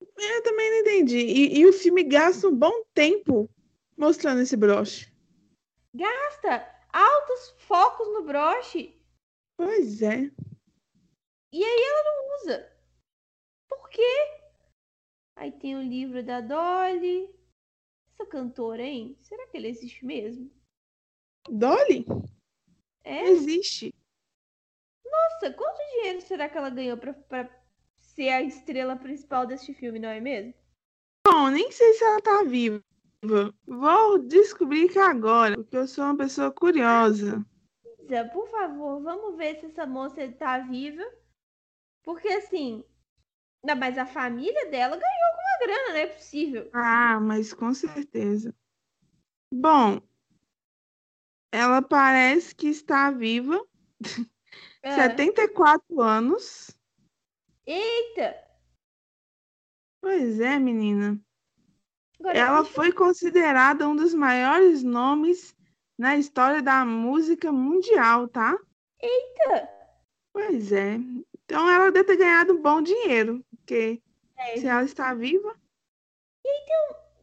Eu 0.00 0.42
também 0.42 0.70
não 0.70 0.78
entendi. 0.80 1.18
E, 1.18 1.58
e 1.60 1.66
o 1.66 1.72
filme 1.72 2.02
gasta 2.04 2.48
um 2.48 2.56
bom 2.56 2.84
tempo 2.94 3.48
mostrando 3.96 4.40
esse 4.40 4.56
broche. 4.56 5.12
Gasta 5.94 6.66
altos 6.92 7.54
focos 7.58 8.06
no 8.08 8.24
broche 8.24 8.94
Pois 9.56 10.02
é. 10.02 10.30
e 11.52 11.64
aí 11.64 11.82
ela 11.82 12.04
não 12.04 12.36
usa. 12.36 12.72
Por 13.68 13.88
quê? 13.90 14.40
Aí 15.36 15.52
tem 15.52 15.76
o 15.76 15.82
livro 15.82 16.22
da 16.22 16.40
Dolly. 16.40 17.34
Essa 18.12 18.26
cantora, 18.26 18.82
hein? 18.82 19.16
Será 19.20 19.46
que 19.46 19.56
ela 19.56 19.66
existe 19.68 20.04
mesmo? 20.04 20.50
Dolly? 21.48 22.04
É? 23.04 23.24
Existe. 23.24 23.94
Nossa, 25.04 25.52
quanto 25.54 25.78
dinheiro 25.92 26.20
será 26.20 26.48
que 26.48 26.58
ela 26.58 26.70
ganhou 26.70 26.96
pra, 26.98 27.14
pra 27.14 27.44
ser 28.18 28.30
a 28.30 28.42
estrela 28.42 28.96
principal 28.96 29.46
deste 29.46 29.72
filme, 29.72 30.00
não 30.00 30.08
é 30.08 30.20
mesmo? 30.20 30.52
Bom, 31.24 31.50
nem 31.50 31.70
sei 31.70 31.94
se 31.94 32.02
ela 32.02 32.20
tá 32.20 32.42
viva. 32.42 32.82
Vou 33.64 34.18
descobrir 34.18 34.88
que 34.88 34.98
agora, 34.98 35.54
porque 35.54 35.76
eu 35.76 35.86
sou 35.86 36.04
uma 36.04 36.16
pessoa 36.16 36.50
curiosa. 36.50 37.46
Por 38.32 38.48
favor, 38.48 39.00
vamos 39.00 39.36
ver 39.36 39.60
se 39.60 39.66
essa 39.66 39.86
moça 39.86 40.26
tá 40.32 40.58
viva. 40.58 41.04
Porque 42.02 42.26
assim, 42.26 42.82
mas 43.62 43.96
a 43.96 44.06
família 44.06 44.68
dela 44.68 44.96
ganhou 44.96 45.24
alguma 45.30 45.58
grana, 45.60 45.88
não 45.90 46.00
é 46.00 46.06
possível. 46.06 46.70
Ah, 46.72 47.20
mas 47.20 47.52
com 47.52 47.72
certeza. 47.72 48.52
Bom, 49.52 50.00
ela 51.52 51.80
parece 51.82 52.52
que 52.52 52.66
está 52.66 53.12
viva. 53.12 53.64
É. 54.82 54.92
74 54.92 56.00
anos. 56.00 56.77
Eita! 57.70 58.34
Pois 60.00 60.40
é, 60.40 60.58
menina. 60.58 61.20
Agora, 62.18 62.38
Ela 62.38 62.62
deixa- 62.62 62.74
foi 62.74 62.92
considerada 62.92 63.86
um 63.86 63.94
dos 63.94 64.14
maiores 64.14 64.82
nomes 64.82 65.54
na 65.98 66.16
história 66.16 66.62
da 66.62 66.82
música 66.86 67.52
mundial, 67.52 68.26
tá? 68.26 68.58
Eita! 68.98 69.68
Pois 70.32 70.72
é. 70.72 70.94
Então 71.44 71.68
ela 71.68 71.92
deve 71.92 72.06
ter 72.06 72.16
ganhado 72.16 72.54
um 72.54 72.62
bom 72.62 72.80
dinheiro, 72.80 73.44
porque 73.50 74.00
É, 74.38 74.56
se 74.56 74.66
ela 74.66 74.84
está 74.84 75.12
viva, 75.12 75.54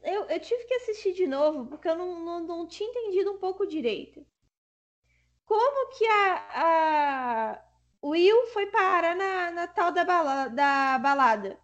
eu, 0.03 0.25
eu 0.25 0.39
tive 0.39 0.63
que 0.65 0.75
assistir 0.75 1.13
de 1.13 1.25
novo, 1.25 1.65
porque 1.65 1.87
eu 1.87 1.95
não, 1.95 2.23
não, 2.23 2.39
não 2.45 2.67
tinha 2.67 2.87
entendido 2.87 3.31
um 3.31 3.39
pouco 3.39 3.65
direito. 3.65 4.23
Como 5.43 5.97
que 5.97 6.05
a, 6.05 7.53
a 7.53 7.64
Will 8.05 8.47
foi 8.47 8.67
parar 8.67 9.15
na, 9.15 9.51
na 9.51 9.67
tal 9.67 9.91
da, 9.91 10.05
bala, 10.05 10.47
da 10.47 10.99
balada? 10.99 11.59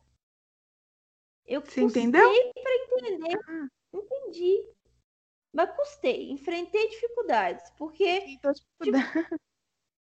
Eu 1.45 1.61
Você 1.61 1.81
entendeu? 1.81 2.27
pra 2.53 2.75
entender. 2.75 3.39
Ah. 3.47 3.67
Entendi. 3.93 4.67
Mas 5.53 5.75
custei, 5.75 6.31
enfrentei 6.31 6.89
dificuldades, 6.89 7.69
porque 7.77 8.07
então, 8.07 8.53
tipo, 8.53 8.67
ela 8.89 9.01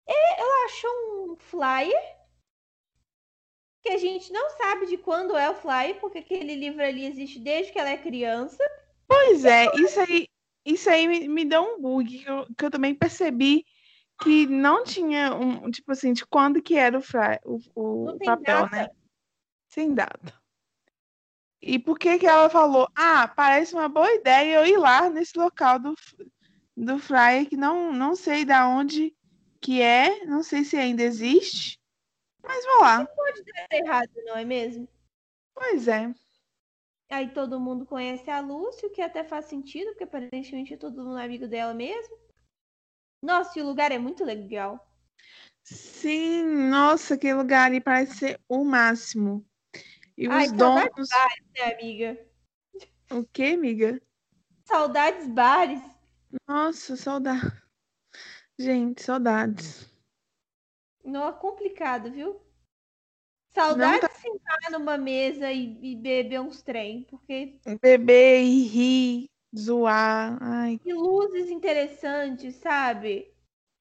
achou 0.67 1.31
um 1.31 1.37
flyer 1.37 2.17
que 3.83 3.91
a 3.91 3.99
gente 3.99 4.33
não 4.33 4.51
sabe 4.51 4.87
de 4.87 4.97
quando 4.97 5.37
é 5.37 5.49
o 5.51 5.55
flyer, 5.55 6.01
porque 6.01 6.19
aquele 6.19 6.57
livro 6.57 6.83
ali 6.83 7.05
existe 7.05 7.39
desde 7.39 7.71
que 7.71 7.79
ela 7.79 7.91
é 7.91 7.99
criança. 7.99 8.59
Pois 9.07 9.45
é, 9.45 9.67
isso 9.77 10.01
aí, 10.01 10.27
isso 10.65 10.91
aí 10.91 11.07
me, 11.07 11.29
me 11.29 11.45
deu 11.45 11.63
um 11.63 11.81
bug, 11.81 12.19
que 12.19 12.29
eu, 12.29 12.47
que 12.57 12.65
eu 12.65 12.71
também 12.71 12.95
percebi 12.95 13.65
que 14.23 14.47
não 14.47 14.85
tinha 14.85 15.35
um, 15.35 15.71
tipo 15.71 15.93
assim, 15.93 16.13
de 16.13 16.27
quando 16.27 16.63
que 16.63 16.77
era 16.77 16.99
o, 16.99 17.03
fra, 17.03 17.41
o, 17.45 17.59
o 17.75 18.05
Não 18.07 18.19
tem 18.19 18.27
papel, 18.27 18.63
data. 18.63 18.77
né? 18.77 18.89
Sem 19.69 19.95
data. 19.95 20.33
E 21.61 21.79
por 21.79 21.99
que 21.99 22.19
que 22.19 22.27
ela 22.27 22.49
falou, 22.49 22.89
ah, 22.95 23.27
parece 23.29 23.75
uma 23.75 23.89
boa 23.89 24.11
ideia 24.13 24.57
eu 24.57 24.67
ir 24.67 24.79
lá 24.79 25.11
nesse 25.11 25.37
local 25.37 25.79
do, 25.79 25.95
do 26.77 26.99
flyer, 26.99 27.49
que 27.49 27.57
não, 27.57 27.93
não 27.93 28.15
sei 28.15 28.45
da 28.45 28.69
onde 28.69 29.15
que 29.61 29.83
é, 29.83 30.25
não 30.27 30.43
sei 30.43 30.65
se 30.65 30.77
ainda 30.77 31.03
existe, 31.03 31.81
mas 32.43 32.65
vou 32.65 32.81
lá. 32.83 33.05
Pode 33.05 33.43
dar 33.43 33.77
errado, 33.77 34.11
não 34.25 34.37
é 34.37 34.45
mesmo? 34.45 34.89
Pois 35.55 35.89
é. 35.89 36.15
Aí 37.11 37.31
todo 37.31 37.61
mundo 37.61 37.87
conhece 37.87 38.31
a 38.31 38.41
Lúcia, 38.41 38.89
o 38.89 38.93
que 38.93 39.01
até 39.01 39.25
faz 39.25 39.47
sentido, 39.47 39.89
porque 39.89 40.05
aparentemente 40.05 40.77
todo 40.77 41.03
mundo 41.03 41.19
é 41.19 41.25
amigo 41.25 41.49
dela 41.49 41.73
mesmo. 41.73 42.17
Nossa, 43.27 43.59
e 43.59 43.63
o 43.63 43.67
lugar 43.67 43.91
é 43.91 43.99
muito 43.99 44.25
legal. 44.25 44.89
Sim, 45.65 46.45
nossa, 46.71 47.15
aquele 47.15 47.35
lugar 47.35 47.67
ali 47.67 47.81
parece 47.81 48.19
ser 48.19 48.41
o 48.49 48.65
máximo. 48.65 49.45
E 50.17 50.29
Ai, 50.29 50.45
os 50.45 50.57
saudades 50.57 50.95
donos. 50.95 51.09
Né, 51.59 51.75
amiga? 51.75 52.27
O 53.11 53.25
quê, 53.33 53.57
amiga? 53.57 54.01
Saudades 54.65 55.27
bares. 55.27 55.83
Nossa, 56.47 56.97
saudade. 56.97 57.51
Gente, 58.57 59.03
saudades. 59.03 59.93
Não 61.05 61.27
é 61.27 61.33
complicado, 61.33 62.13
viu? 62.13 62.41
Saudades 63.49 64.03
tá- 64.03 64.09
de 64.09 64.21
sentar 64.21 64.71
numa 64.71 64.97
mesa 64.97 65.51
e, 65.51 65.77
e 65.83 65.97
beber 65.97 66.41
uns 66.41 66.63
trem, 66.63 67.03
porque 67.11 67.59
Beber 67.83 68.45
e 68.45 68.63
rir, 68.69 69.31
zoar. 69.59 70.39
Ai, 70.41 70.79
que 70.79 70.93
luzes 70.93 71.51
interessantes, 71.51 72.57
sabe? 72.57 73.33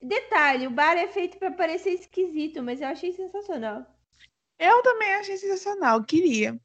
Detalhe, 0.02 0.68
o 0.68 0.72
bar 0.72 0.96
é 0.98 1.08
feito 1.08 1.38
pra 1.38 1.52
parecer 1.52 1.92
esquisito, 1.92 2.62
mas 2.62 2.82
eu 2.82 2.88
achei 2.88 3.12
sensacional. 3.14 3.86
eu 4.60 4.84
também 4.84 5.14
achei 5.16 5.38
sensacional, 5.38 6.04
queria. 6.04 6.60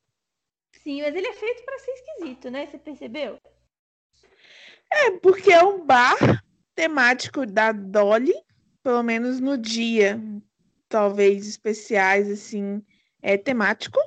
Sim, 0.82 1.02
mas 1.02 1.14
ele 1.14 1.26
é 1.26 1.32
feito 1.32 1.64
pra 1.64 1.78
ser 1.78 1.90
esquisito, 1.92 2.50
né? 2.50 2.66
Você 2.66 2.78
percebeu? 2.78 3.38
É 4.92 5.11
porque 5.12 5.52
é 5.52 5.62
um 5.62 5.84
bar 5.84 6.16
temático 6.74 7.46
da 7.46 7.72
Dolly, 7.72 8.34
pelo 8.82 9.02
menos 9.02 9.40
no 9.40 9.56
dia, 9.56 10.20
talvez 10.88 11.46
especiais, 11.46 12.30
assim, 12.30 12.82
é 13.22 13.36
temático. 13.36 13.98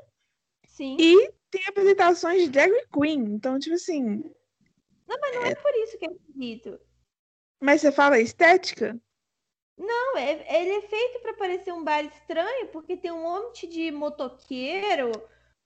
Sim. 0.68 0.98
E 1.00 1.32
tem 1.50 1.64
apresentações 1.68 2.44
de 2.44 2.50
drag 2.50 2.72
queen. 2.92 3.24
Então, 3.36 3.60
tipo 3.60 3.76
assim. 3.76 4.24
Não, 5.08 5.18
mas 5.20 5.36
não 5.36 5.46
é 5.46 5.56
por 5.56 5.74
isso 5.76 5.98
que 5.98 6.06
é 6.06 6.12
esquisito. 6.12 6.80
Mas 7.62 7.82
você 7.82 7.92
fala 7.92 8.20
estética? 8.20 9.00
Não, 9.78 10.18
é- 10.18 10.62
ele 10.62 10.72
é 10.76 10.82
feito 10.82 11.20
pra 11.22 11.34
parecer 11.34 11.72
um 11.72 11.84
bar 11.84 12.04
estranho, 12.06 12.68
porque 12.70 12.96
tem 12.96 13.12
um 13.12 13.24
monte 13.24 13.68
de 13.68 13.92
motoqueiro, 13.92 15.10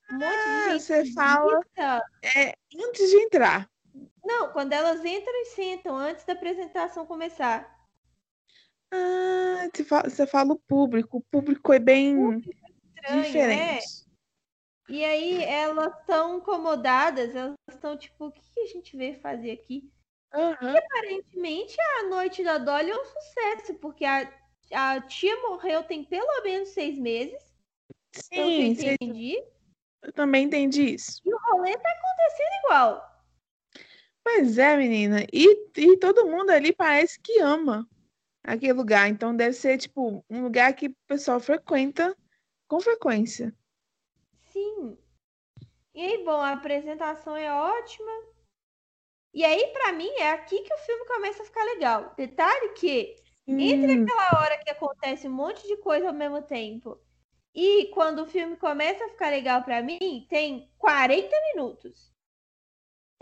um 0.09 0.13
monte 0.17 0.23
Ah, 0.23 0.67
de 0.67 0.71
gente 0.73 0.83
você 0.83 1.13
fala 1.13 1.59
esquisita. 1.59 2.03
antes 2.75 3.09
de 3.09 3.17
entrar. 3.17 3.69
Não, 4.23 4.51
quando 4.51 4.73
elas 4.73 5.03
entram 5.03 5.33
e 5.41 5.45
sentam 5.45 5.95
antes 5.95 6.23
da 6.25 6.33
apresentação 6.33 7.05
começar. 7.05 7.75
Ah, 8.91 9.67
você 9.73 9.83
fala, 9.83 10.09
você 10.09 10.27
fala 10.27 10.53
o 10.53 10.59
público. 10.59 11.17
O 11.17 11.21
público 11.21 11.73
é 11.73 11.79
bem 11.79 12.39
Estranho, 12.39 13.47
né? 13.47 13.79
E 14.89 15.03
aí 15.03 15.43
elas 15.43 15.93
estão 15.99 16.37
incomodadas, 16.37 17.35
elas 17.35 17.55
estão 17.69 17.97
tipo, 17.97 18.27
o 18.27 18.31
que 18.31 18.61
a 18.61 18.65
gente 18.67 18.95
veio 18.95 19.19
fazer 19.19 19.51
aqui? 19.51 19.91
Aham. 20.33 20.75
Aparentemente 20.77 21.75
a 21.99 22.03
noite 22.03 22.43
da 22.43 22.57
Dolly 22.57 22.91
é 22.91 23.01
um 23.01 23.05
sucesso, 23.05 23.75
porque 23.75 24.05
a, 24.05 24.31
a 24.71 25.01
tia 25.01 25.35
morreu 25.41 25.83
tem 25.83 26.03
pelo 26.03 26.41
menos 26.43 26.69
seis 26.69 26.97
meses, 26.97 27.41
eu 28.31 28.47
Sim, 28.47 28.75
cê- 28.75 28.95
entendi. 28.95 29.43
eu 30.03 30.13
também 30.13 30.45
entendi 30.45 30.95
isso. 30.95 31.21
E 31.25 31.33
o 31.33 31.37
rolê 31.37 31.77
tá 31.77 31.89
acontecendo 31.89 32.65
igual. 32.65 33.17
Pois 34.23 34.57
é, 34.57 34.75
menina. 34.75 35.25
E, 35.31 35.69
e 35.77 35.97
todo 35.97 36.25
mundo 36.27 36.49
ali 36.49 36.73
parece 36.73 37.19
que 37.19 37.39
ama 37.39 37.87
aquele 38.43 38.73
lugar. 38.73 39.07
Então 39.09 39.35
deve 39.35 39.53
ser, 39.53 39.77
tipo, 39.77 40.23
um 40.29 40.43
lugar 40.43 40.73
que 40.73 40.87
o 40.87 40.95
pessoal 41.07 41.39
frequenta 41.39 42.15
com 42.67 42.79
frequência. 42.79 43.53
Sim. 44.57 44.97
E 45.93 46.01
aí, 46.05 46.23
bom, 46.25 46.41
a 46.41 46.53
apresentação 46.53 47.35
é 47.37 47.51
ótima. 47.53 48.11
E 49.33 49.43
aí, 49.45 49.67
pra 49.67 49.93
mim, 49.93 50.09
é 50.17 50.31
aqui 50.31 50.61
que 50.63 50.73
o 50.73 50.77
filme 50.79 51.05
começa 51.05 51.41
a 51.43 51.45
ficar 51.45 51.63
legal. 51.63 52.13
Detalhe 52.17 52.73
que 52.73 53.15
Entre 53.57 53.91
Hum, 53.95 54.03
aquela 54.03 54.41
hora 54.41 54.57
que 54.59 54.71
acontece 54.71 55.27
um 55.27 55.33
monte 55.33 55.67
de 55.67 55.77
coisa 55.77 56.07
ao 56.09 56.13
mesmo 56.15 56.41
tempo 56.43 56.99
e 57.55 57.87
quando 57.93 58.21
o 58.23 58.27
filme 58.27 58.57
começa 58.57 59.05
a 59.05 59.09
ficar 59.09 59.29
legal 59.31 59.63
pra 59.63 59.83
mim, 59.83 60.27
tem 60.29 60.71
40 60.79 61.35
minutos. 61.55 62.13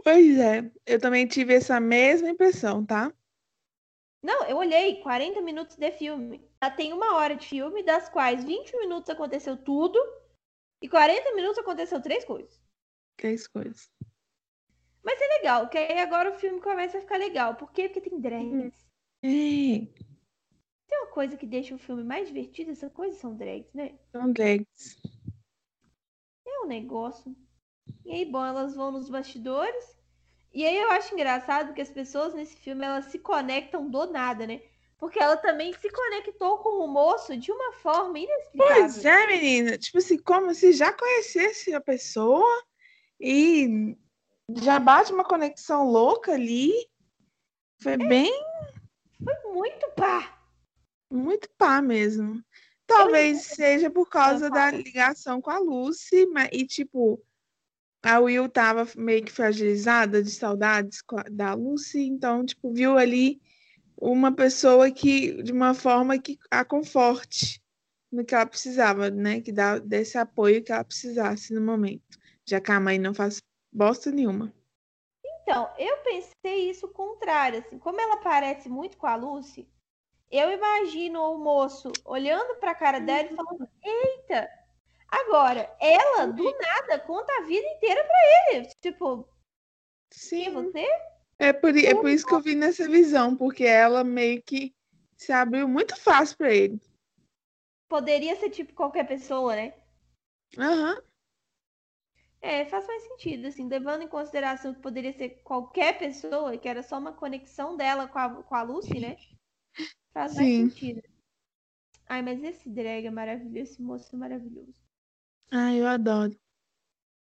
pois 0.03 0.38
é, 0.39 0.71
eu 0.86 0.99
também 1.01 1.27
tive 1.27 1.53
essa 1.55 1.79
mesma 1.81 2.29
impressão, 2.29 2.86
tá? 2.86 3.11
Não, 4.21 4.43
eu 4.45 4.57
olhei 4.57 5.01
40 5.01 5.41
minutos 5.41 5.77
de 5.77 5.89
filme. 5.91 6.45
Já 6.61 6.69
tem 6.69 6.91
uma 6.91 7.15
hora 7.15 7.33
de 7.36 7.47
filme, 7.47 7.81
das 7.83 8.09
quais 8.09 8.43
20 8.43 8.75
minutos 8.77 9.09
aconteceu 9.09 9.55
tudo 9.55 9.97
e 10.86 10.88
40 10.88 11.33
minutos 11.33 11.57
aconteceu 11.57 11.99
três 11.99 12.23
coisas. 12.23 12.61
Três 13.17 13.47
coisas. 13.47 13.91
Mas 15.03 15.19
é 15.19 15.27
legal, 15.38 15.67
que 15.67 15.79
aí 15.79 15.97
agora 15.99 16.29
o 16.29 16.38
filme 16.38 16.61
começa 16.61 16.99
a 16.99 17.01
ficar 17.01 17.17
legal. 17.17 17.55
Por 17.55 17.71
quê? 17.71 17.89
Porque 17.89 18.07
tem 18.07 18.19
drags. 18.19 18.86
É, 19.23 19.27
Tem 20.88 20.99
uma 20.99 21.07
coisa 21.07 21.36
que 21.36 21.47
deixa 21.47 21.73
o 21.73 21.79
filme 21.79 22.03
mais 22.03 22.27
divertido, 22.27 22.69
essa 22.69 22.88
coisa 22.88 23.17
são 23.17 23.36
drags, 23.36 23.73
né? 23.73 23.97
são 24.11 24.31
drags. 24.31 25.01
É 26.45 26.61
um 26.63 26.67
negócio. 26.67 27.36
E 28.05 28.11
aí, 28.11 28.25
bom, 28.25 28.45
elas 28.45 28.75
vão 28.75 28.91
nos 28.91 29.09
bastidores. 29.09 29.97
E 30.53 30.63
aí 30.63 30.77
eu 30.77 30.91
acho 30.91 31.15
engraçado 31.15 31.73
que 31.73 31.81
as 31.81 31.89
pessoas 31.89 32.36
nesse 32.36 32.57
filme 32.57 32.86
elas 32.86 33.05
se 33.05 33.17
conectam 33.17 33.89
do 33.89 34.05
nada, 34.05 34.45
né? 34.45 34.61
Porque 34.98 35.20
ela 35.20 35.36
também 35.36 35.74
se 35.74 35.89
conectou 35.89 36.60
com 36.60 36.84
o 36.84 36.88
moço 36.88 37.36
de 37.38 37.52
uma 37.52 37.74
forma 37.74 38.18
inexplicável. 38.18 38.84
Pois 38.84 39.06
é, 39.06 39.28
menina. 39.28 39.78
Tipo 39.78 39.98
assim, 39.98 40.18
como 40.18 40.54
se 40.54 40.72
já 40.72 40.93
conhecesse 40.93 41.74
a 41.74 41.82
pessoa 41.82 42.64
e 43.20 43.98
já 44.50 44.80
bate 44.80 45.12
uma 45.12 45.26
conexão 45.26 45.86
louca 45.86 46.34
ali. 46.34 46.72
Foi 47.82 47.98
bem, 47.98 48.32
Foi 49.24 49.54
muito 49.54 49.91
pá. 49.96 50.39
muito 51.12 51.50
pá 51.58 51.82
mesmo. 51.82 52.41
Talvez 52.88 53.43
seja 53.43 53.89
por 53.89 54.08
causa 54.08 54.50
da 54.50 54.72
ligação 54.72 55.41
com 55.41 55.50
a 55.50 55.58
Lucy, 55.58 56.26
mas, 56.28 56.50
e 56.54 56.66
tipo, 56.66 57.22
a 58.04 58.20
Will 58.20 58.48
tava 58.48 58.88
meio 58.96 59.26
que 59.26 59.32
fragilizada 59.32 60.22
de 60.22 60.30
saudades 60.30 61.00
da 61.32 61.54
Lucy, 61.54 62.02
então, 62.02 62.46
tipo, 62.46 62.72
viu 62.72 62.98
ali 62.98 63.41
uma 63.98 64.32
pessoa 64.32 64.91
que, 64.91 65.41
de 65.43 65.52
uma 65.52 65.74
forma 65.74 66.18
que 66.20 66.38
a 66.52 66.64
conforte 66.64 67.62
no 68.12 68.24
que 68.24 68.34
ela 68.34 68.46
precisava, 68.46 69.10
né? 69.10 69.41
Que 69.41 69.52
dá 69.52 69.78
desse 69.80 70.18
apoio 70.18 70.64
que 70.64 70.72
ela 70.72 70.84
precisasse 70.84 71.54
no 71.54 71.62
momento, 71.62 72.18
já 72.46 72.62
que 72.62 72.72
a 72.72 72.80
mãe 72.80 72.98
não 72.98 73.14
faz 73.14 73.41
bosta 73.72 74.12
nenhuma. 74.12 74.54
Então, 75.41 75.70
eu 75.78 75.98
pensei 75.98 76.70
isso 76.70 76.88
contrário, 76.88 77.60
assim, 77.60 77.78
como 77.78 78.00
ela 78.00 78.18
parece 78.18 78.68
muito 78.70 78.98
com 78.98 79.06
a 79.06 79.16
Lucy, 79.16 79.68
eu 80.32 80.52
imagino 80.52 81.22
o 81.32 81.38
moço 81.38 81.91
olhando 82.04 82.56
pra 82.56 82.74
cara 82.74 83.00
dela 83.00 83.30
e 83.32 83.36
falando: 83.36 83.70
Eita! 83.84 84.50
Agora, 85.08 85.74
ela 85.80 86.26
do 86.26 86.43
nada 86.43 87.00
conta 87.00 87.32
a 87.38 87.46
vida 87.46 87.68
inteira 87.68 88.04
pra 88.04 88.56
ele. 88.56 88.68
Tipo, 88.82 89.30
é 90.12 90.16
Sim, 90.16 90.52
você? 90.52 90.88
É 91.39 91.53
por, 91.53 91.75
é 91.77 91.93
por 91.95 92.09
isso 92.09 92.25
que 92.25 92.33
eu 92.33 92.41
vi 92.41 92.55
nessa 92.55 92.88
visão, 92.88 93.36
porque 93.36 93.65
ela 93.65 94.03
meio 94.03 94.41
que 94.41 94.73
se 95.17 95.31
abriu 95.31 95.67
muito 95.67 95.95
fácil 95.95 96.38
para 96.38 96.53
ele. 96.53 96.79
Poderia 97.88 98.36
ser 98.36 98.49
tipo 98.51 98.73
qualquer 98.73 99.07
pessoa, 99.07 99.55
né? 99.55 99.73
Aham, 100.57 100.95
É, 102.41 102.63
faz 102.65 102.86
mais 102.88 103.01
sentido, 103.03 103.47
assim, 103.47 103.67
levando 103.67 104.03
em 104.03 104.07
consideração 104.07 104.73
que 104.73 104.79
poderia 104.79 105.11
ser 105.11 105.41
qualquer 105.43 105.97
pessoa, 105.97 106.57
que 106.57 106.69
era 106.69 106.83
só 106.83 106.97
uma 106.99 107.11
conexão 107.11 107.75
dela 107.75 108.07
com 108.07 108.19
a, 108.19 108.43
com 108.43 108.55
a 108.55 108.61
Lucy, 108.61 108.99
né? 108.99 109.17
Faz 110.13 110.36
mais 110.36 110.47
Sim. 110.47 110.69
sentido. 110.69 111.01
Ai, 112.07 112.21
mas 112.21 112.43
esse 112.43 112.69
drag 112.69 113.05
é 113.07 113.11
maravilhoso, 113.11 113.57
esse 113.57 113.81
moço 113.81 114.15
é 114.15 114.19
maravilhoso. 114.19 114.79
Ah, 115.51 115.73
eu 115.73 115.88
adoro. 115.88 116.38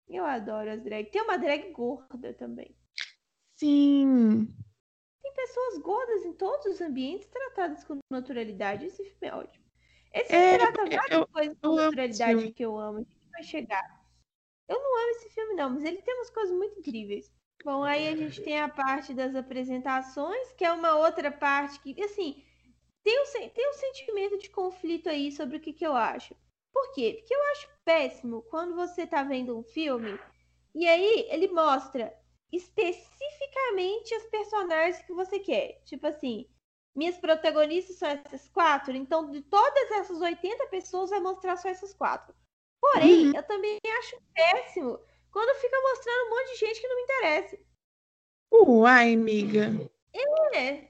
Eu 0.08 0.24
adoro 0.24 0.70
as 0.70 0.82
drag. 0.82 1.10
Tem 1.10 1.22
uma 1.22 1.36
drag 1.38 1.72
gorda 1.72 2.32
também. 2.34 2.76
Sim. 3.62 4.48
Tem 5.22 5.32
pessoas 5.34 5.78
gordas 5.78 6.24
em 6.24 6.32
todos 6.32 6.66
os 6.66 6.80
ambientes 6.80 7.28
tratadas 7.28 7.84
com 7.84 7.98
naturalidade. 8.10 8.86
Esse 8.86 9.04
filme 9.04 9.28
é 9.28 9.34
ótimo. 9.36 9.64
Esse 10.12 10.34
É, 10.34 10.58
filme 10.58 10.58
trata 10.58 10.90
várias 10.96 11.20
eu- 11.20 11.28
coisas 11.28 11.56
com 11.62 11.74
naturalidade 11.76 12.52
que 12.52 12.64
eu 12.64 12.76
amo. 12.76 12.98
A 12.98 13.02
gente 13.02 13.30
vai 13.30 13.42
chegar. 13.44 14.04
Eu 14.68 14.80
não 14.80 14.98
amo 15.00 15.10
esse 15.10 15.30
filme, 15.30 15.54
não, 15.54 15.70
mas 15.70 15.84
ele 15.84 16.02
tem 16.02 16.12
umas 16.16 16.30
coisas 16.30 16.56
muito 16.56 16.80
incríveis. 16.80 17.32
Bom, 17.64 17.84
aí 17.84 18.08
a 18.08 18.16
gente 18.16 18.42
tem 18.42 18.60
a 18.60 18.68
parte 18.68 19.14
das 19.14 19.36
apresentações, 19.36 20.50
que 20.54 20.64
é 20.64 20.72
uma 20.72 20.96
outra 20.96 21.30
parte 21.30 21.78
que, 21.78 22.02
assim, 22.02 22.44
tem 23.04 23.22
um, 23.22 23.50
tem 23.50 23.70
um 23.70 23.74
sentimento 23.74 24.38
de 24.38 24.50
conflito 24.50 25.08
aí 25.08 25.30
sobre 25.30 25.58
o 25.58 25.60
que, 25.60 25.72
que 25.72 25.86
eu 25.86 25.94
acho. 25.94 26.34
Por 26.72 26.92
quê? 26.92 27.18
Porque 27.20 27.32
eu 27.32 27.42
acho 27.52 27.68
péssimo 27.84 28.42
quando 28.50 28.74
você 28.74 29.06
tá 29.06 29.22
vendo 29.22 29.56
um 29.56 29.62
filme 29.62 30.18
e 30.74 30.88
aí 30.88 31.28
ele 31.30 31.46
mostra 31.48 32.12
especificamente 32.52 34.14
as 34.14 34.24
personagens 34.26 35.02
que 35.02 35.12
você 35.12 35.38
quer. 35.38 35.80
Tipo 35.84 36.06
assim, 36.06 36.48
minhas 36.94 37.16
protagonistas 37.18 37.96
são 37.96 38.08
essas 38.08 38.48
quatro, 38.48 38.94
então 38.94 39.30
de 39.30 39.40
todas 39.42 39.90
essas 39.92 40.20
80 40.20 40.66
pessoas 40.66 41.10
vai 41.10 41.20
mostrar 41.20 41.56
só 41.56 41.68
essas 41.68 41.94
quatro. 41.94 42.34
Porém, 42.80 43.28
Uhum. 43.28 43.32
eu 43.36 43.42
também 43.44 43.78
acho 43.98 44.20
péssimo 44.34 44.98
quando 45.30 45.58
fica 45.60 45.76
mostrando 45.80 46.26
um 46.26 46.30
monte 46.30 46.52
de 46.52 46.56
gente 46.58 46.80
que 46.80 46.88
não 46.88 46.96
me 46.96 47.02
interessa. 47.02 47.58
Uai, 48.52 49.14
amiga. 49.14 49.70
É, 50.54 50.88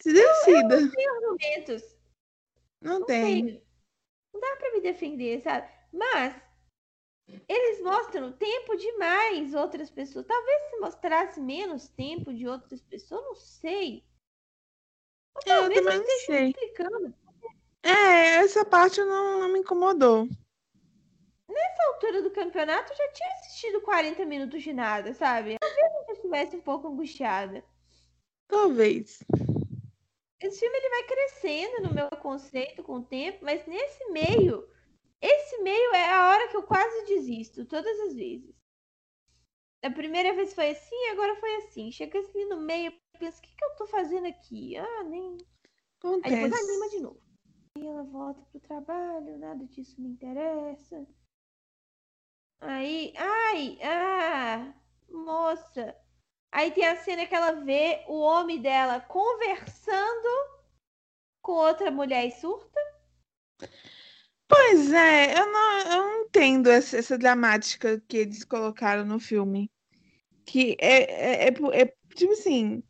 Se 0.00 0.12
decida. 0.12 0.76
argumentos. 0.76 1.96
Não 2.80 3.00
Não 3.00 3.06
tem. 3.06 3.44
tem. 3.46 3.66
Não 4.32 4.40
dá 4.40 4.56
pra 4.56 4.72
me 4.72 4.80
defender, 4.80 5.40
sabe? 5.40 5.68
Mas 5.92 6.34
eles 7.48 7.82
mostram 7.82 8.32
tempo 8.32 8.76
demais 8.76 9.54
outras 9.54 9.90
pessoas. 9.90 10.26
Talvez 10.26 10.70
se 10.70 10.78
mostrasse 10.78 11.40
menos 11.40 11.88
tempo 11.88 12.32
de 12.32 12.46
outras 12.46 12.80
pessoas, 12.82 13.22
não 13.24 13.34
sei. 13.34 14.04
Ou 15.34 15.42
Eu 15.46 15.60
talvez 15.60 15.86
eu 15.86 15.98
não 15.98 16.20
sei. 16.26 16.48
explicando. 16.48 17.14
É, 17.82 18.36
essa 18.36 18.64
parte 18.64 19.02
não, 19.02 19.40
não 19.40 19.48
me 19.52 19.58
incomodou. 19.60 20.28
Nessa 21.48 21.82
altura 21.88 22.22
do 22.22 22.30
campeonato, 22.30 22.92
eu 22.92 22.96
já 22.96 23.08
tinha 23.12 23.28
assistido 23.30 23.80
40 23.82 24.24
minutos 24.24 24.62
de 24.62 24.72
nada, 24.72 25.12
sabe? 25.12 25.58
Talvez 25.58 25.92
eu 26.08 26.14
estivesse 26.14 26.56
um 26.56 26.60
pouco 26.60 26.88
angustiada. 26.88 27.64
Talvez. 28.48 29.22
Esse 30.40 30.60
filme 30.60 30.76
ele 30.76 30.88
vai 30.88 31.02
crescendo 31.04 31.82
no 31.82 31.94
meu 31.94 32.08
conceito 32.10 32.82
com 32.82 32.96
o 32.96 33.04
tempo, 33.04 33.38
mas 33.42 33.66
nesse 33.66 34.04
meio, 34.10 34.68
esse 35.22 35.62
meio 35.62 35.94
é 35.94 36.10
a 36.10 36.28
hora 36.30 36.48
que 36.48 36.56
eu 36.56 36.64
quase 36.64 37.06
desisto, 37.06 37.64
todas 37.64 37.98
as 38.00 38.14
vezes. 38.14 38.52
A 39.84 39.90
primeira 39.90 40.34
vez 40.34 40.52
foi 40.52 40.70
assim, 40.70 41.08
agora 41.10 41.36
foi 41.36 41.54
assim. 41.56 41.90
Chega 41.92 42.18
assim 42.18 42.44
no 42.46 42.60
meio, 42.60 42.92
eu 42.92 43.20
penso, 43.20 43.38
o 43.38 43.42
que, 43.42 43.54
que 43.54 43.64
eu 43.64 43.76
tô 43.76 43.86
fazendo 43.86 44.26
aqui? 44.26 44.76
Ah, 44.76 45.04
nem. 45.04 45.38
Aí 46.04 46.20
depois 46.20 46.52
Acontece. 46.52 46.70
anima 46.70 46.88
de 46.88 47.00
novo. 47.00 47.22
Aí 47.76 47.86
ela 47.86 48.02
volta 48.02 48.42
pro 48.50 48.60
trabalho, 48.60 49.38
nada 49.38 49.64
disso 49.66 50.00
me 50.00 50.08
interessa. 50.08 51.06
Aí, 52.60 53.12
ai, 53.16 53.78
ah, 53.82 54.74
moça. 55.08 55.96
Aí 56.52 56.70
tem 56.70 56.86
a 56.86 56.96
cena 56.96 57.26
que 57.26 57.34
ela 57.34 57.52
vê 57.52 58.04
o 58.08 58.20
homem 58.20 58.60
dela 58.60 59.00
conversando 59.00 60.28
com 61.40 61.52
outra 61.52 61.90
mulher 61.90 62.26
e 62.26 62.30
surta. 62.30 62.80
Pois 64.54 64.92
é, 64.92 65.38
eu 65.38 65.50
não, 65.50 65.78
eu 65.78 66.02
não 66.02 66.20
entendo 66.24 66.68
essa, 66.68 66.98
essa 66.98 67.16
dramática 67.16 67.98
que 68.06 68.18
eles 68.18 68.44
colocaram 68.44 69.02
no 69.02 69.18
filme. 69.18 69.70
Que 70.44 70.76
é, 70.78 71.44
é, 71.44 71.48
é, 71.48 71.80
é, 71.80 71.96
tipo 72.14 72.32
assim, 72.32 72.82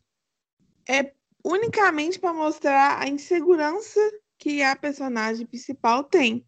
é 0.89 1.13
unicamente 1.41 2.19
para 2.19 2.33
mostrar 2.33 3.01
a 3.01 3.07
insegurança 3.07 3.97
que 4.37 4.61
a 4.61 4.75
personagem 4.75 5.45
principal 5.45 6.03
tem. 6.03 6.45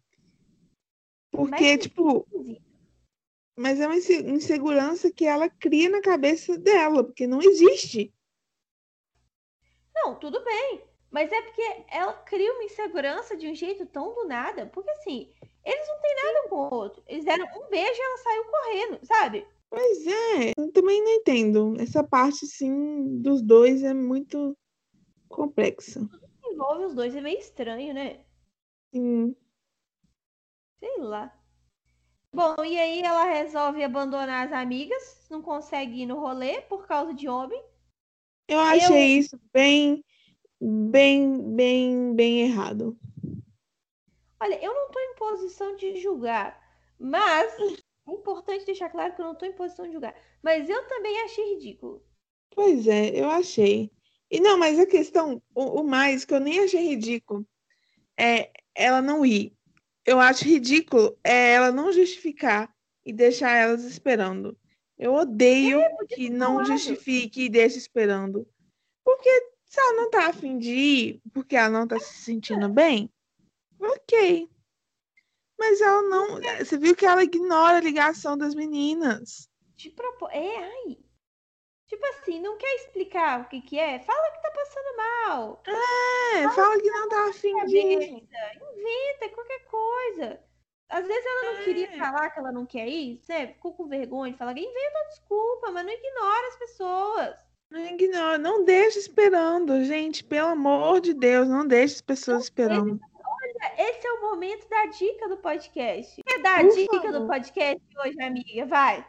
Porque, 1.30 1.76
Mas- 1.76 1.82
tipo, 1.82 2.26
mas 3.56 3.80
é 3.80 3.86
uma 3.86 3.96
inse- 3.96 4.22
insegurança 4.22 5.10
que 5.10 5.24
ela 5.24 5.48
cria 5.48 5.88
na 5.88 6.02
cabeça 6.02 6.58
dela, 6.58 7.02
porque 7.02 7.26
não 7.26 7.40
existe. 7.40 8.12
Não, 9.94 10.14
tudo 10.18 10.44
bem. 10.44 10.84
Mas 11.10 11.30
é 11.32 11.42
porque 11.42 11.84
ela 11.88 12.12
cria 12.12 12.52
uma 12.52 12.64
insegurança 12.64 13.36
de 13.36 13.48
um 13.48 13.54
jeito 13.54 13.86
tão 13.86 14.14
do 14.14 14.26
nada. 14.26 14.66
Porque 14.66 14.90
assim, 14.90 15.32
eles 15.64 15.88
não 15.88 16.00
têm 16.00 16.14
nada 16.14 16.42
um 16.44 16.48
com 16.48 16.56
o 16.56 16.74
outro. 16.74 17.02
Eles 17.06 17.24
deram 17.24 17.46
um 17.46 17.68
beijo 17.68 17.98
e 17.98 18.02
ela 18.02 18.18
saiu 18.18 18.44
correndo, 18.44 19.06
sabe? 19.06 19.46
Pois 19.68 20.06
é, 20.06 20.52
eu 20.56 20.72
também 20.72 21.02
não 21.02 21.12
entendo. 21.12 21.76
Essa 21.80 22.04
parte, 22.04 22.46
sim, 22.46 23.20
dos 23.20 23.42
dois 23.42 23.82
é 23.82 23.92
muito 23.92 24.56
complexa. 25.28 26.00
Envolve 26.44 26.84
os 26.84 26.94
dois, 26.94 27.14
é 27.14 27.20
meio 27.20 27.38
estranho, 27.38 27.92
né? 27.92 28.20
Sim. 28.94 29.34
Sei 30.78 30.96
lá. 30.98 31.32
Bom, 32.32 32.64
e 32.64 32.78
aí 32.78 33.00
ela 33.00 33.24
resolve 33.24 33.82
abandonar 33.82 34.46
as 34.46 34.52
amigas, 34.52 35.26
não 35.30 35.40
consegue 35.40 36.02
ir 36.02 36.06
no 36.06 36.20
rolê 36.20 36.60
por 36.62 36.86
causa 36.86 37.14
de 37.14 37.28
homem. 37.28 37.62
Eu 38.46 38.60
achei 38.60 39.18
isso 39.18 39.40
bem, 39.52 40.04
bem, 40.60 41.54
bem, 41.54 42.14
bem 42.14 42.40
errado. 42.42 42.98
Olha, 44.40 44.62
eu 44.62 44.74
não 44.74 44.90
tô 44.90 45.00
em 45.00 45.14
posição 45.14 45.76
de 45.76 45.96
julgar, 46.00 46.60
mas 46.98 47.52
é 48.08 48.12
importante 48.12 48.66
deixar 48.66 48.90
claro 48.90 49.14
que 49.14 49.20
eu 49.20 49.26
não 49.26 49.34
tô 49.34 49.46
em 49.46 49.52
posição 49.52 49.86
de 49.86 49.92
julgar. 49.92 50.14
Mas 50.42 50.68
eu 50.68 50.86
também 50.88 51.22
achei 51.22 51.54
ridículo. 51.54 52.04
Pois 52.54 52.86
é, 52.86 53.08
eu 53.18 53.28
achei. 53.28 53.90
E 54.30 54.40
não, 54.40 54.58
mas 54.58 54.78
a 54.78 54.86
questão, 54.86 55.42
o, 55.54 55.80
o 55.80 55.84
mais 55.84 56.24
que 56.24 56.34
eu 56.34 56.40
nem 56.40 56.60
achei 56.60 56.88
ridículo 56.88 57.46
é 58.18 58.50
ela 58.74 59.00
não 59.00 59.24
ir. 59.24 59.52
Eu 60.04 60.20
acho 60.20 60.44
ridículo 60.44 61.18
é 61.24 61.54
ela 61.54 61.72
não 61.72 61.92
justificar 61.92 62.72
e 63.04 63.12
deixar 63.12 63.56
elas 63.56 63.84
esperando. 63.84 64.56
Eu 64.98 65.14
odeio 65.14 65.80
que 66.08 66.30
não 66.30 66.64
justifique 66.64 67.44
e 67.44 67.48
deixe 67.48 67.76
esperando. 67.76 68.48
Porque 69.04 69.28
se 69.66 69.80
ela 69.80 69.92
não 69.94 70.10
tá 70.10 70.28
afim 70.28 70.58
de 70.58 70.72
ir, 70.72 71.20
porque 71.34 71.54
ela 71.56 71.68
não 71.68 71.86
tá 71.86 71.98
se 71.98 72.14
sentindo 72.14 72.68
bem, 72.68 73.12
ok. 73.78 74.48
Mas 75.58 75.80
ela 75.80 76.02
não. 76.02 76.40
Você 76.58 76.76
viu 76.78 76.94
que 76.94 77.06
ela 77.06 77.22
ignora 77.22 77.78
a 77.78 77.80
ligação 77.80 78.36
das 78.36 78.54
meninas. 78.54 79.48
De 79.74 79.90
propósito. 79.90 80.36
É, 80.38 80.56
ai. 80.64 80.98
Tipo 81.86 82.04
assim, 82.06 82.40
não 82.40 82.56
quer 82.58 82.74
explicar 82.76 83.40
o 83.42 83.48
que 83.48 83.60
que 83.62 83.78
é? 83.78 84.00
Fala 84.00 84.30
que 84.32 84.42
tá 84.42 84.50
passando 84.50 84.96
mal. 84.96 85.62
É, 85.66 86.50
fala 86.50 86.80
que 86.80 86.90
não 86.90 87.08
tá 87.08 87.28
afim 87.28 87.64
de 87.66 87.76
ir. 87.78 88.20
Cabeça. 88.26 88.64
Inventa 88.76 89.28
qualquer 89.34 89.64
coisa. 89.66 90.40
Às 90.88 91.06
vezes 91.06 91.24
ela 91.24 91.52
não 91.52 91.64
queria 91.64 91.94
É. 91.94 91.98
falar 91.98 92.30
que 92.30 92.38
ela 92.38 92.52
não 92.52 92.66
quer 92.66 92.88
ir, 92.88 93.20
né? 93.28 93.46
Ficou 93.48 93.74
com 93.74 93.88
vergonha 93.88 94.32
de 94.32 94.38
falar. 94.38 94.52
Inventa 94.52 95.08
desculpa, 95.08 95.70
mas 95.70 95.86
não 95.86 95.92
ignora 95.92 96.48
as 96.48 96.56
pessoas. 96.56 97.45
Não 97.70 97.84
ignora, 97.84 98.38
não 98.38 98.64
deixa 98.64 98.98
esperando, 98.98 99.84
gente. 99.84 100.24
Pelo 100.24 100.48
amor 100.50 101.00
de 101.00 101.12
Deus, 101.12 101.48
não 101.48 101.66
deixe 101.66 101.96
as 101.96 102.00
pessoas 102.00 102.44
esperando. 102.44 103.00
Esse 103.78 104.06
é 104.06 104.12
o 104.12 104.20
momento 104.22 104.68
da 104.68 104.86
dica 104.86 105.28
do 105.28 105.38
podcast. 105.38 106.22
Quer 106.22 106.42
dar 106.42 106.60
a 106.60 106.64
Por 106.64 106.74
dica 106.74 106.96
favor. 107.02 107.20
do 107.20 107.26
podcast 107.26 107.82
hoje, 108.04 108.22
amiga? 108.22 108.66
Vai. 108.66 109.06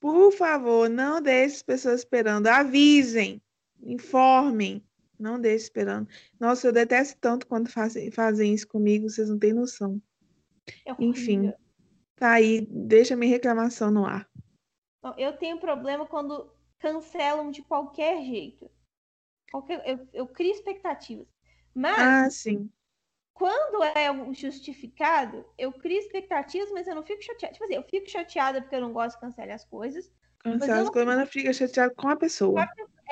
Por 0.00 0.32
favor, 0.32 0.88
não 0.88 1.20
deixe 1.22 1.56
as 1.56 1.62
pessoas 1.62 2.00
esperando. 2.00 2.46
Avisem, 2.48 3.40
informem. 3.82 4.84
Não 5.18 5.38
deixe 5.40 5.64
esperando. 5.64 6.08
Nossa, 6.38 6.66
eu 6.68 6.72
detesto 6.72 7.18
tanto 7.20 7.46
quando 7.46 7.70
fazem, 7.70 8.10
fazem 8.10 8.54
isso 8.54 8.66
comigo, 8.66 9.08
vocês 9.08 9.28
não 9.28 9.38
têm 9.38 9.52
noção. 9.52 10.00
É 10.86 10.94
Enfim, 10.98 11.52
tá 12.16 12.32
aí, 12.32 12.66
deixa 12.70 13.14
minha 13.14 13.30
reclamação 13.30 13.90
no 13.90 14.06
ar. 14.06 14.26
Não, 15.02 15.14
Eu 15.18 15.36
tenho 15.36 15.58
problema 15.60 16.06
quando 16.06 16.50
cancelam 16.80 17.50
de 17.50 17.62
qualquer 17.62 18.22
jeito. 18.22 18.70
Qualquer, 19.50 19.86
eu, 19.86 20.08
eu 20.12 20.26
crio 20.26 20.52
expectativas. 20.52 21.28
Mas 21.74 21.98
Ah, 21.98 22.30
sim. 22.30 22.70
quando 23.32 23.82
é 23.84 24.10
um 24.10 24.34
justificado, 24.34 25.44
eu 25.56 25.72
crio 25.72 25.98
expectativas, 25.98 26.70
mas 26.72 26.88
eu 26.88 26.94
não 26.94 27.04
fico 27.04 27.22
chateada. 27.22 27.52
Tipo 27.52 27.64
assim, 27.64 27.74
eu 27.74 27.82
fico 27.84 28.10
chateada 28.10 28.60
porque 28.60 28.74
eu 28.74 28.80
não 28.80 28.92
gosto 28.92 29.16
que 29.16 29.20
cancele 29.20 29.52
as 29.52 29.64
coisas. 29.64 30.10
Cancela 30.38 30.82
as 30.82 30.90
coisas, 30.90 31.06
mas 31.06 31.18
não 31.18 31.26
fica 31.26 31.52
chateado 31.52 31.94
com 31.94 32.08
a 32.08 32.16
pessoa. 32.16 32.66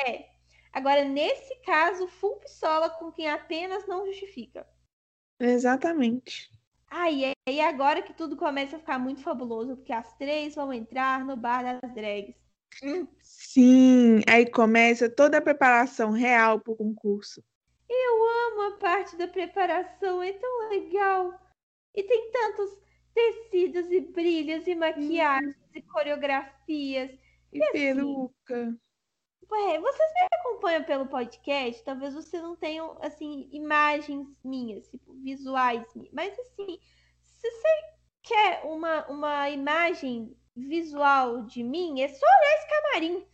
É. 0.07 0.29
Agora, 0.73 1.05
nesse 1.05 1.55
caso, 1.63 2.07
full 2.09 2.37
pistola 2.37 2.91
com 2.91 3.11
quem 3.13 3.29
apenas 3.29 3.87
não 3.87 4.07
justifica. 4.07 4.67
Exatamente. 5.41 6.51
Ah, 6.91 7.11
e 7.11 7.33
aí 7.47 7.61
agora 7.61 8.03
que 8.03 8.15
tudo 8.15 8.37
começa 8.37 8.77
a 8.77 8.79
ficar 8.79 8.99
muito 8.99 9.23
fabuloso, 9.23 9.77
porque 9.77 9.93
as 9.93 10.13
três 10.15 10.55
vão 10.55 10.73
entrar 10.73 11.25
no 11.25 11.37
bar 11.37 11.63
das 11.81 11.95
drags. 11.95 12.48
Hum, 12.83 13.07
Sim, 13.23 14.21
aí 14.29 14.51
começa 14.51 15.09
toda 15.09 15.39
a 15.39 15.43
preparação 15.43 16.11
real 16.11 16.61
para 16.61 16.73
o 16.73 16.77
concurso. 16.77 17.43
amo 17.89 18.75
a 18.75 18.79
parte 18.79 19.17
da 19.17 19.27
preparação, 19.27 20.23
é 20.23 20.33
tão 20.33 20.69
legal. 20.69 21.33
E 21.95 22.03
tem 22.03 22.31
tantos 22.31 22.77
tecidos 23.15 23.91
e 23.91 24.01
brilhos 24.01 24.67
e 24.67 24.75
maquiagens 24.75 25.57
e 25.75 25.83
coreografias. 25.83 27.11
E 27.53 27.63
assim? 27.63 27.73
peruca. 27.73 28.79
Ué, 29.51 29.81
vocês 29.81 30.13
me 30.13 30.29
acompanham 30.39 30.85
pelo 30.85 31.07
podcast, 31.07 31.83
talvez 31.83 32.13
você 32.13 32.41
não 32.41 32.55
tenha, 32.55 32.85
assim, 33.01 33.49
imagens 33.51 34.29
minhas, 34.45 34.89
tipo, 34.89 35.15
visuais. 35.15 35.87
Mas, 36.13 36.39
assim, 36.39 36.79
se 37.23 37.51
você 37.51 37.69
quer 38.23 38.61
uma, 38.67 39.07
uma 39.09 39.49
imagem 39.49 40.37
visual 40.59 41.43
de 41.45 41.63
mim, 41.63 42.01
é 42.01 42.09
só 42.09 42.27
olhar 42.27 42.55
esse 42.57 42.69
camarim, 42.69 43.27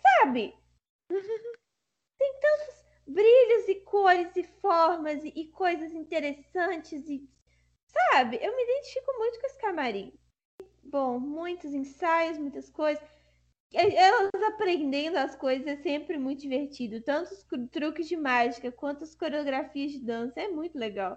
sabe? 0.00 0.54
Tem 2.18 2.40
tantos 2.40 2.84
brilhos 3.06 3.68
e 3.68 3.76
cores 3.76 4.36
e 4.36 4.44
formas 4.44 5.24
e, 5.24 5.32
e 5.34 5.48
coisas 5.48 5.92
interessantes 5.92 7.08
e, 7.08 7.28
sabe? 7.86 8.38
Eu 8.40 8.54
me 8.54 8.62
identifico 8.62 9.12
muito 9.18 9.40
com 9.40 9.46
esse 9.46 9.58
camarim. 9.58 10.12
Bom, 10.82 11.18
muitos 11.18 11.72
ensaios, 11.72 12.38
muitas 12.38 12.70
coisas. 12.70 13.02
Elas 13.72 14.30
aprendendo 14.48 15.16
as 15.16 15.36
coisas 15.36 15.66
é 15.66 15.76
sempre 15.76 16.18
muito 16.18 16.40
divertido. 16.40 17.00
Tanto 17.02 17.32
os 17.32 17.46
truques 17.70 18.08
de 18.08 18.16
mágica 18.16 18.72
quanto 18.72 19.04
as 19.04 19.14
coreografias 19.14 19.92
de 19.92 20.00
dança. 20.00 20.40
É 20.40 20.48
muito 20.48 20.76
legal. 20.76 21.16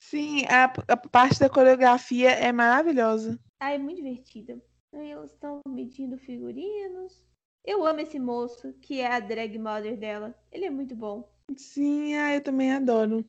Sim, 0.00 0.44
a, 0.46 0.64
a 0.92 0.96
parte 0.96 1.40
da 1.40 1.50
coreografia 1.50 2.30
é 2.30 2.52
maravilhosa. 2.52 3.38
Ah, 3.60 3.72
é 3.72 3.78
muito 3.78 3.96
divertido. 3.96 4.62
Aí 4.92 5.10
elas 5.10 5.32
estão 5.32 5.60
medindo 5.68 6.16
figurinos. 6.18 7.24
Eu 7.64 7.84
amo 7.84 8.00
esse 8.00 8.18
moço, 8.18 8.72
que 8.80 9.00
é 9.00 9.06
a 9.06 9.20
drag 9.20 9.58
mother 9.58 9.96
dela. 9.98 10.34
Ele 10.50 10.64
é 10.64 10.70
muito 10.70 10.94
bom. 10.94 11.28
Sim, 11.56 12.14
ah, 12.14 12.34
eu 12.34 12.40
também 12.42 12.72
adoro. 12.72 13.24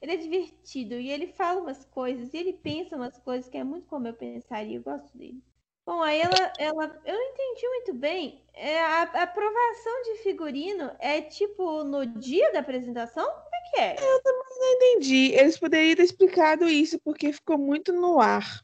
Ele 0.00 0.12
é 0.12 0.16
divertido 0.16 0.94
e 0.94 1.10
ele 1.10 1.28
fala 1.28 1.62
umas 1.62 1.84
coisas 1.86 2.32
e 2.34 2.36
ele 2.36 2.52
pensa 2.52 2.94
umas 2.94 3.18
coisas 3.18 3.48
que 3.48 3.56
é 3.56 3.64
muito 3.64 3.86
como 3.86 4.06
eu 4.06 4.14
pensaria. 4.14 4.76
Eu 4.76 4.82
gosto 4.82 5.16
dele. 5.16 5.42
Bom, 5.86 6.02
aí 6.02 6.20
ela, 6.20 6.52
ela 6.58 7.02
eu 7.04 7.14
não 7.14 7.30
entendi 7.30 7.68
muito 7.68 7.94
bem. 7.94 8.44
É, 8.54 8.80
a, 8.80 9.02
a 9.02 9.22
aprovação 9.22 10.02
de 10.02 10.22
figurino 10.22 10.90
é 10.98 11.20
tipo 11.22 11.84
no 11.84 12.06
dia 12.06 12.52
da 12.52 12.60
apresentação? 12.60 13.24
Como 13.24 13.54
é 13.54 13.70
que 13.70 13.80
é? 13.80 13.96
Não 14.00 14.72
entendi. 14.74 15.32
Eles 15.32 15.58
poderiam 15.58 15.96
ter 15.96 16.02
explicado 16.04 16.66
isso, 16.66 16.98
porque 17.00 17.32
ficou 17.32 17.58
muito 17.58 17.92
no 17.92 18.20
ar. 18.20 18.62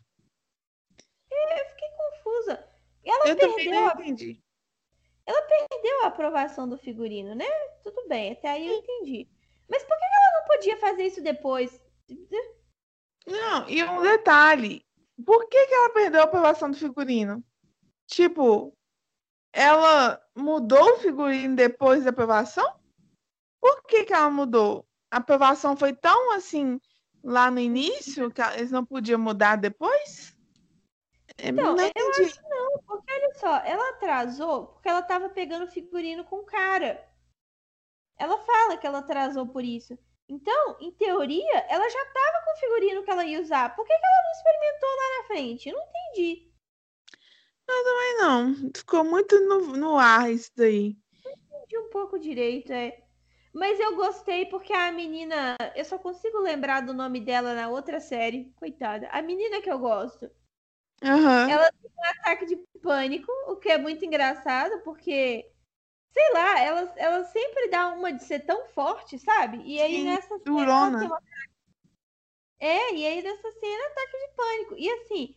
Eu 1.59 1.67
fiquei 1.71 1.89
confusa. 1.91 2.69
Ela 3.05 3.29
Eu 3.29 3.37
perdeu, 3.37 3.73
não 3.73 3.89
a, 3.89 3.93
entendi. 3.93 4.43
perdeu 5.69 6.05
a 6.05 6.07
aprovação 6.09 6.69
do 6.69 6.77
figurino, 6.79 7.35
né? 7.35 7.47
Tudo 7.83 8.07
bem, 8.09 8.33
até 8.33 8.49
aí 8.51 8.67
eu 8.67 8.75
entendi. 8.75 9.29
Mas 9.69 9.83
por 9.83 9.97
que 9.97 10.05
ela 10.05 10.41
não 10.41 10.47
podia 10.49 10.77
fazer 10.79 11.05
isso 11.05 11.23
depois? 11.23 11.81
Não, 13.27 13.69
e 13.69 13.83
um 13.85 14.03
detalhe. 14.03 14.85
Por 15.25 15.49
que, 15.49 15.67
que 15.67 15.75
ela 15.75 15.91
perdeu 15.91 16.21
a 16.21 16.25
aprovação 16.25 16.71
do 16.71 16.77
figurino? 16.77 17.45
Tipo, 18.07 18.77
ela 19.53 20.21
mudou 20.35 20.95
o 20.95 20.99
figurino 20.99 21.55
depois 21.55 22.05
da 22.05 22.11
aprovação? 22.11 22.81
Por 23.61 23.83
que, 23.85 24.05
que 24.05 24.13
ela 24.13 24.31
mudou? 24.31 24.87
A 25.11 25.19
aprovação 25.19 25.77
foi 25.77 25.93
tão 25.93 26.33
assim 26.33 26.81
lá 27.23 27.51
no 27.51 27.61
início 27.61 28.31
que 28.31 28.41
eles 28.41 28.71
não 28.71 28.85
podiam 28.85 29.19
mudar 29.19 29.57
depois? 29.57 30.37
É, 31.43 31.49
Então, 31.49 31.75
não 31.77 31.83
eu 31.83 31.89
entendi. 31.89 32.23
acho 32.23 32.41
que 32.43 32.49
não, 32.49 32.79
porque 32.87 33.13
olha 33.13 33.35
só, 33.35 33.57
ela 33.59 33.91
atrasou 33.91 34.67
porque 34.69 34.89
ela 34.89 35.03
tava 35.03 35.29
pegando 35.29 35.71
figurino 35.71 36.25
com 36.25 36.37
o 36.37 36.45
cara. 36.47 37.09
Ela 38.19 38.37
fala 38.39 38.77
que 38.77 38.87
ela 38.87 38.99
atrasou 38.99 39.47
por 39.47 39.65
isso. 39.65 39.99
Então, 40.29 40.77
em 40.81 40.93
teoria, 40.93 41.59
ela 41.69 41.89
já 41.89 42.05
tava 42.07 42.45
com 42.45 42.53
o 42.53 42.57
figurino 42.57 43.03
que 43.03 43.11
ela 43.11 43.25
ia 43.25 43.41
usar. 43.41 43.75
Por 43.75 43.85
que, 43.85 43.93
que 43.93 44.07
ela 44.07 44.23
não 44.23 44.33
experimentou 44.33 44.89
lá 44.89 45.19
na 45.19 45.27
frente? 45.27 45.69
Eu 45.69 45.77
não 45.77 45.85
entendi. 45.85 46.51
Ai, 47.69 48.15
não, 48.19 48.55
ficou 48.75 49.05
muito 49.05 49.39
no, 49.41 49.77
no 49.77 49.97
ar 49.99 50.31
isso 50.31 50.51
daí. 50.57 50.97
Entendi 51.25 51.79
um 51.79 51.91
pouco 51.91 52.19
direito, 52.19 52.73
é. 52.73 53.03
Mas 53.53 53.81
eu 53.81 53.97
gostei 53.97 54.47
porque 54.47 54.73
a 54.73 54.93
menina. 54.93 55.57
Eu 55.75 55.85
só 55.85 55.99
consigo 55.99 56.39
lembrar 56.39 56.83
do 56.83 56.95
nome 56.95 57.21
dela 57.21 57.55
na 57.55 57.69
outra 57.69 57.99
série. 58.01 58.53
Coitada. 58.57 59.09
A 59.09 59.21
menina 59.23 59.61
que 59.61 59.71
eu 59.71 59.79
gosto. 59.79 60.31
Aham. 61.03 61.51
Ela 61.51 61.73
tem 61.73 61.91
um 61.91 62.05
ataque 62.05 62.47
de 62.47 62.57
pânico, 62.83 63.31
o 63.49 63.57
que 63.57 63.69
é 63.71 63.79
muito 63.79 64.05
engraçado, 64.05 64.81
porque, 64.83 65.51
sei 66.11 66.33
lá, 66.33 66.61
ela, 66.61 66.93
ela 66.97 67.25
sempre 67.25 67.69
dá 67.69 67.89
uma 67.89 68.13
de 68.13 68.23
ser 68.25 68.41
tão 68.41 68.67
forte, 68.69 69.19
sabe? 69.19 69.63
E 69.65 69.81
aí 69.81 69.97
Sim, 69.97 70.05
nessa 70.05 70.29
cena. 70.29 70.41
durona. 70.45 70.87
ela 70.89 70.99
tem 71.01 71.09
um 71.09 71.15
ataque- 71.15 71.51
É, 72.59 72.95
e 72.95 73.07
aí 73.07 73.23
nessa 73.23 73.51
cena 73.53 73.87
ataque 73.87 74.19
de 74.19 74.35
pânico. 74.37 74.75
E 74.77 74.91
assim, 74.91 75.35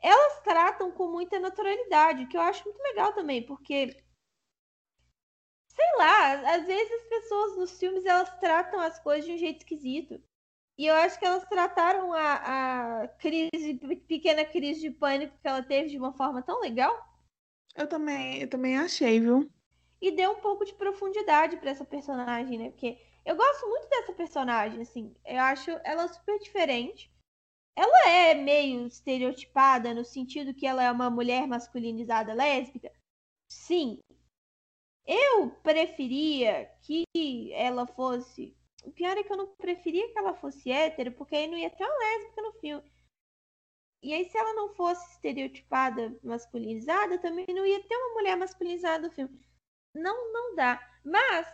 elas 0.00 0.40
tratam 0.42 0.90
com 0.92 1.08
muita 1.08 1.38
naturalidade, 1.38 2.24
o 2.24 2.28
que 2.28 2.36
eu 2.36 2.40
acho 2.40 2.64
muito 2.64 2.80
legal 2.82 3.12
também, 3.12 3.44
porque. 3.46 3.96
Sei 5.68 5.96
lá, 5.96 6.54
às 6.56 6.66
vezes 6.66 6.92
as 6.92 7.08
pessoas 7.08 7.56
nos 7.56 7.78
filmes 7.78 8.04
elas 8.04 8.28
tratam 8.40 8.80
as 8.80 8.98
coisas 8.98 9.24
de 9.24 9.32
um 9.32 9.38
jeito 9.38 9.58
esquisito. 9.58 10.20
E 10.78 10.86
eu 10.86 10.94
acho 10.94 11.18
que 11.18 11.24
elas 11.26 11.44
trataram 11.46 12.12
a, 12.12 13.02
a 13.02 13.08
crise, 13.08 13.74
pequena 14.06 14.44
crise 14.44 14.80
de 14.80 14.90
pânico 14.90 15.36
que 15.40 15.48
ela 15.48 15.62
teve 15.62 15.90
de 15.90 15.98
uma 15.98 16.12
forma 16.12 16.42
tão 16.42 16.60
legal 16.60 16.96
Eu 17.74 17.88
também, 17.88 18.42
eu 18.42 18.50
também 18.50 18.76
achei, 18.76 19.18
viu? 19.20 19.50
e 20.00 20.10
deu 20.10 20.32
um 20.32 20.40
pouco 20.40 20.64
de 20.64 20.74
profundidade 20.74 21.56
pra 21.56 21.70
essa 21.70 21.84
personagem, 21.84 22.58
né? 22.58 22.70
Porque 22.70 22.98
eu 23.24 23.36
gosto 23.36 23.66
muito 23.68 23.88
dessa 23.88 24.12
personagem, 24.12 24.80
assim. 24.80 25.14
Eu 25.24 25.40
acho 25.40 25.70
ela 25.84 26.08
super 26.08 26.38
diferente. 26.38 27.10
Ela 27.76 28.10
é 28.10 28.34
meio 28.34 28.86
estereotipada 28.86 29.94
no 29.94 30.04
sentido 30.04 30.54
que 30.54 30.66
ela 30.66 30.82
é 30.82 30.90
uma 30.92 31.10
mulher 31.10 31.46
masculinizada 31.46 32.34
lésbica. 32.34 32.92
Sim. 33.50 34.00
Eu 35.06 35.50
preferia 35.62 36.66
que 36.82 37.04
ela 37.52 37.86
fosse. 37.86 38.56
O 38.84 38.90
pior 38.90 39.16
é 39.16 39.22
que 39.22 39.32
eu 39.32 39.36
não 39.36 39.54
preferia 39.56 40.10
que 40.10 40.18
ela 40.18 40.34
fosse 40.34 40.70
hétero, 40.70 41.12
porque 41.12 41.34
aí 41.34 41.46
não 41.46 41.58
ia 41.58 41.70
ter 41.70 41.84
uma 41.84 41.98
lésbica 41.98 42.42
no 42.42 42.52
filme. 42.54 42.92
E 44.02 44.14
aí, 44.14 44.24
se 44.24 44.38
ela 44.38 44.54
não 44.54 44.68
fosse 44.74 45.10
estereotipada 45.12 46.16
masculinizada, 46.22 47.18
também 47.18 47.46
não 47.48 47.66
ia 47.66 47.82
ter 47.82 47.96
uma 47.96 48.14
mulher 48.14 48.36
masculinizada 48.36 49.08
no 49.08 49.12
filme. 49.12 49.40
Não, 49.94 50.32
não 50.32 50.54
dá. 50.54 50.80
Mas 51.04 51.46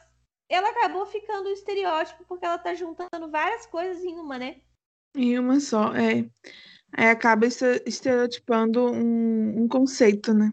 ela 0.49 0.69
acabou 0.69 1.07
ficando 1.07 1.49
o 1.49 1.53
estereótipo 1.53 2.25
porque 2.27 2.45
ela 2.45 2.59
tá 2.59 2.75
juntando 2.75 3.31
várias 3.31 3.65
coisas 3.67 4.05
em 4.05 4.15
uma, 4.19 4.39
né? 4.39 4.61
Em 5.17 5.39
uma 5.39 5.59
só, 5.59 5.95
é. 5.95 6.29
Aí 6.93 7.09
acaba 7.09 7.47
este- 7.47 7.83
estereotipando 7.87 8.93
um, 8.93 9.63
um 9.63 9.69
conceito, 9.69 10.35
né? 10.35 10.53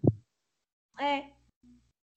É. 0.98 1.32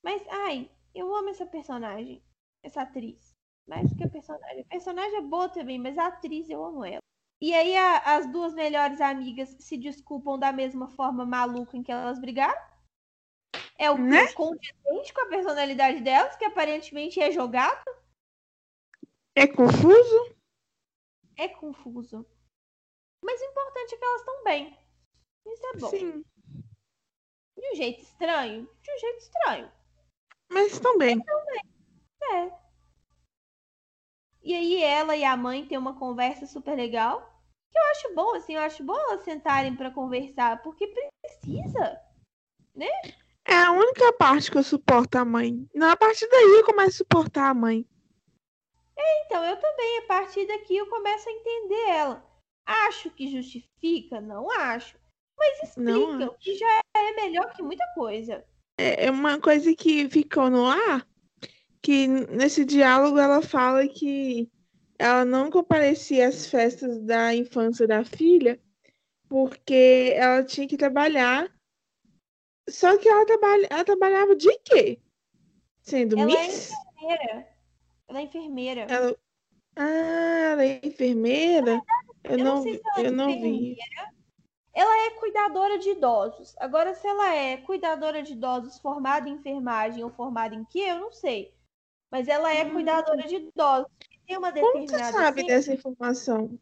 Mas, 0.04 0.22
ai, 0.28 0.70
eu 0.94 1.12
amo 1.14 1.30
essa 1.30 1.46
personagem. 1.46 2.22
Essa 2.62 2.82
atriz. 2.82 3.33
Mais 3.66 3.88
do 3.90 3.96
que 3.96 4.04
a 4.04 4.08
personagem. 4.08 4.60
A 4.62 4.68
personagem 4.68 5.16
é 5.16 5.22
boa 5.22 5.48
também, 5.48 5.78
mas 5.78 5.96
a 5.96 6.06
atriz 6.06 6.48
eu 6.50 6.62
amo 6.64 6.84
ela. 6.84 7.00
E 7.40 7.52
aí 7.54 7.76
a- 7.76 8.16
as 8.16 8.30
duas 8.30 8.54
melhores 8.54 9.00
amigas 9.00 9.56
se 9.58 9.76
desculpam 9.76 10.38
da 10.38 10.52
mesma 10.52 10.88
forma 10.90 11.24
maluca 11.26 11.76
em 11.76 11.82
que 11.82 11.90
elas 11.92 12.18
brigaram. 12.18 12.58
É 13.78 13.90
o 13.90 13.98
Né? 13.98 14.32
condizente 14.34 15.12
com 15.12 15.20
a 15.22 15.28
personalidade 15.28 16.00
delas, 16.00 16.36
que 16.36 16.44
aparentemente 16.44 17.20
é 17.20 17.30
jogado. 17.32 17.84
É 19.34 19.46
confuso? 19.46 20.36
É 21.36 21.48
confuso. 21.48 22.24
Mas 23.22 23.40
o 23.40 23.44
importante 23.44 23.94
é 23.94 23.98
que 23.98 24.04
elas 24.04 24.20
estão 24.20 24.44
bem. 24.44 24.78
Isso 25.46 25.66
é 25.66 25.76
bom. 25.78 25.88
Sim. 25.88 26.24
De 27.56 27.70
um 27.72 27.74
jeito 27.74 28.00
estranho? 28.02 28.68
De 28.82 28.92
um 28.92 28.98
jeito 28.98 29.18
estranho. 29.18 29.72
Mas 30.50 30.78
também. 30.78 31.16
É. 32.32 32.63
E 34.44 34.54
aí 34.54 34.82
ela 34.82 35.16
e 35.16 35.24
a 35.24 35.36
mãe 35.36 35.64
têm 35.64 35.78
uma 35.78 35.98
conversa 35.98 36.46
super 36.46 36.76
legal. 36.76 37.32
Que 37.72 37.78
eu 37.78 37.82
acho 37.90 38.14
bom, 38.14 38.34
assim, 38.34 38.54
eu 38.54 38.60
acho 38.60 38.84
bom 38.84 38.94
elas 38.94 39.24
sentarem 39.24 39.74
pra 39.74 39.90
conversar, 39.90 40.62
porque 40.62 40.86
precisa. 40.86 41.98
É 43.46 43.56
a 43.56 43.72
única 43.72 44.12
parte 44.12 44.50
que 44.50 44.58
eu 44.58 44.62
suporto 44.62 45.16
a 45.16 45.24
mãe. 45.24 45.66
Não, 45.74 45.90
a 45.90 45.96
partir 45.96 46.28
daí 46.28 46.58
eu 46.58 46.64
começo 46.64 46.90
a 46.90 46.98
suportar 46.98 47.48
a 47.48 47.54
mãe. 47.54 47.86
Então, 48.96 49.44
eu 49.44 49.56
também, 49.56 49.98
a 49.98 50.02
partir 50.02 50.46
daqui, 50.46 50.76
eu 50.76 50.88
começo 50.88 51.28
a 51.28 51.32
entender 51.32 51.88
ela. 51.88 52.24
Acho 52.66 53.10
que 53.10 53.28
justifica? 53.28 54.20
Não 54.20 54.50
acho. 54.50 54.96
Mas 55.36 55.62
explica, 55.62 56.26
o 56.26 56.38
que 56.38 56.56
já 56.56 56.80
é 56.96 57.12
melhor 57.12 57.52
que 57.54 57.62
muita 57.62 57.84
coisa. 57.94 58.44
É 58.78 59.10
uma 59.10 59.40
coisa 59.40 59.74
que 59.74 60.08
ficou 60.08 60.48
no 60.48 60.66
ar, 60.66 61.06
que 61.84 62.08
nesse 62.08 62.64
diálogo 62.64 63.18
ela 63.18 63.42
fala 63.42 63.86
que 63.86 64.50
ela 64.98 65.22
não 65.22 65.50
comparecia 65.50 66.28
às 66.28 66.46
festas 66.46 66.98
da 67.02 67.34
infância 67.34 67.86
da 67.86 68.02
filha 68.02 68.58
porque 69.28 70.14
ela 70.16 70.42
tinha 70.42 70.66
que 70.66 70.78
trabalhar. 70.78 71.52
Só 72.70 72.96
que 72.96 73.06
ela, 73.06 73.26
trabalha, 73.26 73.68
ela 73.70 73.84
trabalhava 73.84 74.34
de 74.34 74.50
quê? 74.60 74.98
Sendo 75.82 76.18
Ela 76.18 76.32
é 76.32 76.46
Miss? 76.46 76.70
enfermeira. 76.70 77.48
Ela 78.08 78.18
é 78.18 78.22
enfermeira. 78.22 78.80
Ela... 78.82 79.16
Ah, 79.76 80.52
ela 80.52 80.64
é 80.64 80.80
enfermeira? 80.82 81.82
Eu, 82.24 82.30
eu 82.30 82.38
não 82.38 82.44
não, 82.44 82.62
se 82.62 82.80
é 82.96 83.06
eu 83.06 83.12
não 83.12 83.28
vi. 83.28 83.76
Ela 84.72 85.06
é 85.06 85.10
cuidadora 85.10 85.78
de 85.78 85.90
idosos. 85.90 86.56
Agora, 86.58 86.94
se 86.94 87.06
ela 87.06 87.34
é 87.34 87.58
cuidadora 87.58 88.22
de 88.22 88.32
idosos 88.32 88.78
formada 88.78 89.28
em 89.28 89.34
enfermagem 89.34 90.02
ou 90.02 90.08
formada 90.08 90.54
em 90.54 90.64
quê, 90.64 90.86
eu 90.88 90.98
não 90.98 91.12
sei. 91.12 91.53
Mas 92.14 92.28
ela 92.28 92.48
é 92.52 92.64
Hum. 92.64 92.72
cuidadora 92.72 93.26
de 93.26 93.34
idosos. 93.34 93.88
Tem 94.24 94.38
uma 94.38 94.52
Como 94.58 94.80
você 94.86 94.98
determinada 95.00 95.12
sabe 95.12 95.42
cena, 95.42 95.48
dessa 95.48 95.72
informação? 95.72 96.58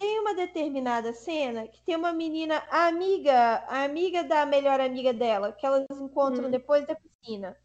tem 0.00 0.18
uma 0.18 0.34
determinada 0.34 1.12
cena 1.12 1.68
que 1.68 1.80
tem 1.84 1.94
uma 1.94 2.12
menina 2.12 2.56
a 2.70 2.88
amiga, 2.88 3.32
a 3.68 3.84
amiga 3.84 4.24
da 4.24 4.44
melhor 4.44 4.80
amiga 4.80 5.12
dela, 5.14 5.52
que 5.52 5.64
elas 5.64 5.86
encontram 5.92 6.48
Hum. 6.48 6.50
depois 6.50 6.84
da 6.88 6.96
piscina. 6.96 7.56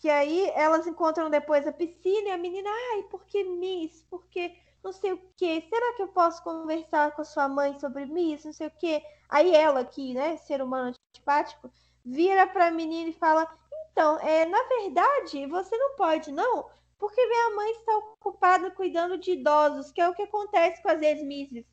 Que 0.00 0.10
aí 0.10 0.50
elas 0.56 0.86
encontram 0.86 1.30
depois 1.30 1.64
da 1.64 1.72
piscina 1.72 2.30
e 2.30 2.32
a 2.32 2.36
menina, 2.36 2.68
ai, 2.68 3.04
por 3.04 3.24
que 3.24 3.44
Miss? 3.44 4.02
Porque 4.10 4.54
não 4.82 4.92
sei 4.92 5.12
o 5.12 5.22
quê. 5.36 5.64
Será 5.68 5.94
que 5.94 6.02
eu 6.02 6.08
posso 6.08 6.42
conversar 6.42 7.12
com 7.14 7.22
a 7.22 7.24
sua 7.24 7.48
mãe 7.48 7.78
sobre 7.78 8.04
Miss? 8.06 8.44
Não 8.44 8.52
sei 8.52 8.66
o 8.66 8.70
quê. 8.72 9.02
Aí 9.28 9.54
ela 9.54 9.80
aqui, 9.80 10.14
né, 10.14 10.36
ser 10.38 10.60
humano 10.60 10.96
antipático, 11.14 11.70
vira 12.04 12.46
pra 12.48 12.70
menina 12.72 13.10
e 13.10 13.14
fala: 13.14 13.46
Então, 13.92 14.18
é, 14.20 14.46
na 14.46 14.62
verdade, 14.64 15.46
você 15.46 15.76
não 15.76 15.94
pode, 15.96 16.32
não, 16.32 16.70
porque 16.98 17.24
minha 17.26 17.50
mãe 17.54 17.70
está 17.72 17.96
ocupada 17.98 18.70
cuidando 18.70 19.18
de 19.18 19.32
idosos, 19.32 19.92
que 19.92 20.00
é 20.00 20.08
o 20.08 20.14
que 20.14 20.22
acontece 20.22 20.82
com 20.82 20.88
as 20.88 21.02
ex-misses. 21.02 21.66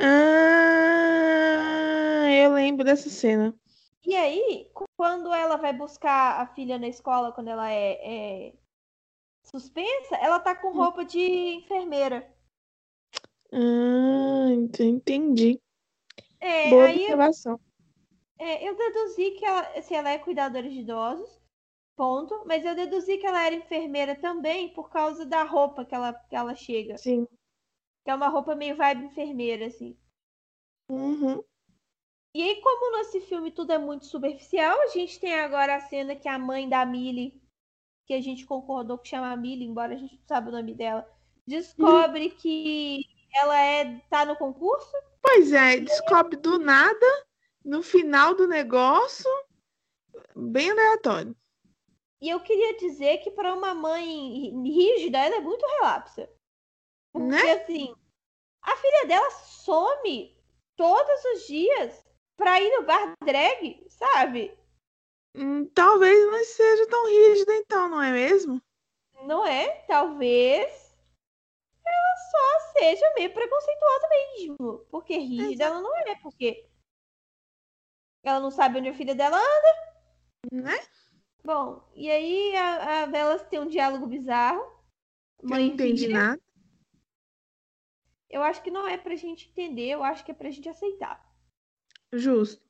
Ah, 0.00 0.06
eu 2.30 2.52
lembro 2.52 2.84
dessa 2.84 3.10
cena. 3.10 3.54
E 4.04 4.16
aí, 4.16 4.70
quando 4.96 5.32
ela 5.32 5.56
vai 5.56 5.72
buscar 5.74 6.40
a 6.40 6.46
filha 6.54 6.78
na 6.78 6.88
escola, 6.88 7.32
quando 7.32 7.48
ela 7.48 7.70
é, 7.70 8.48
é 8.48 8.54
suspensa, 9.44 10.16
ela 10.16 10.40
tá 10.40 10.54
com 10.54 10.72
roupa 10.72 11.04
de 11.04 11.20
enfermeira. 11.20 12.34
Ah, 13.52 14.48
ent- 14.50 14.80
entendi. 14.80 15.60
É, 16.40 16.70
Boa 16.70 16.86
aí 16.86 16.96
observação. 16.96 17.60
É, 18.38 18.68
eu 18.68 18.76
deduzi 18.76 19.32
que 19.32 19.44
ela, 19.44 19.82
se 19.82 19.94
ela 19.94 20.10
é 20.10 20.18
cuidadora 20.18 20.68
de 20.68 20.80
idosos, 20.80 21.38
ponto. 21.98 22.44
Mas 22.46 22.64
eu 22.64 22.74
deduzi 22.76 23.18
que 23.18 23.26
ela 23.26 23.44
era 23.44 23.54
enfermeira 23.56 24.14
também 24.14 24.72
por 24.72 24.88
causa 24.88 25.26
da 25.26 25.42
roupa 25.42 25.84
que 25.84 25.94
ela, 25.94 26.12
que 26.12 26.36
ela 26.36 26.54
chega. 26.54 26.96
Sim. 26.96 27.26
Que 28.04 28.10
é 28.10 28.14
uma 28.14 28.28
roupa 28.28 28.54
meio 28.54 28.76
vibe 28.76 29.06
enfermeira, 29.06 29.66
assim. 29.66 29.98
Uhum. 30.88 31.42
E 32.34 32.42
aí, 32.42 32.60
como 32.60 32.96
nesse 32.96 33.20
filme 33.22 33.50
tudo 33.50 33.72
é 33.72 33.78
muito 33.78 34.06
superficial, 34.06 34.80
a 34.82 34.86
gente 34.86 35.18
tem 35.18 35.34
agora 35.34 35.74
a 35.74 35.80
cena 35.80 36.14
que 36.14 36.28
a 36.28 36.38
mãe 36.38 36.68
da 36.68 36.86
Millie, 36.86 37.42
que 38.06 38.14
a 38.14 38.20
gente 38.20 38.46
concordou 38.46 38.96
que 38.96 39.08
chama 39.08 39.36
Millie, 39.36 39.66
embora 39.66 39.94
a 39.94 39.98
gente 39.98 40.14
não 40.14 40.26
saiba 40.26 40.48
o 40.48 40.52
nome 40.52 40.74
dela, 40.74 41.10
descobre 41.46 42.30
que 42.30 43.04
ela 43.34 43.58
é 43.60 43.98
tá 44.08 44.24
no 44.24 44.36
concurso. 44.36 44.92
Pois 45.20 45.52
é, 45.52 45.80
descobre 45.80 46.36
do 46.36 46.58
nada, 46.58 47.26
no 47.68 47.82
final 47.82 48.34
do 48.34 48.48
negócio, 48.48 49.28
bem 50.34 50.70
aleatório. 50.70 51.36
E 52.20 52.30
eu 52.30 52.40
queria 52.40 52.78
dizer 52.78 53.18
que 53.18 53.30
para 53.30 53.54
uma 53.54 53.74
mãe 53.74 54.50
rígida, 54.62 55.18
ela 55.18 55.36
é 55.36 55.40
muito 55.40 55.64
relapsa. 55.66 56.28
Porque 57.12 57.28
Né? 57.28 57.52
assim, 57.52 57.94
a 58.62 58.74
filha 58.74 59.06
dela 59.06 59.30
some 59.30 60.34
todos 60.76 61.24
os 61.34 61.46
dias 61.46 62.04
pra 62.38 62.60
ir 62.60 62.70
no 62.74 62.86
bar 62.86 63.12
drag, 63.22 63.84
sabe? 63.90 64.58
Hum, 65.36 65.66
talvez 65.66 66.26
não 66.26 66.42
seja 66.44 66.88
tão 66.88 67.06
rígida 67.06 67.54
então, 67.54 67.88
não 67.88 68.02
é 68.02 68.10
mesmo? 68.12 68.62
Não 69.24 69.46
é? 69.46 69.82
Talvez 69.86 70.96
ela 71.84 72.16
só 72.30 72.72
seja 72.78 73.12
meio 73.14 73.32
preconceituosa 73.32 74.08
mesmo. 74.08 74.78
Porque 74.90 75.18
rígida 75.18 75.64
ela 75.64 75.82
não 75.82 75.96
é, 75.98 76.14
porque 76.16 76.66
ela 78.28 78.40
não 78.40 78.50
sabe 78.50 78.78
onde 78.78 78.88
a 78.88 78.94
filha 78.94 79.14
dela 79.14 79.36
anda. 79.36 80.62
Né? 80.64 80.78
Bom, 81.44 81.82
e 81.94 82.10
aí 82.10 82.56
a, 82.56 83.04
a 83.04 83.38
tem 83.38 83.58
um 83.60 83.68
diálogo 83.68 84.06
bizarro. 84.06 84.60
Eu 85.42 85.48
Mãe 85.48 85.66
não 85.66 85.74
entendi 85.74 86.06
filha. 86.06 86.18
nada. 86.18 86.42
Eu 88.28 88.42
acho 88.42 88.62
que 88.62 88.70
não 88.70 88.86
é 88.86 88.98
pra 88.98 89.14
gente 89.16 89.48
entender, 89.48 89.88
eu 89.88 90.04
acho 90.04 90.24
que 90.24 90.30
é 90.30 90.34
pra 90.34 90.50
gente 90.50 90.68
aceitar. 90.68 91.26
Justo. 92.12 92.62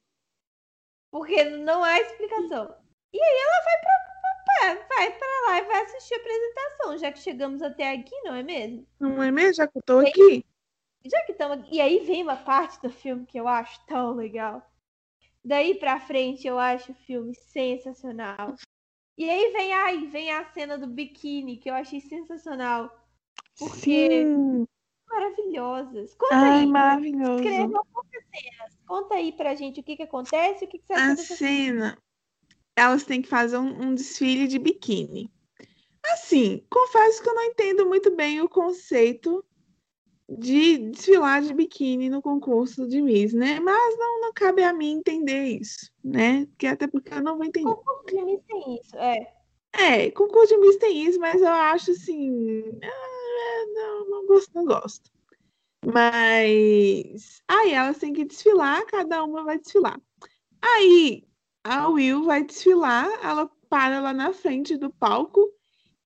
Porque 1.10 1.42
não 1.44 1.82
há 1.82 1.98
explicação. 2.00 2.76
E 3.12 3.20
aí 3.20 3.36
ela 3.38 3.64
vai 3.64 3.80
pra, 3.80 4.86
vai 4.88 5.18
pra 5.18 5.28
lá 5.46 5.58
e 5.58 5.64
vai 5.64 5.82
assistir 5.82 6.14
a 6.14 6.18
apresentação, 6.18 6.98
já 6.98 7.12
que 7.12 7.18
chegamos 7.18 7.62
até 7.62 7.92
aqui, 7.92 8.14
não 8.22 8.34
é 8.34 8.42
mesmo? 8.42 8.86
Não 9.00 9.22
é 9.22 9.30
mesmo? 9.30 9.54
Já 9.54 9.66
que 9.66 9.78
eu 9.78 9.82
tô 9.82 9.98
aqui. 10.00 10.44
Já 11.04 11.24
que 11.24 11.32
estamos. 11.32 11.66
E 11.72 11.80
aí 11.80 12.00
vem 12.04 12.22
uma 12.22 12.36
parte 12.36 12.80
do 12.82 12.90
filme 12.90 13.24
que 13.26 13.38
eu 13.38 13.48
acho 13.48 13.84
tão 13.86 14.12
legal. 14.14 14.62
Daí 15.44 15.74
pra 15.78 16.00
frente 16.00 16.46
eu 16.46 16.58
acho 16.58 16.92
o 16.92 16.94
filme 17.06 17.34
sensacional. 17.34 18.54
E 19.16 19.28
aí 19.28 19.52
vem, 19.52 19.72
ai, 19.72 20.06
vem 20.06 20.30
a 20.30 20.44
cena 20.52 20.78
do 20.78 20.86
biquíni, 20.86 21.56
que 21.56 21.68
eu 21.68 21.74
achei 21.74 22.00
sensacional. 22.00 22.88
Porque 23.58 24.22
Sim. 24.22 24.66
maravilhosas. 25.08 26.14
Conta 26.14 26.34
Ai, 26.34 26.60
aí. 26.60 26.66
maravilhoso. 26.66 27.42
Escreva 27.42 27.84
poucas 27.92 28.24
cenas. 28.24 28.78
Conta 28.86 29.14
aí 29.16 29.32
pra 29.32 29.54
gente 29.54 29.80
o 29.80 29.82
que 29.82 29.96
que 29.96 30.02
acontece, 30.04 30.64
o 30.64 30.68
que 30.68 30.78
que 30.78 30.86
você 30.86 30.92
A 30.92 31.16
cena, 31.16 31.98
elas 32.76 33.04
têm 33.04 33.20
que 33.20 33.28
fazer 33.28 33.58
um, 33.58 33.88
um 33.88 33.94
desfile 33.94 34.46
de 34.46 34.58
biquíni. 34.58 35.32
Assim, 36.12 36.64
confesso 36.70 37.22
que 37.22 37.28
eu 37.28 37.34
não 37.34 37.42
entendo 37.42 37.86
muito 37.86 38.14
bem 38.14 38.40
o 38.40 38.48
conceito 38.48 39.44
de 40.28 40.90
desfilar 40.90 41.40
de 41.40 41.54
biquíni 41.54 42.10
no 42.10 42.20
concurso 42.20 42.86
de 42.86 43.00
Miss, 43.00 43.32
né? 43.32 43.58
Mas 43.60 43.98
não, 43.98 44.20
não 44.20 44.32
cabe 44.32 44.62
a 44.62 44.72
mim 44.72 44.98
entender 44.98 45.44
isso, 45.44 45.90
né? 46.04 46.44
Porque 46.46 46.66
até 46.66 46.86
porque 46.86 47.14
eu 47.14 47.22
não 47.22 47.36
vou 47.36 47.46
entender. 47.46 47.66
concurso 47.66 48.06
de 48.06 48.24
Miss 48.24 48.40
tem 48.46 48.80
isso, 48.80 48.96
é. 48.96 49.32
É, 49.72 50.10
concurso 50.10 50.54
de 50.54 50.60
Miss 50.60 50.76
tem 50.76 51.04
isso, 51.04 51.18
mas 51.18 51.40
eu 51.40 51.48
acho 51.48 51.92
assim. 51.92 52.62
ah, 52.82 53.66
não, 53.74 54.10
não 54.10 54.26
gosto, 54.26 54.50
não 54.54 54.64
gosto. 54.64 55.10
Mas 55.84 57.42
aí 57.48 57.72
elas 57.72 57.98
têm 57.98 58.12
que 58.12 58.24
desfilar, 58.24 58.84
cada 58.86 59.24
uma 59.24 59.44
vai 59.44 59.58
desfilar. 59.58 60.00
Aí 60.60 61.24
a 61.64 61.88
Will 61.88 62.24
vai 62.24 62.44
desfilar, 62.44 63.08
ela 63.22 63.50
para 63.68 64.00
lá 64.00 64.12
na 64.12 64.32
frente 64.32 64.76
do 64.76 64.90
palco 64.90 65.52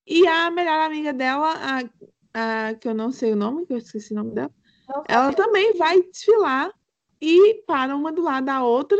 e 0.06 0.26
a 0.26 0.50
melhor 0.50 0.80
amiga 0.80 1.12
dela, 1.12 1.54
a, 1.54 1.82
a 2.34 2.74
que 2.74 2.88
eu 2.88 2.94
não 2.94 3.10
sei 3.10 3.32
o 3.32 3.36
nome, 3.36 3.66
que 3.66 3.72
eu 3.72 3.78
esqueci 3.78 4.12
o 4.12 4.16
nome 4.16 4.32
dela, 4.32 4.50
ela 5.08 5.32
também 5.32 5.74
vai 5.74 6.02
desfilar 6.02 6.72
e 7.20 7.62
para 7.66 7.94
uma 7.96 8.12
do 8.12 8.22
lado 8.22 8.46
da 8.46 8.64
outra, 8.64 8.98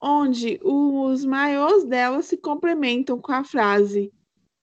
onde 0.00 0.58
os 0.62 1.24
maiores 1.24 1.84
dela 1.84 2.22
se 2.22 2.36
complementam 2.36 3.20
com 3.20 3.32
a 3.32 3.44
frase 3.44 4.12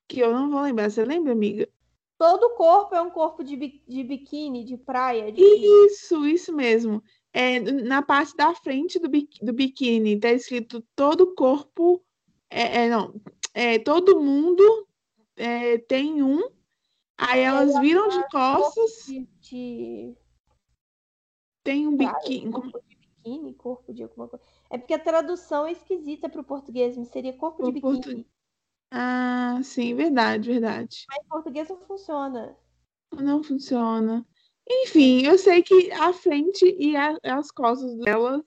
que 0.08 0.20
eu 0.20 0.34
não 0.34 0.50
vou 0.50 0.62
lembrar. 0.62 0.90
Você 0.90 1.06
lembra, 1.06 1.32
amiga? 1.32 1.70
Todo 2.18 2.56
corpo 2.56 2.96
é 2.96 3.02
um 3.02 3.12
corpo 3.12 3.44
de, 3.44 3.56
bi- 3.56 3.84
de 3.88 4.04
biquíni, 4.04 4.64
de 4.64 4.76
praia. 4.76 5.32
De... 5.32 5.40
Isso, 5.40 6.26
isso 6.26 6.52
mesmo. 6.52 7.04
É, 7.32 7.60
na 7.60 8.02
parte 8.02 8.36
da 8.36 8.56
frente 8.56 8.98
do, 8.98 9.08
bi- 9.08 9.30
do 9.42 9.54
biquíni 9.54 10.20
tá 10.20 10.32
escrito 10.32 10.84
todo 10.96 11.36
corpo. 11.36 12.04
É, 12.50 12.86
é, 12.86 12.90
não, 12.90 13.14
é, 13.54 13.78
todo 13.78 14.20
mundo 14.20 14.88
é, 15.36 15.78
tem 15.78 16.24
um. 16.24 16.50
Aí 17.18 17.40
elas 17.42 17.80
viram 17.80 18.08
de 18.10 18.30
costas, 18.30 19.06
de, 19.42 20.16
tem 21.64 21.88
um 21.88 21.98
biquíni. 21.98 22.52
corpo 22.52 22.80
de 22.88 22.96
biquíni, 22.96 23.54
corpo 23.56 23.94
de 23.94 24.04
alguma 24.04 24.28
coisa. 24.28 24.46
É 24.70 24.78
porque 24.78 24.94
a 24.94 25.00
tradução 25.00 25.66
é 25.66 25.72
esquisita 25.72 26.30
para 26.30 26.42
o 26.42 26.44
português, 26.44 26.96
mas 26.96 27.08
seria 27.10 27.34
corpo 27.34 27.64
de 27.64 27.78
O 27.80 27.82
portu- 27.82 28.08
biquíni. 28.10 28.28
Ah, 28.92 29.60
sim, 29.64 29.96
verdade, 29.96 30.50
verdade. 30.50 31.06
Mas 31.10 31.26
em 31.26 31.28
português 31.28 31.68
não 31.70 31.82
funciona. 31.82 32.58
Não 33.20 33.44
funciona. 33.44 34.26
Enfim, 34.70 35.24
eu 35.26 35.38
sei 35.38 35.64
que 35.64 35.92
a 35.92 36.14
frente 36.14 36.66
e 36.78 36.96
a- 36.96 37.18
as 37.24 37.50
costas 37.52 37.98
delas 37.98 38.46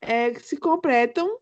é, 0.00 0.32
se 0.38 0.56
completam 0.56 1.38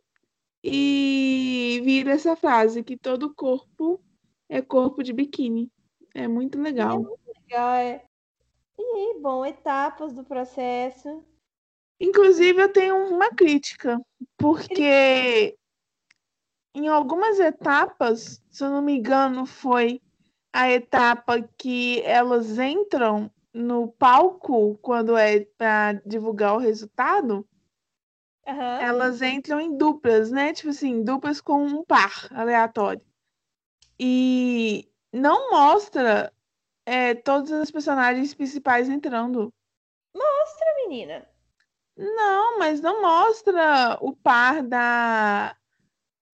e 0.63 1.81
vira 1.85 2.13
essa 2.13 2.35
frase 2.35 2.83
que 2.83 2.97
todo 2.97 3.35
corpo 3.35 4.03
é 4.49 4.61
corpo 4.63 5.03
de 5.03 5.13
biquíni. 5.13 5.71
É 6.15 6.29
muito 6.29 6.61
legal. 6.61 7.19
Legal, 7.43 7.75
é. 7.75 8.05
E 8.79 9.19
bom, 9.21 9.45
etapas 9.45 10.13
do 10.13 10.25
processo. 10.25 11.25
Inclusive, 12.01 12.63
eu 12.63 12.73
tenho 12.73 12.97
uma 12.97 13.31
crítica, 13.31 14.01
porque 14.37 15.57
em 16.75 16.89
algumas 16.89 17.39
etapas, 17.39 18.43
se 18.51 18.65
eu 18.65 18.71
não 18.71 18.83
me 18.83 18.97
engano, 18.97 19.47
foi 19.47 20.01
a 20.53 20.71
etapa 20.71 21.43
que 21.57 22.01
elas 22.03 22.59
entram 22.59 23.31
no 23.53 23.89
palco 23.89 24.77
quando 24.79 25.17
é 25.17 25.45
para 25.57 25.95
divulgar 26.05 26.55
o 26.55 26.59
resultado, 26.59 27.47
Aham. 28.47 28.81
elas 28.81 29.23
entram 29.23 29.61
em 29.61 29.77
duplas, 29.77 30.31
né? 30.31 30.53
Tipo 30.53 30.71
assim, 30.71 31.03
duplas 31.03 31.41
com 31.41 31.65
um 31.65 31.85
par 31.85 32.29
aleatório. 32.33 33.03
E 33.99 34.89
não 35.15 35.51
mostra 35.51 36.33
é, 36.85 37.15
todas 37.15 37.53
as 37.53 37.71
personagens 37.71 38.35
principais 38.35 38.89
entrando. 38.89 39.53
Mostra, 40.15 40.67
menina. 40.87 41.29
Não, 41.97 42.59
mas 42.59 42.81
não 42.81 43.01
mostra 43.01 43.97
o 44.01 44.15
par 44.15 44.63
da, 44.63 45.57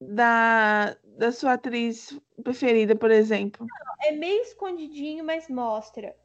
da, 0.01 0.97
da 1.05 1.31
sua 1.31 1.53
atriz 1.53 2.19
preferida, 2.43 2.97
por 2.97 3.11
exemplo. 3.11 3.67
É 4.03 4.13
meio 4.13 4.41
escondidinho, 4.43 5.23
mas 5.23 5.49
mostra. 5.49 6.17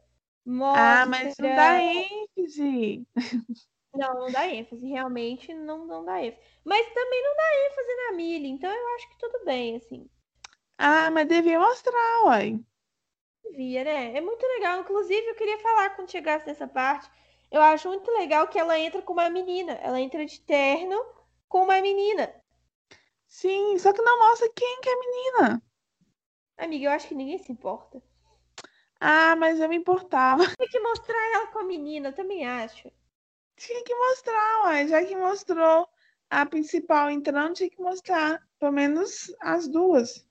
Mostra. 0.44 1.02
Ah, 1.02 1.06
mas 1.06 1.36
não 1.38 1.54
dá 1.54 1.82
ênfase. 1.82 3.06
Não, 3.94 4.12
não 4.12 4.30
dá 4.30 4.46
ênfase. 4.46 4.86
Realmente 4.86 5.54
não, 5.54 5.86
não 5.86 6.04
dá 6.04 6.22
ênfase. 6.22 6.42
Mas 6.62 6.86
também 6.92 7.22
não 7.24 7.34
dá 7.34 7.66
ênfase 7.66 7.96
na 7.96 8.12
Millie, 8.12 8.50
então 8.50 8.70
eu 8.70 8.94
acho 8.94 9.08
que 9.08 9.18
tudo 9.18 9.42
bem, 9.46 9.76
assim. 9.76 10.06
Ah, 10.78 11.10
mas 11.10 11.28
devia 11.28 11.60
mostrar, 11.60 12.24
uai. 12.24 12.58
Via, 13.54 13.84
né? 13.84 14.16
É 14.16 14.20
muito 14.20 14.44
legal. 14.46 14.80
Inclusive, 14.80 15.26
eu 15.28 15.34
queria 15.34 15.58
falar 15.58 15.90
quando 15.90 16.10
chegasse 16.10 16.46
nessa 16.46 16.66
parte. 16.66 17.10
Eu 17.50 17.62
acho 17.62 17.88
muito 17.88 18.10
legal 18.12 18.48
que 18.48 18.58
ela 18.58 18.78
entra 18.78 19.00
com 19.02 19.12
uma 19.12 19.30
menina. 19.30 19.72
Ela 19.82 20.00
entra 20.00 20.24
de 20.26 20.40
terno 20.40 20.96
com 21.48 21.64
uma 21.64 21.80
menina. 21.80 22.34
Sim, 23.28 23.78
só 23.78 23.92
que 23.92 24.02
não 24.02 24.18
mostra 24.18 24.48
quem 24.54 24.80
que 24.80 24.88
é 24.88 24.92
a 24.92 24.98
menina. 24.98 25.62
Amiga, 26.58 26.86
eu 26.86 26.90
acho 26.90 27.08
que 27.08 27.14
ninguém 27.14 27.38
se 27.38 27.52
importa. 27.52 28.02
Ah, 29.00 29.36
mas 29.36 29.60
eu 29.60 29.68
me 29.68 29.76
importava. 29.76 30.42
Tem 30.56 30.68
que 30.68 30.80
mostrar 30.80 31.34
ela 31.34 31.46
com 31.48 31.60
a 31.60 31.64
menina, 31.64 32.08
eu 32.08 32.14
também 32.14 32.46
acho. 32.46 32.90
Tinha 33.56 33.82
que 33.84 33.94
mostrar, 33.94 34.64
uai. 34.64 34.88
Já 34.88 35.04
que 35.04 35.16
mostrou 35.16 35.88
a 36.30 36.46
principal 36.46 37.10
entrando, 37.10 37.54
tinha 37.54 37.70
que 37.70 37.80
mostrar 37.80 38.42
pelo 38.58 38.72
menos 38.72 39.34
as 39.40 39.68
duas. 39.68 40.25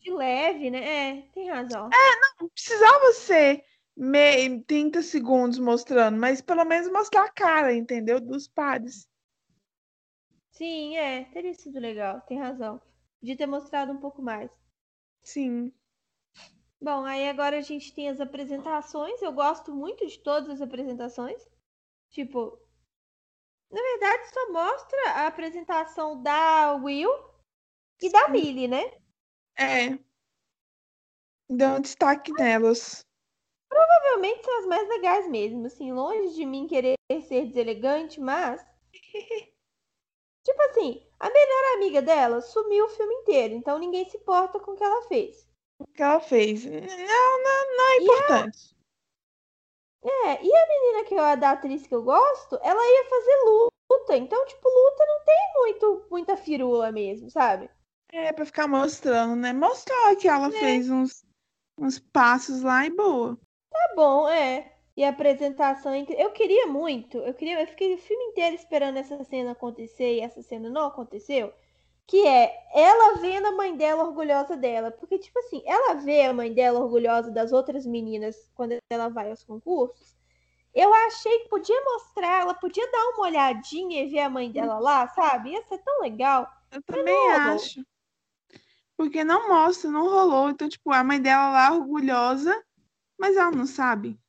De 0.00 0.10
leve, 0.10 0.70
né? 0.70 1.18
É, 1.18 1.22
tem 1.32 1.50
razão. 1.50 1.90
Não 2.40 2.48
precisava 2.48 3.12
ser 3.12 3.64
me... 3.96 4.62
30 4.64 5.02
segundos 5.02 5.58
mostrando, 5.58 6.18
mas 6.18 6.40
pelo 6.40 6.64
menos 6.64 6.90
mostrar 6.90 7.24
a 7.24 7.32
cara, 7.32 7.74
entendeu? 7.74 8.20
Dos 8.20 8.48
pares. 8.48 9.08
Sim, 10.52 10.96
é, 10.96 11.24
teria 11.24 11.54
sido 11.54 11.78
legal, 11.78 12.20
tem 12.22 12.38
razão. 12.38 12.80
Podia 13.18 13.36
ter 13.36 13.46
mostrado 13.46 13.92
um 13.92 13.98
pouco 13.98 14.22
mais. 14.22 14.50
Sim. 15.22 15.72
Bom, 16.80 17.04
aí 17.04 17.28
agora 17.28 17.58
a 17.58 17.62
gente 17.62 17.94
tem 17.94 18.08
as 18.08 18.20
apresentações. 18.20 19.20
Eu 19.20 19.32
gosto 19.32 19.74
muito 19.74 20.06
de 20.06 20.18
todas 20.18 20.48
as 20.48 20.62
apresentações. 20.62 21.46
Tipo, 22.08 22.58
na 23.70 23.80
verdade 23.80 24.30
só 24.32 24.52
mostra 24.52 25.10
a 25.12 25.26
apresentação 25.26 26.22
da 26.22 26.74
Will 26.74 27.10
e 28.00 28.10
da 28.10 28.28
Millie, 28.28 28.66
né? 28.66 28.99
É. 29.60 29.98
Deu 31.48 31.68
um 31.70 31.80
destaque 31.80 32.32
nelas. 32.32 33.04
Provavelmente 33.68 34.44
são 34.44 34.58
as 34.60 34.66
mais 34.66 34.88
legais 34.88 35.28
mesmo, 35.28 35.66
assim, 35.66 35.92
longe 35.92 36.34
de 36.34 36.46
mim 36.46 36.66
querer 36.66 36.94
ser 37.28 37.46
deselegante, 37.46 38.20
mas 38.20 38.64
tipo 40.44 40.62
assim, 40.70 41.06
a 41.18 41.28
melhor 41.30 41.74
amiga 41.76 42.02
dela 42.02 42.40
sumiu 42.40 42.86
o 42.86 42.90
filme 42.90 43.14
inteiro, 43.16 43.54
então 43.54 43.78
ninguém 43.78 44.08
se 44.08 44.16
importa 44.16 44.58
com 44.58 44.72
o 44.72 44.76
que 44.76 44.82
ela 44.84 45.02
fez. 45.08 45.46
O 45.78 45.86
que 45.86 46.02
ela 46.02 46.20
fez. 46.20 46.64
Não, 46.64 46.72
não, 46.80 47.76
não 47.76 47.88
é 47.88 47.96
E 47.96 47.98
a- 47.98 48.02
importante. 48.02 48.76
É, 50.02 50.42
e 50.44 50.54
a 50.56 50.66
menina 50.66 51.04
que 51.04 51.14
é 51.14 51.36
da 51.36 51.50
atriz 51.50 51.86
que 51.86 51.94
eu 51.94 52.02
gosto, 52.02 52.58
ela 52.62 52.82
ia 52.82 53.04
fazer 53.08 53.36
luta. 53.44 54.16
Então, 54.16 54.46
tipo, 54.46 54.66
luta 54.68 55.04
não 55.06 55.24
tem 55.24 55.52
muito, 55.56 56.06
muita 56.10 56.36
firula 56.36 56.90
mesmo, 56.90 57.30
sabe? 57.30 57.70
É 58.12 58.32
pra 58.32 58.44
ficar 58.44 58.66
mostrando, 58.66 59.36
né? 59.36 59.52
Mostrar 59.52 60.16
que 60.16 60.28
ela 60.28 60.50
fez 60.50 60.90
uns, 60.90 61.24
uns 61.78 61.98
passos 61.98 62.62
lá 62.62 62.84
e 62.84 62.90
boa. 62.90 63.38
Tá 63.70 63.92
bom, 63.94 64.28
é. 64.28 64.72
E 64.96 65.04
a 65.04 65.10
apresentação. 65.10 65.92
é 65.92 66.04
Eu 66.18 66.30
queria 66.30 66.66
muito, 66.66 67.18
eu 67.18 67.32
queria, 67.32 67.60
eu 67.60 67.66
fiquei 67.66 67.94
o 67.94 67.98
filme 67.98 68.24
inteiro 68.24 68.54
esperando 68.54 68.96
essa 68.98 69.22
cena 69.24 69.52
acontecer 69.52 70.16
e 70.16 70.20
essa 70.20 70.42
cena 70.42 70.68
não 70.68 70.86
aconteceu. 70.86 71.52
Que 72.06 72.26
é 72.26 72.52
ela 72.74 73.16
vendo 73.18 73.46
a 73.46 73.52
mãe 73.52 73.76
dela 73.76 74.02
orgulhosa 74.02 74.56
dela. 74.56 74.90
Porque, 74.90 75.18
tipo 75.18 75.38
assim, 75.38 75.62
ela 75.64 75.94
vê 75.94 76.22
a 76.22 76.34
mãe 76.34 76.52
dela 76.52 76.80
orgulhosa 76.80 77.30
das 77.30 77.52
outras 77.52 77.86
meninas 77.86 78.50
quando 78.54 78.76
ela 78.90 79.08
vai 79.08 79.30
aos 79.30 79.44
concursos. 79.44 80.16
Eu 80.74 80.92
achei 80.92 81.40
que 81.40 81.48
podia 81.48 81.80
mostrar, 81.84 82.42
ela 82.42 82.54
podia 82.54 82.90
dar 82.90 83.04
uma 83.10 83.22
olhadinha 83.26 84.02
e 84.02 84.08
ver 84.08 84.20
a 84.20 84.30
mãe 84.30 84.50
dela 84.50 84.78
lá, 84.78 85.06
sabe? 85.08 85.50
Ia 85.50 85.62
ser 85.62 85.78
tão 85.78 86.00
legal. 86.00 86.48
Eu 86.70 86.82
também 86.82 87.30
acho. 87.32 87.84
Porque 89.00 89.24
não 89.24 89.48
mostra, 89.48 89.90
não 89.90 90.02
rolou. 90.10 90.50
Então, 90.50 90.68
tipo, 90.68 90.92
a 90.92 91.02
mãe 91.02 91.18
dela 91.22 91.50
lá 91.50 91.72
orgulhosa, 91.72 92.54
mas 93.18 93.36
ela 93.36 93.50
não 93.52 93.66
sabe. 93.66 94.20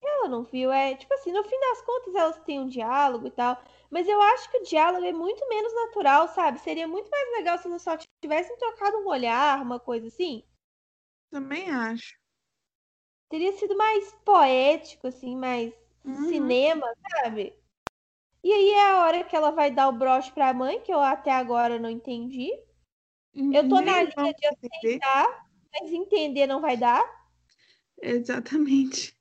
Ela 0.00 0.28
não 0.28 0.44
viu, 0.44 0.70
é 0.70 0.94
tipo 0.94 1.12
assim, 1.14 1.32
no 1.32 1.42
fim 1.44 1.58
das 1.58 1.82
contas 1.82 2.14
elas 2.14 2.38
têm 2.44 2.60
um 2.60 2.68
diálogo 2.68 3.26
e 3.26 3.30
tal, 3.32 3.60
mas 3.90 4.06
eu 4.08 4.20
acho 4.22 4.48
que 4.50 4.58
o 4.58 4.62
diálogo 4.62 5.04
é 5.04 5.12
muito 5.12 5.46
menos 5.48 5.74
natural, 5.74 6.28
sabe? 6.28 6.60
Seria 6.60 6.86
muito 6.86 7.10
mais 7.10 7.30
legal 7.32 7.58
se 7.58 7.66
eles 7.68 7.82
só 7.82 7.96
tivessem 8.20 8.56
trocado 8.58 8.98
um 8.98 9.08
olhar, 9.08 9.60
uma 9.60 9.80
coisa 9.80 10.06
assim. 10.08 10.44
Também 11.30 11.68
acho. 11.68 12.16
Teria 13.28 13.50
sido 13.52 13.76
mais 13.76 14.12
poético, 14.24 15.08
assim, 15.08 15.36
mais 15.36 15.74
Uhum. 16.04 16.28
cinema, 16.28 16.86
sabe? 17.22 17.52
E 18.44 18.52
aí 18.52 18.70
é 18.72 18.90
a 18.92 19.02
hora 19.04 19.24
que 19.24 19.36
ela 19.36 19.50
vai 19.52 19.70
dar 19.72 19.88
o 19.88 19.92
broche 19.92 20.32
pra 20.32 20.54
mãe, 20.54 20.80
que 20.82 20.92
eu 20.92 21.00
até 21.00 21.32
agora 21.32 21.78
não 21.78 21.90
entendi. 21.90 22.50
Eu 23.34 23.68
tô 23.68 23.80
na 23.80 24.02
Nem 24.02 24.04
linha 24.04 24.34
de 24.34 24.46
entender. 24.46 24.98
aceitar, 25.00 25.46
mas 25.72 25.92
entender 25.92 26.46
não 26.46 26.60
vai 26.60 26.76
dar. 26.76 27.02
Exatamente. 28.02 29.16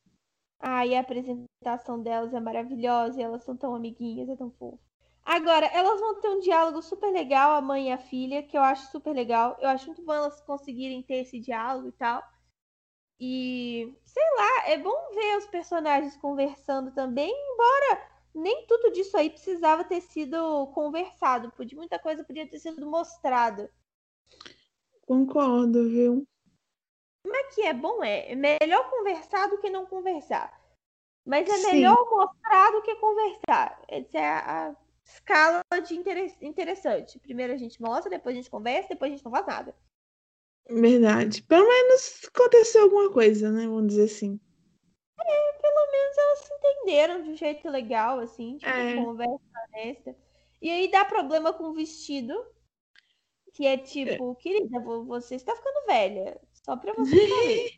Ah, 0.60 0.86
e 0.86 0.96
a 0.96 1.00
apresentação 1.02 2.02
delas 2.02 2.34
é 2.34 2.40
maravilhosa, 2.40 3.20
e 3.20 3.24
elas 3.24 3.44
são 3.44 3.56
tão 3.58 3.76
amiguinhas, 3.76 4.30
é 4.30 4.36
tão 4.36 4.52
fofo. 4.52 4.80
Agora, 5.24 5.66
elas 5.68 6.00
vão 6.00 6.20
ter 6.20 6.30
um 6.30 6.40
diálogo 6.40 6.82
super 6.82 7.12
legal, 7.12 7.54
a 7.54 7.62
mãe 7.62 7.90
e 7.90 7.92
a 7.92 7.98
filha, 7.98 8.44
que 8.44 8.58
eu 8.58 8.62
acho 8.62 8.92
super 8.92 9.14
legal. 9.14 9.58
Eu 9.60 9.70
acho 9.70 9.88
muito 9.88 10.04
bom 10.04 10.14
elas 10.14 10.42
conseguirem 10.42 11.02
ter 11.04 11.16
esse 11.22 11.40
diálogo 11.40 11.90
e 11.90 11.92
tal. 11.94 12.24
E, 13.20 13.96
sei 14.06 14.24
lá, 14.38 14.68
é 14.70 14.78
bom 14.78 15.12
ver 15.14 15.38
os 15.38 15.48
personagens 15.48 16.18
conversando 16.18 16.92
também, 16.92 17.32
embora 17.32 18.10
nem 18.34 18.66
tudo 18.68 18.92
disso 18.92 19.16
aí 19.18 19.30
precisava 19.30 19.84
ter 19.84 20.02
sido 20.02 20.68
conversado. 20.74 21.52
Podia, 21.52 21.78
muita 21.78 22.00
coisa 22.00 22.24
podia 22.24 22.50
ter 22.50 22.60
sido 22.60 22.86
mostrada. 22.90 23.72
Concordo, 25.12 25.90
viu? 25.90 26.26
Mas 27.28 27.54
que 27.54 27.64
é 27.64 27.74
bom 27.74 28.02
é, 28.02 28.32
é 28.32 28.36
melhor 28.36 28.90
conversar 28.90 29.50
do 29.50 29.58
que 29.58 29.70
não 29.70 29.86
conversar. 29.86 30.58
Mas 31.26 31.50
é 31.50 31.58
Sim. 31.58 31.68
melhor 31.74 31.98
mostrar 32.10 32.72
do 32.72 32.82
que 32.82 32.96
conversar. 32.96 33.84
Essa 33.90 34.18
é 34.18 34.26
a, 34.26 34.70
a 34.70 34.76
escala 35.04 35.62
de 35.86 35.96
inter- 35.96 36.38
interessante. 36.42 37.20
Primeiro 37.20 37.52
a 37.52 37.58
gente 37.58 37.82
mostra, 37.82 38.10
depois 38.10 38.34
a 38.34 38.38
gente 38.38 38.50
conversa, 38.50 38.88
depois 38.88 39.12
a 39.12 39.16
gente 39.18 39.26
não 39.26 39.34
faz 39.34 39.46
nada. 39.46 39.76
Verdade. 40.70 41.44
Pelo 41.44 41.68
menos 41.68 42.22
aconteceu 42.34 42.84
alguma 42.84 43.12
coisa, 43.12 43.52
né? 43.52 43.68
Vamos 43.68 43.88
dizer 43.88 44.06
assim. 44.06 44.40
Pelo 45.18 45.92
menos 45.92 46.18
elas 46.18 46.40
se 46.40 46.54
entenderam 46.54 47.22
de 47.22 47.30
um 47.32 47.36
jeito 47.36 47.70
legal, 47.70 48.20
assim, 48.20 48.56
tipo, 48.56 48.70
É. 48.70 48.96
conversa 48.96 49.42
honesta. 49.68 50.16
E 50.62 50.70
aí 50.70 50.90
dá 50.90 51.04
problema 51.04 51.52
com 51.52 51.66
o 51.66 51.74
vestido, 51.74 52.34
que 53.62 53.68
é 53.68 53.78
tipo, 53.78 54.34
querida, 54.38 54.80
vo- 54.80 55.06
você 55.06 55.36
está 55.36 55.56
ficando 55.56 55.86
velha. 55.86 56.42
Só 56.66 56.76
pra 56.76 56.94
você 56.94 57.12
saber. 57.30 57.78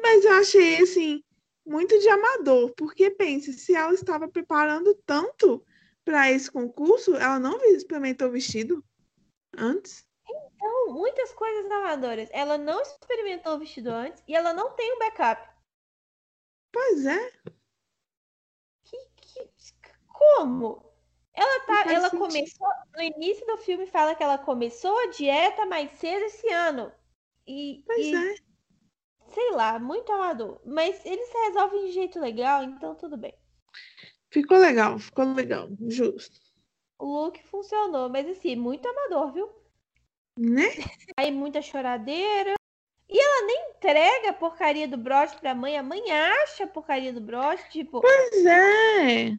Mas 0.00 0.24
eu 0.24 0.32
achei, 0.34 0.80
assim, 0.80 1.24
muito 1.66 1.98
de 1.98 2.08
amador. 2.08 2.72
Porque, 2.76 3.10
pense, 3.10 3.52
se 3.52 3.74
ela 3.74 3.92
estava 3.92 4.28
preparando 4.28 4.94
tanto 5.04 5.66
para 6.04 6.30
esse 6.30 6.48
concurso, 6.48 7.16
ela 7.16 7.40
não 7.40 7.60
experimentou 7.64 8.28
o 8.28 8.30
vestido 8.30 8.84
antes? 9.58 10.06
Então, 10.28 10.94
muitas 10.94 11.34
coisas 11.34 11.68
amadoras. 11.68 12.28
Ela 12.30 12.56
não 12.56 12.80
experimentou 12.80 13.56
o 13.56 13.58
vestido 13.58 13.88
antes 13.90 14.22
e 14.28 14.36
ela 14.36 14.52
não 14.52 14.76
tem 14.76 14.94
um 14.94 14.98
backup. 15.00 15.50
Pois 16.70 17.04
é. 17.04 17.32
Que, 18.84 18.96
que, 19.16 19.50
como? 20.06 20.89
Ela 21.40 21.60
tá, 21.60 21.92
ela 21.92 22.10
sentido. 22.10 22.18
começou 22.18 22.68
no 22.94 23.02
início 23.02 23.46
do 23.46 23.56
filme 23.56 23.86
fala 23.86 24.14
que 24.14 24.22
ela 24.22 24.36
começou 24.36 24.96
a 24.98 25.06
dieta 25.06 25.64
mais 25.64 25.90
cedo 25.92 26.24
esse 26.26 26.46
ano. 26.52 26.92
E, 27.46 27.82
Pois 27.86 28.06
e, 28.06 28.14
é. 28.14 28.34
sei 29.32 29.50
lá, 29.52 29.78
muito 29.78 30.12
amador. 30.12 30.60
Mas 30.66 31.04
eles 31.06 31.32
resolvem 31.46 31.86
de 31.86 31.92
jeito 31.92 32.20
legal, 32.20 32.62
então 32.62 32.94
tudo 32.94 33.16
bem. 33.16 33.34
Ficou 34.30 34.58
legal, 34.58 34.98
ficou 34.98 35.24
legal. 35.32 35.68
Justo. 35.88 36.38
O 36.98 37.06
look 37.06 37.42
funcionou, 37.44 38.10
mas 38.10 38.28
assim, 38.28 38.54
muito 38.54 38.86
amador, 38.86 39.32
viu? 39.32 39.50
Né? 40.38 40.68
Aí 41.16 41.30
muita 41.30 41.62
choradeira. 41.62 42.54
E 43.08 43.18
ela 43.18 43.46
nem 43.46 43.70
entrega 43.70 44.30
a 44.30 44.34
porcaria 44.34 44.86
do 44.86 44.96
broche 44.96 45.36
pra 45.38 45.54
mãe. 45.54 45.76
A 45.76 45.82
mãe 45.82 46.02
acha 46.12 46.64
a 46.64 46.68
porcaria 46.68 47.12
do 47.12 47.20
broche. 47.20 47.68
Tipo, 47.70 48.00
Pois 48.00 48.46
é. 48.46 49.36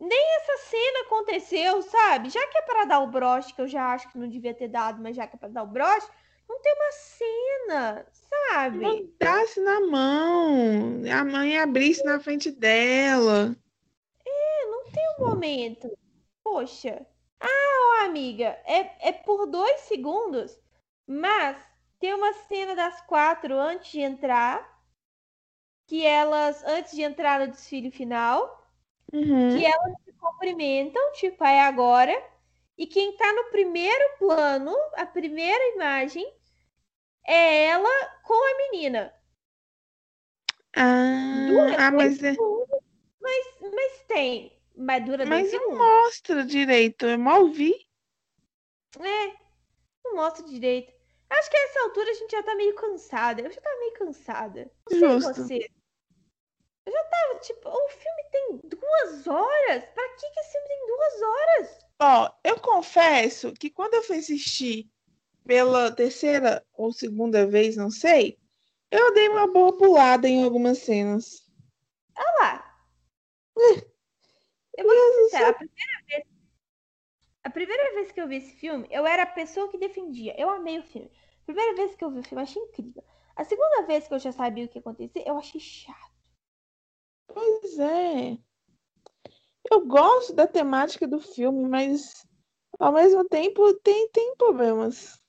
Essa 0.00 0.58
cena 0.68 1.00
aconteceu, 1.06 1.82
sabe? 1.82 2.30
Já 2.30 2.46
que 2.48 2.58
é 2.58 2.62
pra 2.62 2.84
dar 2.84 3.00
o 3.00 3.08
broche, 3.08 3.52
que 3.52 3.60
eu 3.60 3.68
já 3.68 3.92
acho 3.92 4.10
que 4.10 4.18
não 4.18 4.28
devia 4.28 4.54
ter 4.54 4.68
dado, 4.68 5.02
mas 5.02 5.16
já 5.16 5.26
que 5.26 5.36
é 5.36 5.38
pra 5.38 5.48
dar 5.48 5.64
o 5.64 5.66
broche, 5.66 6.06
não 6.48 6.60
tem 6.60 6.72
uma 6.72 6.92
cena, 6.92 8.06
sabe? 8.12 8.78
Mandasse 8.78 9.60
na 9.60 9.80
mão. 9.80 11.02
A 11.12 11.24
mãe 11.24 11.58
abrisse 11.58 12.04
na 12.04 12.20
frente 12.20 12.50
dela. 12.50 13.56
um 15.18 15.26
momento. 15.26 15.90
Poxa. 16.42 17.06
Ah, 17.40 18.02
ó, 18.02 18.06
amiga, 18.06 18.58
é, 18.64 19.08
é 19.08 19.12
por 19.12 19.46
dois 19.46 19.80
segundos, 19.82 20.58
mas 21.06 21.56
tem 21.98 22.14
uma 22.14 22.32
cena 22.32 22.74
das 22.74 23.00
quatro 23.02 23.56
antes 23.58 23.92
de 23.92 24.00
entrar, 24.00 24.78
que 25.86 26.04
elas, 26.04 26.62
antes 26.64 26.92
de 26.92 27.02
entrar 27.02 27.40
no 27.40 27.48
desfile 27.48 27.90
final, 27.90 28.57
Uhum. 29.12 29.56
que 29.56 29.64
elas 29.64 29.92
se 30.04 30.12
cumprimentam, 30.12 31.12
tipo, 31.12 31.42
é 31.44 31.60
agora. 31.60 32.12
E 32.76 32.86
quem 32.86 33.16
tá 33.16 33.32
no 33.32 33.44
primeiro 33.50 34.18
plano, 34.18 34.74
a 34.94 35.04
primeira 35.04 35.74
imagem, 35.74 36.24
é 37.26 37.64
ela 37.64 38.06
com 38.22 38.34
a 38.34 38.70
menina. 38.70 39.12
Ah, 40.76 41.48
ah, 41.78 41.90
mas, 41.90 42.22
é- 42.22 42.36
mas, 43.20 43.46
mas 43.60 44.04
tem. 44.06 44.56
Mas 44.76 45.04
dura 45.04 45.26
mas 45.26 45.52
não 45.52 45.58
segundos. 45.60 45.78
mostra 45.78 46.44
direito. 46.44 47.06
Eu 47.06 47.18
mal 47.18 47.48
vi. 47.48 47.74
É, 49.00 49.36
não 50.04 50.14
mostra 50.14 50.46
direito. 50.46 50.92
Acho 51.28 51.50
que 51.50 51.56
a 51.56 51.64
essa 51.64 51.80
altura 51.82 52.10
a 52.10 52.14
gente 52.14 52.30
já 52.30 52.42
tá 52.42 52.54
meio 52.54 52.74
cansada. 52.76 53.42
Eu 53.42 53.50
já 53.50 53.60
tava 53.60 53.78
meio 53.80 53.92
cansada. 53.94 54.70
Não 54.90 54.98
sei 54.98 55.08
Justo. 55.08 55.34
você. 55.34 55.70
Eu 56.88 56.92
já 56.92 57.04
tava, 57.04 57.38
tipo, 57.40 57.68
o 57.68 57.88
filme 57.90 58.24
tem 58.32 58.60
duas 58.64 59.26
horas? 59.26 59.84
Pra 59.92 60.08
que, 60.16 60.30
que 60.30 60.40
esse 60.40 60.52
filme 60.52 60.68
tem 60.68 60.86
duas 60.86 61.22
horas? 61.22 61.86
Ó, 62.00 62.32
eu 62.42 62.60
confesso 62.60 63.52
que 63.52 63.68
quando 63.68 63.92
eu 63.92 64.02
fui 64.02 64.16
assistir 64.16 64.90
pela 65.44 65.92
terceira 65.92 66.64
ou 66.72 66.90
segunda 66.90 67.46
vez, 67.46 67.76
não 67.76 67.90
sei, 67.90 68.38
eu 68.90 69.12
dei 69.12 69.28
uma 69.28 69.46
boa 69.46 69.76
pulada 69.76 70.26
em 70.26 70.42
algumas 70.42 70.78
cenas. 70.78 71.46
Olha 72.16 72.36
lá. 72.40 72.80
Eu 74.74 74.86
vou 74.86 74.94
ser 74.94 75.24
sincera, 75.24 75.48
a 75.50 75.52
primeira 75.52 76.04
vez. 76.06 76.24
A 77.44 77.50
primeira 77.50 77.94
vez 77.96 78.12
que 78.12 78.20
eu 78.20 78.28
vi 78.28 78.36
esse 78.36 78.52
filme, 78.56 78.88
eu 78.90 79.06
era 79.06 79.24
a 79.24 79.26
pessoa 79.26 79.68
que 79.68 79.76
defendia. 79.76 80.34
Eu 80.40 80.48
amei 80.48 80.78
o 80.78 80.84
filme. 80.84 81.10
A 81.42 81.44
primeira 81.44 81.74
vez 81.74 81.94
que 81.94 82.02
eu 82.02 82.10
vi 82.10 82.20
o 82.20 82.22
filme, 82.22 82.40
eu 82.40 82.44
achei 82.44 82.62
incrível. 82.62 83.04
A 83.36 83.44
segunda 83.44 83.82
vez 83.82 84.08
que 84.08 84.14
eu 84.14 84.18
já 84.18 84.32
sabia 84.32 84.64
o 84.64 84.68
que 84.68 84.78
ia 84.78 84.80
acontecer, 84.80 85.22
eu 85.26 85.36
achei 85.36 85.60
chato. 85.60 86.07
Pois 87.28 87.78
é. 87.78 88.38
Eu 89.70 89.86
gosto 89.86 90.34
da 90.34 90.46
temática 90.46 91.06
do 91.06 91.20
filme, 91.20 91.68
mas 91.68 92.26
ao 92.78 92.92
mesmo 92.92 93.24
tempo 93.28 93.72
tem, 93.74 94.08
tem 94.10 94.34
problemas. 94.36 95.20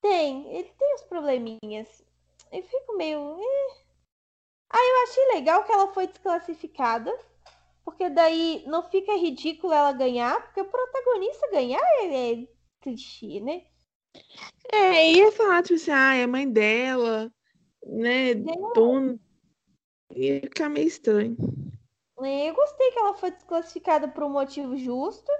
Tem, 0.00 0.54
ele 0.54 0.70
tem 0.78 0.94
os 0.94 1.02
probleminhas. 1.02 2.04
Eu 2.52 2.62
fico 2.62 2.96
meio. 2.96 3.38
eh. 3.40 3.86
Ah, 4.70 4.78
eu 4.78 5.02
achei 5.04 5.26
legal 5.34 5.64
que 5.64 5.72
ela 5.72 5.92
foi 5.92 6.06
desclassificada. 6.06 7.12
Porque 7.84 8.10
daí 8.10 8.64
não 8.66 8.82
fica 8.82 9.14
ridículo 9.14 9.72
ela 9.72 9.92
ganhar, 9.92 10.42
porque 10.42 10.60
o 10.60 10.68
protagonista 10.68 11.48
ganhar 11.52 11.80
é, 12.00 12.32
é 12.32 12.48
clichê, 12.80 13.38
né? 13.40 13.62
É, 14.72 15.12
ia 15.12 15.30
falar, 15.30 15.62
tipo 15.62 15.76
assim, 15.76 15.92
ah, 15.92 16.14
é 16.14 16.26
mãe 16.26 16.50
dela, 16.50 17.32
né? 17.84 18.34
Dona. 18.74 19.20
Ia 20.14 20.40
ficar 20.40 20.68
meio 20.68 20.86
estranho. 20.86 21.36
Eu 22.18 22.54
gostei 22.54 22.90
que 22.90 22.98
ela 22.98 23.14
foi 23.14 23.30
desclassificada 23.30 24.08
por 24.08 24.24
um 24.24 24.30
motivo 24.30 24.76
justo. 24.76 25.30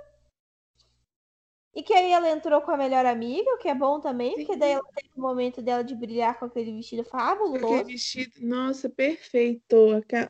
E 1.74 1.82
que 1.82 1.92
aí 1.92 2.10
ela 2.10 2.30
entrou 2.30 2.62
com 2.62 2.70
a 2.70 2.76
melhor 2.76 3.04
amiga, 3.04 3.50
o 3.52 3.58
que 3.58 3.68
é 3.68 3.74
bom 3.74 4.00
também, 4.00 4.34
porque 4.34 4.56
daí 4.56 4.72
ela 4.72 4.88
teve 4.94 5.10
o 5.14 5.20
momento 5.20 5.60
dela 5.60 5.84
de 5.84 5.94
brilhar 5.94 6.38
com 6.38 6.46
aquele 6.46 6.72
vestido 6.72 7.04
Com 7.04 7.18
Aquele 7.18 7.36
fabuloso. 7.36 7.84
vestido, 7.84 8.46
nossa, 8.46 8.88
perfeito. 8.88 9.76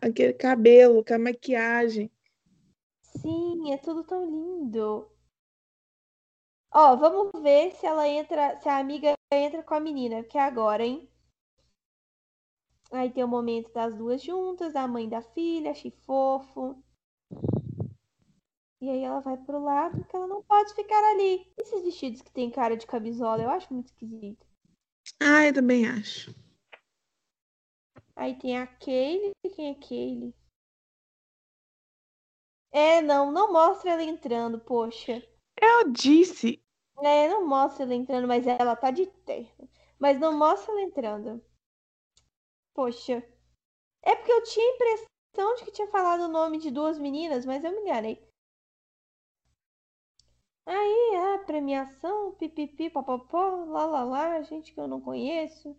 Aquele 0.01 0.32
cabelo, 0.32 1.05
com 1.05 1.14
a 1.14 1.18
maquiagem. 1.18 2.11
Sim, 3.01 3.72
é 3.72 3.78
tudo 3.78 4.03
tão 4.03 4.24
lindo. 4.26 5.09
Ó, 6.72 6.97
vamos 6.97 7.30
ver 7.41 7.72
se 7.72 7.87
ela 7.87 8.09
entra, 8.09 8.59
se 8.61 8.68
a 8.68 8.78
amiga 8.78 9.14
entra 9.32 9.62
com 9.62 9.74
a 9.74 9.80
menina, 9.80 10.24
que 10.24 10.37
é 10.37 10.43
agora, 10.43 10.84
hein? 10.84 11.09
Aí 12.97 13.11
tem 13.11 13.23
o 13.23 13.29
momento 13.29 13.71
das 13.73 13.95
duas 13.95 14.23
juntas, 14.23 14.73
da 14.73 14.89
mãe 14.89 15.05
e 15.05 15.11
da 15.11 15.21
filha, 15.21 15.71
achei 15.71 15.91
fofo. 15.91 16.83
E 18.81 18.89
aí 18.89 19.03
ela 19.03 19.21
vai 19.21 19.37
pro 19.37 19.63
lado, 19.63 19.99
porque 19.99 20.17
ela 20.17 20.27
não 20.27 20.43
pode 20.43 20.75
ficar 20.75 21.03
ali. 21.11 21.47
Esses 21.59 21.83
vestidos 21.83 22.23
que 22.23 22.33
tem 22.33 22.51
cara 22.51 22.75
de 22.75 22.87
camisola, 22.87 23.43
eu 23.43 23.51
acho 23.51 23.73
muito 23.73 23.89
esquisito. 23.89 24.47
Ah, 25.21 25.47
eu 25.47 25.53
também 25.53 25.87
acho. 25.87 26.35
Aí 28.15 28.35
tem 28.39 28.57
a 28.57 28.67
Kaylee, 28.67 29.33
quem 29.55 29.71
é 29.71 29.75
Kaylee? 29.75 30.35
É, 32.73 33.03
não, 33.03 33.31
não 33.31 33.53
mostra 33.53 33.91
ela 33.93 34.03
entrando, 34.03 34.59
poxa. 34.59 35.23
Eu 35.61 35.91
disse, 35.93 36.63
É, 37.03 37.29
não 37.29 37.47
mostra 37.47 37.85
ela 37.85 37.95
entrando, 37.95 38.27
mas 38.27 38.47
ela 38.47 38.75
tá 38.75 38.91
de 38.91 39.07
terno. 39.25 39.69
Mas 39.99 40.19
não 40.19 40.37
mostra 40.37 40.73
ela 40.73 40.83
entrando. 40.83 41.45
Poxa. 42.77 43.27
É 44.03 44.14
porque 44.14 44.31
eu 44.31 44.43
tinha 44.43 44.64
a 44.64 44.74
impressão 44.74 45.55
de 45.57 45.64
que 45.64 45.72
tinha 45.72 45.89
falado 45.89 46.24
o 46.24 46.29
nome 46.29 46.59
de 46.59 46.70
duas 46.70 46.99
meninas, 46.99 47.47
mas 47.47 47.64
eu 47.64 47.72
me 47.72 47.81
enganei. 47.81 48.22
Aí, 50.66 51.16
a 51.35 51.39
premiação, 51.39 52.35
pipipi, 52.35 52.91
papapó, 52.91 53.64
lá 53.64 53.87
lá 53.87 54.05
lá, 54.05 54.43
gente 54.43 54.74
que 54.74 54.81
eu 54.81 54.87
não 54.87 55.01
conheço. 55.01 55.74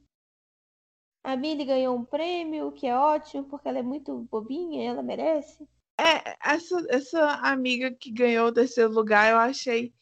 A 1.24 1.36
Millie 1.36 1.66
ganhou 1.66 1.96
um 1.96 2.04
prêmio, 2.04 2.68
o 2.68 2.72
que 2.72 2.88
é 2.88 2.98
ótimo, 2.98 3.44
porque 3.48 3.68
ela 3.68 3.78
é 3.80 3.84
muito 3.84 4.24
bobinha, 4.32 4.90
ela 4.90 5.04
merece. 5.04 5.70
é, 6.00 6.38
essa, 6.44 6.84
essa 6.90 7.34
amiga 7.44 7.92
que 7.94 8.12
ganhou 8.12 8.48
o 8.48 8.54
terceiro 8.54 8.92
lugar, 8.92 9.32
eu 9.32 9.38
achei. 9.38 9.94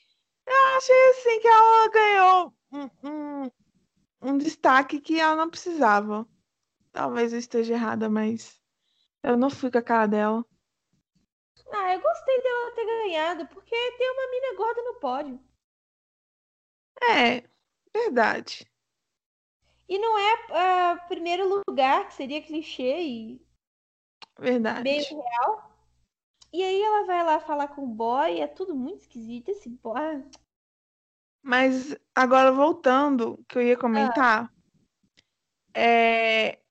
Eu 0.47 0.77
achei 0.77 1.09
assim 1.09 1.39
que 1.41 1.47
ela 1.47 1.89
ganhou 1.89 2.53
um, 2.71 2.89
um, 3.09 3.51
um 4.21 4.37
destaque 4.37 5.01
que 5.01 5.19
ela 5.19 5.35
não 5.35 5.49
precisava. 5.49 6.25
Talvez 6.95 7.33
eu 7.33 7.39
esteja 7.39 7.73
errada, 7.73 8.09
mas 8.09 8.57
eu 9.21 9.35
não 9.35 9.49
fui 9.49 9.69
com 9.69 9.77
a 9.77 9.81
cara 9.81 10.07
dela. 10.07 10.45
Ah, 11.73 11.93
eu 11.93 11.99
gostei 11.99 12.41
dela 12.41 12.71
ter 12.73 12.85
ganhado, 12.85 13.47
porque 13.47 13.75
tem 13.97 14.11
uma 14.11 14.31
mina 14.31 14.55
gorda 14.55 14.81
no 14.81 14.99
pódio. 15.01 15.39
É, 17.03 17.43
verdade. 17.93 18.65
E 19.89 19.99
não 19.99 20.17
é 20.17 20.47
ah, 20.51 21.05
primeiro 21.09 21.61
lugar, 21.67 22.07
que 22.07 22.13
seria 22.13 22.41
clichê 22.41 23.01
e 23.01 23.45
Verdade. 24.39 24.83
meio 24.83 25.03
real. 25.03 25.77
E 26.53 26.63
aí 26.63 26.81
ela 26.81 27.05
vai 27.05 27.25
lá 27.25 27.41
falar 27.41 27.67
com 27.67 27.83
o 27.83 27.93
boy, 27.93 28.39
é 28.39 28.47
tudo 28.47 28.73
muito 28.73 29.01
esquisito. 29.01 29.49
Esse 29.49 29.67
boy. 29.67 29.99
ah, 29.99 30.23
Mas 31.43 31.93
agora 32.15 32.53
voltando, 32.53 33.43
que 33.49 33.57
eu 33.57 33.61
ia 33.61 33.77
comentar, 33.77 34.49
é, 35.73 36.61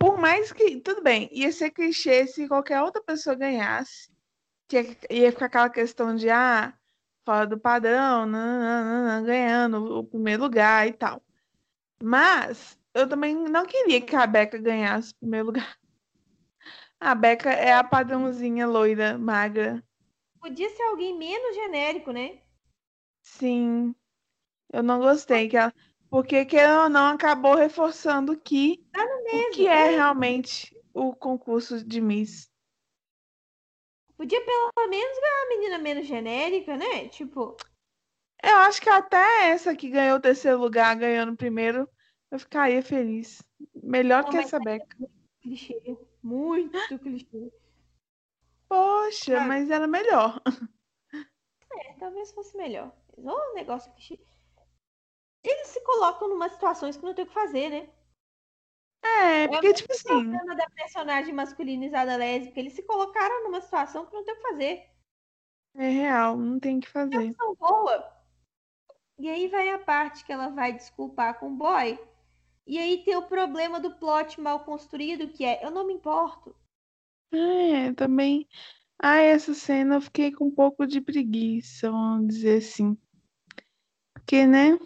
por 0.00 0.18
mais 0.18 0.50
que, 0.50 0.80
tudo 0.80 1.02
bem, 1.02 1.28
ia 1.30 1.52
ser 1.52 1.70
clichê 1.70 2.26
se 2.26 2.48
qualquer 2.48 2.80
outra 2.82 3.02
pessoa 3.02 3.36
ganhasse, 3.36 4.10
que 4.66 4.96
ia- 5.10 5.30
ficar 5.30 5.46
aquela 5.46 5.70
questão 5.70 6.16
de, 6.16 6.30
ah, 6.30 6.74
fora 7.24 7.46
do 7.46 7.60
padrão, 7.60 8.24
nananana, 8.26 9.26
ganhando 9.26 9.98
o 9.98 10.04
primeiro 10.04 10.44
lugar 10.44 10.88
e 10.88 10.94
tal. 10.94 11.22
Mas 12.02 12.78
eu 12.94 13.06
também 13.08 13.34
não 13.36 13.66
queria 13.66 14.00
que 14.00 14.16
a 14.16 14.26
Beca 14.26 14.58
ganhasse 14.58 15.12
o 15.12 15.18
primeiro 15.18 15.46
lugar. 15.46 15.78
A 16.98 17.14
Beca 17.14 17.50
é 17.50 17.72
a 17.72 17.82
padrãozinha 17.84 18.66
loira, 18.66 19.16
magra. 19.18 19.82
Podia 20.38 20.68
ser 20.70 20.82
alguém 20.84 21.16
menos 21.16 21.54
genérico, 21.54 22.10
né? 22.12 22.40
Sim. 23.22 23.94
Eu 24.72 24.82
não 24.82 24.98
gostei. 24.98 25.48
Que 25.48 25.56
ela... 25.56 25.72
Porque, 26.10 26.44
querendo 26.44 26.82
ou 26.82 26.88
não, 26.88 27.14
acabou 27.14 27.54
reforçando 27.54 28.36
que 28.36 28.84
Tá 28.92 29.04
no 29.04 29.20
o 29.20 29.24
mesmo. 29.24 29.52
que 29.54 29.68
é 29.68 29.90
realmente 29.90 30.76
o 30.92 31.14
concurso 31.14 31.84
de 31.84 32.00
Miss. 32.00 32.50
Podia 34.16 34.44
pelo 34.44 34.88
menos 34.88 35.18
ganhar 35.18 35.36
uma 35.44 35.48
menina 35.48 35.78
menos 35.78 36.06
genérica, 36.06 36.76
né? 36.76 37.08
Tipo, 37.08 37.56
Eu 38.42 38.56
acho 38.56 38.80
que 38.82 38.88
até 38.88 39.50
essa 39.50 39.74
que 39.76 39.88
ganhou 39.88 40.16
o 40.18 40.20
terceiro 40.20 40.58
lugar, 40.58 40.96
ganhando 40.96 41.32
o 41.32 41.36
primeiro, 41.36 41.88
eu 42.30 42.38
ficaria 42.38 42.82
feliz. 42.82 43.42
Melhor 43.74 44.24
Não, 44.24 44.30
que 44.30 44.36
essa 44.36 44.58
Beca. 44.58 44.96
clichê. 45.40 45.80
Muito 46.22 46.98
clichê. 46.98 47.52
Poxa, 48.68 49.36
Ah. 49.38 49.40
mas 49.46 49.70
era 49.70 49.86
melhor. 49.86 50.40
É, 51.72 51.92
talvez 51.94 52.32
fosse 52.32 52.56
melhor. 52.56 52.92
Ô, 53.16 53.54
negócio 53.54 53.92
clichê. 53.92 54.18
Eles 55.42 55.68
se 55.68 55.80
colocam 55.82 56.28
numa 56.28 56.48
situações 56.48 56.96
que 56.96 57.04
não 57.04 57.14
tem 57.14 57.24
o 57.24 57.28
que 57.28 57.34
fazer, 57.34 57.70
né? 57.70 57.88
É, 59.02 59.48
porque, 59.48 59.70
o 59.70 59.74
tipo 59.74 59.92
assim, 59.92 60.30
da 60.30 60.68
personagem 60.70 61.32
masculinizada 61.32 62.16
lésbica. 62.16 62.60
Eles 62.60 62.74
se 62.74 62.82
colocaram 62.82 63.44
numa 63.44 63.60
situação 63.60 64.04
que 64.04 64.12
não 64.12 64.24
tem 64.24 64.34
o 64.34 64.36
que 64.36 64.42
fazer. 64.42 64.86
é 65.76 65.88
real, 65.88 66.36
não 66.36 66.60
tem 66.60 66.78
o 66.78 66.80
que 66.80 66.88
fazer. 66.88 67.30
Opção 67.30 67.54
boa. 67.54 68.20
E 69.18 69.28
aí 69.28 69.48
vai 69.48 69.68
a 69.70 69.78
parte 69.78 70.24
que 70.24 70.32
ela 70.32 70.48
vai 70.48 70.72
desculpar 70.72 71.38
com 71.38 71.48
o 71.48 71.56
boy. 71.56 71.98
E 72.66 72.78
aí 72.78 73.02
tem 73.04 73.16
o 73.16 73.26
problema 73.26 73.80
do 73.80 73.94
plot 73.96 74.40
mal 74.40 74.60
construído, 74.64 75.28
que 75.28 75.44
é 75.44 75.64
eu 75.64 75.70
não 75.70 75.86
me 75.86 75.94
importo. 75.94 76.54
É, 77.32 77.92
também. 77.94 78.46
Ah, 78.98 79.16
essa 79.16 79.54
cena 79.54 79.96
eu 79.96 80.00
fiquei 80.00 80.30
com 80.30 80.46
um 80.46 80.54
pouco 80.54 80.86
de 80.86 81.00
preguiça, 81.00 81.90
vamos 81.90 82.28
dizer 82.28 82.58
assim. 82.58 82.96
Porque, 84.14 84.46
né? 84.46 84.78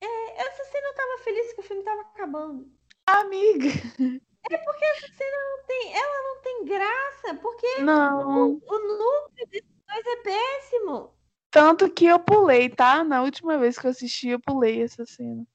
Essa 0.00 0.64
cena 0.64 0.88
eu 0.88 0.94
tava 0.94 1.18
feliz 1.24 1.52
que 1.52 1.60
o 1.60 1.64
filme 1.64 1.82
tava 1.82 2.00
acabando. 2.02 2.70
Amiga, 3.06 3.68
Essa 3.68 5.08
cena 5.12 5.36
não 5.50 5.66
tem, 5.66 5.94
ela 5.94 6.22
não 6.22 6.42
tem 6.42 6.64
graça, 6.64 7.34
porque 7.40 7.78
não. 7.78 8.52
o, 8.52 8.62
o 8.64 8.78
núcleo 8.98 9.46
desses 9.50 9.68
dois 9.86 10.06
é 10.06 10.16
péssimo. 10.16 11.14
Tanto 11.50 11.90
que 11.90 12.06
eu 12.06 12.18
pulei, 12.18 12.68
tá? 12.68 13.02
Na 13.02 13.22
última 13.22 13.58
vez 13.58 13.78
que 13.78 13.86
eu 13.86 13.90
assisti, 13.90 14.28
eu 14.28 14.40
pulei 14.40 14.82
essa 14.82 15.04
cena. 15.06 15.46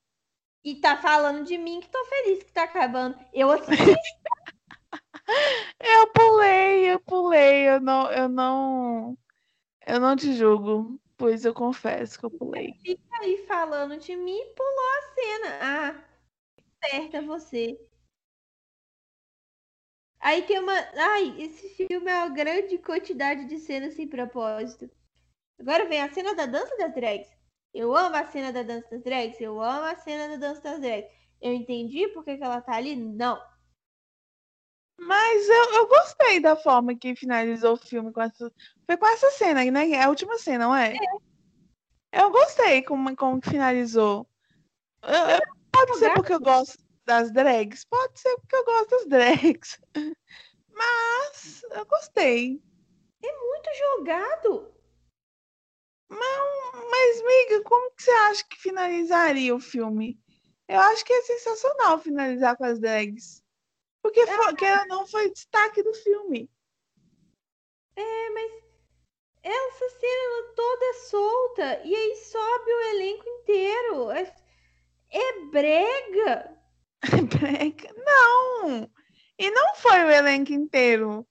E 0.64 0.76
tá 0.76 0.98
falando 0.98 1.44
de 1.44 1.58
mim 1.58 1.80
que 1.80 1.90
tô 1.90 2.04
feliz 2.06 2.44
que 2.44 2.52
tá 2.52 2.64
acabando. 2.64 3.18
Eu 3.34 3.52
assisti 3.52 3.76
Eu 5.80 6.08
pulei, 6.08 6.92
eu 6.92 7.00
pulei, 7.00 7.70
eu 7.70 7.80
não, 7.80 8.12
eu 8.12 8.30
não, 8.30 9.18
eu 9.86 10.00
não 10.00 10.16
te 10.16 10.34
julgo, 10.34 11.00
pois 11.24 11.46
eu 11.46 11.54
confesso 11.54 12.20
que 12.20 12.26
eu 12.26 12.30
pulei. 12.30 12.74
fica 12.82 13.22
aí 13.22 13.46
falando 13.48 13.98
de 13.98 14.14
mim 14.14 14.38
e 14.38 14.54
pulou 14.54 14.86
a 14.98 15.02
cena. 15.14 15.60
Ah, 15.62 16.06
certa 16.84 17.22
você. 17.22 17.80
Aí 20.20 20.42
tem 20.42 20.60
uma. 20.60 20.74
Ai, 20.74 21.42
esse 21.42 21.70
filme 21.76 22.12
é 22.12 22.26
uma 22.26 22.28
grande 22.28 22.78
quantidade 22.78 23.46
de 23.46 23.58
cenas 23.58 23.94
sem 23.94 24.06
propósito. 24.06 24.92
Agora 25.58 25.88
vem 25.88 26.02
a 26.02 26.12
cena 26.12 26.36
da 26.36 26.46
dança 26.46 26.76
das 26.76 26.94
drags. 26.94 27.30
Eu 27.74 27.96
amo 27.96 28.18
a 28.18 28.26
cena 28.26 28.52
da 28.52 28.62
dança 28.62 28.90
das 28.90 29.02
drags. 29.02 29.40
Eu 29.40 29.62
amo 29.62 29.86
a 29.86 29.96
cena 29.96 30.28
da 30.28 30.36
dança 30.36 30.62
das 30.62 30.82
drags. 30.82 31.10
Eu 31.40 31.54
entendi 31.54 32.06
por 32.10 32.26
que, 32.26 32.36
que 32.36 32.44
ela 32.44 32.60
tá 32.60 32.76
ali? 32.76 32.98
Não. 32.98 33.42
Mas 34.98 35.50
eu, 35.50 35.74
eu 35.76 35.88
gostei 35.88 36.40
da 36.40 36.56
forma 36.56 36.96
que 36.96 37.16
finalizou 37.16 37.74
o 37.74 37.78
filme 37.78 38.12
com 38.12 38.22
essa, 38.22 38.52
foi 38.86 38.98
com 38.98 39.08
essa 39.08 39.30
cena, 39.32 39.64
né? 39.66 39.90
É 39.90 40.04
a 40.04 40.10
última 40.10 40.38
cena, 40.38 40.66
não 40.66 40.76
é? 40.76 40.94
Eu 42.12 42.32
gostei 42.32 42.84
como, 42.84 43.16
como 43.16 43.42
que 43.42 43.50
finalizou. 43.50 44.28
Eu- 45.02 45.14
eu- 45.14 45.42
pode 45.72 45.98
ser 45.98 46.14
porque 46.14 46.34
eu 46.34 46.40
gosto 46.40 46.78
das 47.06 47.32
drags, 47.32 47.84
pode 47.86 48.20
ser 48.20 48.36
porque 48.38 48.56
eu 48.56 48.66
gosto 48.66 48.90
das 48.92 49.08
drags. 49.08 49.82
Mas 50.72 51.64
eu 51.72 51.86
gostei. 51.86 52.62
Muito 53.22 53.70
jogado. 53.78 54.74
Mas, 56.10 57.22
miga, 57.24 57.64
como 57.64 57.92
que 57.92 58.04
você 58.04 58.12
acha 58.12 58.44
que 58.48 58.58
finalizaria 58.62 59.56
o 59.56 59.60
filme? 59.60 60.20
Eu 60.68 60.80
acho 60.80 61.04
que 61.04 61.14
é 61.14 61.22
sensacional 61.22 62.00
finalizar 62.00 62.56
com 62.56 62.66
as 62.66 62.80
drags. 62.80 63.43
Porque 64.04 64.28
foi, 64.28 64.56
que 64.56 64.66
ela 64.66 64.86
não 64.86 65.08
foi 65.08 65.32
destaque 65.32 65.82
do 65.82 65.94
filme. 65.94 66.52
É, 67.96 68.30
mas 68.32 68.52
essa 69.42 69.90
cena 69.90 70.54
toda 70.56 70.86
é 70.86 70.94
solta 70.94 71.82
e 71.86 71.96
aí 71.96 72.16
sobe 72.18 72.72
o 72.72 72.82
elenco 72.96 73.30
inteiro. 73.30 74.12
É, 74.12 74.36
é 75.10 75.40
brega. 75.46 76.60
Brega. 77.40 77.94
Não! 77.98 78.90
E 79.40 79.50
não 79.52 79.76
foi 79.76 80.04
o 80.04 80.10
elenco 80.10 80.52
inteiro. 80.54 81.26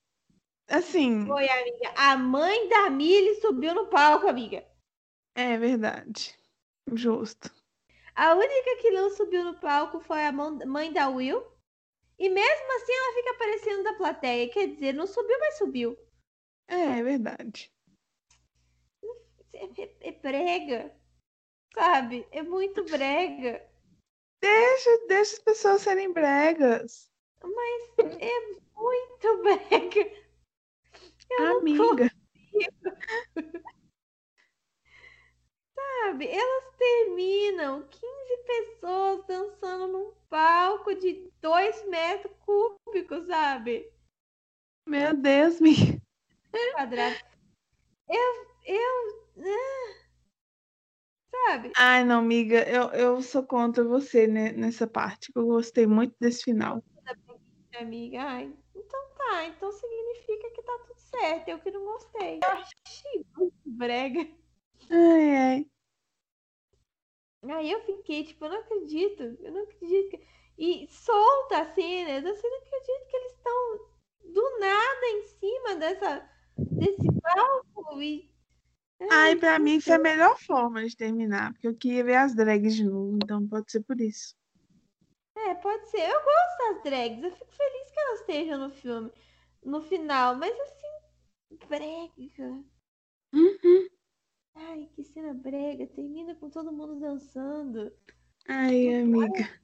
Assim, 0.69 1.27
Foi, 1.27 1.47
amiga. 1.49 1.93
A 1.97 2.17
mãe 2.17 2.69
da 2.69 2.89
Millie 2.89 3.41
subiu 3.41 3.75
no 3.75 3.89
palco, 3.89 4.27
amiga. 4.29 4.65
é 5.35 5.59
verdade. 5.59 6.35
Justo. 6.95 7.51
A 8.15 8.35
única 8.35 8.77
que 8.81 8.91
não 8.91 9.11
subiu 9.11 9.45
no 9.45 9.55
palco 9.61 10.01
foi 10.01 10.25
a 10.25 10.33
mãe 10.33 10.93
da 10.93 11.09
Will. 11.09 11.52
E 12.23 12.29
mesmo 12.29 12.73
assim 12.77 12.93
ela 12.93 13.15
fica 13.15 13.31
aparecendo 13.33 13.83
da 13.83 13.95
plateia. 13.95 14.49
Quer 14.49 14.69
dizer, 14.69 14.95
não 14.95 15.09
subiu, 15.09 15.37
mas 15.41 15.59
subiu. 15.59 15.99
É, 16.69 17.01
é 17.01 17.03
verdade. 17.03 17.73
É, 19.53 19.65
é- 19.83 19.97
é 20.03 20.13
brega. 20.13 20.97
Sabe? 21.75 22.25
É 22.31 22.41
muito 22.41 22.85
brega. 22.85 23.69
Deixa, 24.41 25.07
deixa 25.09 25.33
as 25.35 25.39
pessoas 25.41 25.83
serem 25.83 26.13
bregas. 26.13 27.11
É 27.41 28.41
muito 28.77 29.39
brega. 29.43 30.23
Eu 31.29 31.59
Amiga. 31.59 32.09
Sabe? 36.03 36.27
Elas 36.27 36.65
terminam 36.77 37.87
15 37.89 38.37
pessoas 38.45 39.25
dançando 39.25 39.87
num 39.87 40.13
palco 40.29 40.93
de 40.97 41.31
2 41.41 41.89
metros 41.89 42.33
cúbicos, 42.41 43.27
sabe? 43.29 43.89
Meu 44.85 45.17
Deus, 45.17 45.61
miga. 45.61 46.03
Quadrado. 46.75 47.17
Eu. 48.09 48.47
Eu. 48.65 49.45
ah, 49.47 49.95
Sabe? 51.31 51.73
Ai, 51.77 52.05
não, 52.05 52.19
amiga, 52.19 52.69
eu, 52.69 52.91
eu 52.91 53.23
sou 53.23 53.45
contra 53.45 53.85
você 53.85 54.27
né, 54.27 54.51
nessa 54.53 54.89
parte. 54.89 55.31
Eu 55.37 55.47
gostei 55.47 55.87
muito 55.87 56.17
desse 56.21 56.43
final. 56.43 56.83
Amiga, 57.79 58.23
ai. 58.23 58.53
Então 58.75 59.09
tá, 59.17 59.45
então 59.47 59.71
significa 59.71 60.51
que 60.51 60.63
tá 60.63 60.79
tudo 60.85 60.99
certo. 60.99 61.49
Eu 61.49 61.61
que 61.61 61.71
não 61.71 61.85
gostei. 61.85 62.41
Eu 62.43 62.51
achei 62.51 63.25
muito 63.37 63.55
brega. 63.65 64.29
Ai, 64.91 65.37
ai. 65.37 65.67
Aí 67.45 67.71
eu 67.71 67.81
fiquei, 67.81 68.25
tipo, 68.25 68.45
eu 68.45 68.51
não 68.51 68.61
acredito. 68.61 69.23
Eu 69.41 69.53
não 69.53 69.63
acredito. 69.63 70.11
que- 70.11 70.27
E 70.59 70.87
solta 70.89 71.59
a 71.59 71.75
cena. 71.75 72.11
Eu 72.11 72.33
assim, 72.33 72.49
não 72.49 72.59
acredito 72.59 73.07
que 73.09 73.17
eles 73.17 73.33
estão 73.33 73.79
do 74.33 74.59
nada 74.61 75.07
em 75.07 75.23
cima 75.25 75.75
dessa, 75.77 76.31
desse 76.57 77.09
palco. 77.21 78.01
E 78.03 78.31
Ai, 79.11 79.35
pra 79.37 79.59
mim 79.59 79.81
foi 79.81 79.95
a 79.95 79.99
melhor 79.99 80.39
forma 80.39 80.85
de 80.87 80.97
terminar, 80.97 81.53
porque 81.53 81.67
eu 81.67 81.75
queria 81.75 82.05
ver 82.05 82.17
as 82.17 82.35
drags 82.35 82.77
de 82.77 82.85
novo, 82.85 83.17
então 83.17 83.47
pode 83.49 83.71
ser 83.73 83.81
por 83.83 84.01
isso. 84.01 84.37
É, 85.35 85.55
pode 85.57 85.89
ser. 85.91 86.03
Eu 86.09 86.23
gosto 86.23 86.59
das 86.59 86.83
drags. 86.85 87.23
Eu 87.25 87.33
fico 87.33 87.51
feliz 87.53 87.91
que 87.91 88.01
elas 88.01 88.21
estejam 88.21 88.59
no 88.59 88.71
filme, 88.71 89.13
no 89.65 89.83
final. 89.83 90.37
Mas 90.37 90.55
assim, 90.61 91.59
brega. 91.69 92.63
Uhum. 93.33 93.89
Ai, 94.55 94.89
que 94.95 95.05
cena 95.05 95.35
brega. 95.35 95.87
Termina 95.87 96.35
com 96.35 96.51
todo 96.51 96.73
mundo 96.73 97.01
dançando. 97.01 97.93
Ai, 98.49 98.95
amiga. 98.95 99.61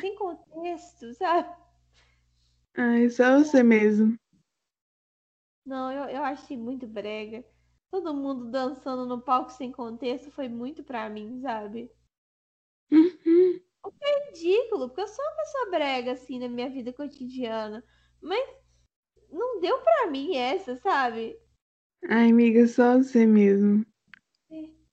Sem 0.00 0.14
contexto, 0.16 1.12
sabe? 1.14 1.54
Ai, 2.76 3.08
só 3.10 3.38
você 3.38 3.62
mesmo. 3.62 4.16
Não, 5.64 5.92
eu, 5.92 6.04
eu 6.16 6.22
achei 6.22 6.56
muito 6.56 6.86
brega. 6.86 7.44
Todo 7.90 8.14
mundo 8.14 8.50
dançando 8.50 9.06
no 9.06 9.20
palco 9.20 9.50
sem 9.52 9.70
contexto 9.70 10.30
foi 10.30 10.48
muito 10.48 10.82
pra 10.82 11.08
mim, 11.10 11.40
sabe? 11.40 11.90
Uhum. 12.90 13.60
É 14.00 14.28
ridículo, 14.28 14.88
porque 14.88 15.02
eu 15.02 15.08
sou 15.08 15.24
uma 15.24 15.36
pessoa 15.36 15.70
brega, 15.70 16.12
assim, 16.12 16.38
na 16.38 16.48
minha 16.48 16.70
vida 16.70 16.92
cotidiana. 16.92 17.84
Mas 18.20 18.48
não 19.30 19.60
deu 19.60 19.80
pra 19.82 20.10
mim 20.10 20.36
essa, 20.36 20.76
sabe? 20.76 21.38
Ai, 22.08 22.30
amiga, 22.30 22.66
só 22.66 22.98
você 22.98 23.26
mesmo. 23.26 23.86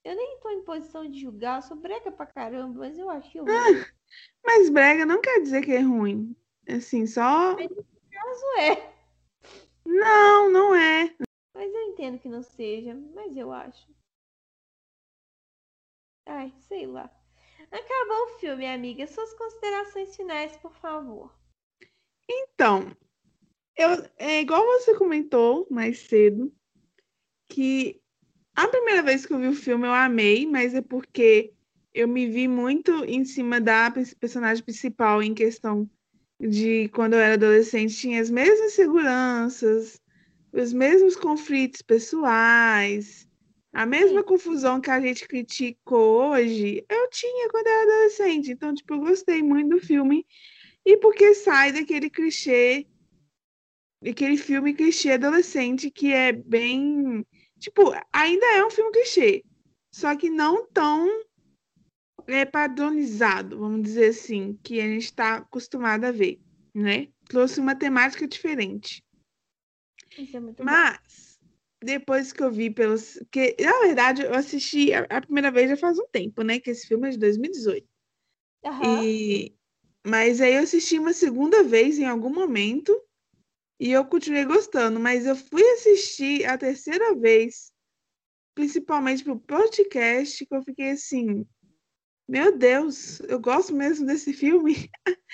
Eu 0.02 0.16
nem 0.16 0.40
tô 0.40 0.50
em 0.50 0.62
posição 0.62 1.08
de 1.08 1.20
julgar, 1.20 1.58
eu 1.58 1.62
sou 1.62 1.76
brega 1.76 2.10
pra 2.10 2.26
caramba, 2.26 2.80
mas 2.80 2.98
eu 2.98 3.10
achei 3.10 3.40
horrível. 3.40 3.84
Mas 4.44 4.70
brega 4.70 5.04
não 5.04 5.20
quer 5.20 5.40
dizer 5.40 5.62
que 5.62 5.72
é 5.72 5.80
ruim. 5.80 6.34
Assim, 6.66 7.06
só. 7.06 7.54
caso 7.54 8.46
é. 8.58 8.94
Não, 9.84 10.50
não 10.50 10.74
é. 10.74 11.14
Mas 11.54 11.72
eu 11.72 11.82
entendo 11.82 12.18
que 12.18 12.28
não 12.28 12.42
seja, 12.42 12.94
mas 13.14 13.36
eu 13.36 13.52
acho. 13.52 13.88
Ai, 16.26 16.52
sei 16.60 16.86
lá. 16.86 17.10
Acabou 17.70 18.24
o 18.24 18.38
filme, 18.38 18.66
amiga. 18.66 19.06
Suas 19.06 19.32
considerações 19.34 20.16
finais, 20.16 20.56
por 20.56 20.74
favor. 20.76 21.32
Então, 22.28 22.96
eu, 23.76 23.90
é 24.16 24.40
igual 24.40 24.64
você 24.64 24.96
comentou 24.96 25.66
mais 25.70 26.00
cedo, 26.00 26.52
que 27.50 28.00
a 28.54 28.66
primeira 28.68 29.02
vez 29.02 29.26
que 29.26 29.32
eu 29.32 29.38
vi 29.38 29.48
o 29.48 29.54
filme 29.54 29.86
eu 29.86 29.92
amei, 29.92 30.46
mas 30.46 30.74
é 30.74 30.80
porque 30.80 31.52
eu 31.92 32.06
me 32.08 32.26
vi 32.28 32.46
muito 32.48 33.04
em 33.04 33.24
cima 33.24 33.60
da 33.60 33.92
personagem 34.18 34.64
principal 34.64 35.22
em 35.22 35.34
questão 35.34 35.88
de 36.40 36.88
quando 36.94 37.14
eu 37.14 37.20
era 37.20 37.34
adolescente, 37.34 37.96
tinha 37.96 38.20
as 38.20 38.30
mesmas 38.30 38.72
seguranças, 38.72 40.00
os 40.52 40.72
mesmos 40.72 41.16
conflitos 41.16 41.82
pessoais, 41.82 43.28
a 43.72 43.86
mesma 43.86 44.20
Sim. 44.20 44.26
confusão 44.26 44.80
que 44.80 44.90
a 44.90 45.00
gente 45.00 45.28
criticou 45.28 46.30
hoje, 46.30 46.84
eu 46.88 47.10
tinha 47.10 47.48
quando 47.50 47.66
eu 47.66 47.72
era 47.72 47.82
adolescente. 47.82 48.50
Então, 48.50 48.74
tipo, 48.74 48.94
eu 48.94 49.00
gostei 49.00 49.42
muito 49.42 49.76
do 49.76 49.80
filme. 49.80 50.26
E 50.84 50.96
porque 50.96 51.34
sai 51.34 51.72
daquele 51.72 52.08
clichê, 52.08 52.86
daquele 54.02 54.36
filme 54.36 54.74
clichê 54.74 55.12
adolescente 55.12 55.90
que 55.90 56.12
é 56.12 56.32
bem. 56.32 57.24
Tipo, 57.60 57.92
ainda 58.10 58.46
é 58.46 58.64
um 58.64 58.70
filme 58.70 58.90
clichê, 58.90 59.44
só 59.94 60.16
que 60.16 60.30
não 60.30 60.66
tão 60.66 61.06
é, 62.26 62.46
padronizado, 62.46 63.58
vamos 63.58 63.82
dizer 63.82 64.10
assim, 64.10 64.58
que 64.62 64.80
a 64.80 64.86
gente 64.86 65.04
está 65.04 65.36
acostumado 65.36 66.04
a 66.06 66.10
ver, 66.10 66.40
né? 66.74 67.08
Trouxe 67.28 67.60
uma 67.60 67.76
temática 67.76 68.26
diferente. 68.26 69.04
Isso 70.16 70.36
é 70.36 70.40
muito 70.40 70.64
Mas, 70.64 71.38
bom. 71.40 71.48
depois 71.84 72.32
que 72.32 72.42
eu 72.42 72.50
vi 72.50 72.70
pelos. 72.70 73.22
que 73.30 73.54
Na 73.60 73.78
verdade, 73.80 74.22
eu 74.22 74.34
assisti 74.34 74.92
a, 74.94 75.00
a, 75.10 75.20
primeira 75.20 75.50
vez 75.50 75.68
já 75.68 75.76
faz 75.76 75.98
um 75.98 76.06
tempo, 76.10 76.42
né? 76.42 76.58
Que 76.58 76.70
esse 76.70 76.86
filme 76.86 77.08
é 77.08 77.10
de 77.10 77.18
2018. 77.18 77.86
Uhum. 78.64 79.04
E... 79.04 79.54
Mas 80.06 80.40
aí 80.40 80.54
eu 80.54 80.62
assisti 80.62 80.98
uma 80.98 81.12
segunda 81.12 81.62
vez 81.62 81.98
em 81.98 82.06
algum 82.06 82.32
momento 82.32 82.98
e 83.80 83.90
eu 83.92 84.04
continuei 84.04 84.44
gostando, 84.44 85.00
mas 85.00 85.24
eu 85.24 85.34
fui 85.34 85.62
assistir 85.72 86.44
a 86.44 86.58
terceira 86.58 87.16
vez, 87.16 87.72
principalmente 88.54 89.24
pro 89.24 89.40
podcast, 89.40 90.44
que 90.44 90.54
eu 90.54 90.62
fiquei 90.62 90.90
assim, 90.90 91.46
meu 92.28 92.56
Deus, 92.56 93.20
eu 93.20 93.40
gosto 93.40 93.74
mesmo 93.74 94.04
desse 94.04 94.34
filme. 94.34 94.90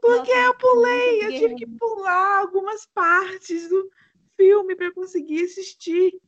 Porque 0.00 0.34
Nossa, 0.34 0.46
eu 0.46 0.54
pulei, 0.56 1.24
eu 1.26 1.30
tive 1.32 1.54
que 1.54 1.66
pular 1.66 2.38
algumas 2.38 2.86
partes 2.86 3.68
do 3.68 3.88
filme 4.36 4.74
para 4.74 4.92
conseguir 4.92 5.44
assistir. 5.44 6.18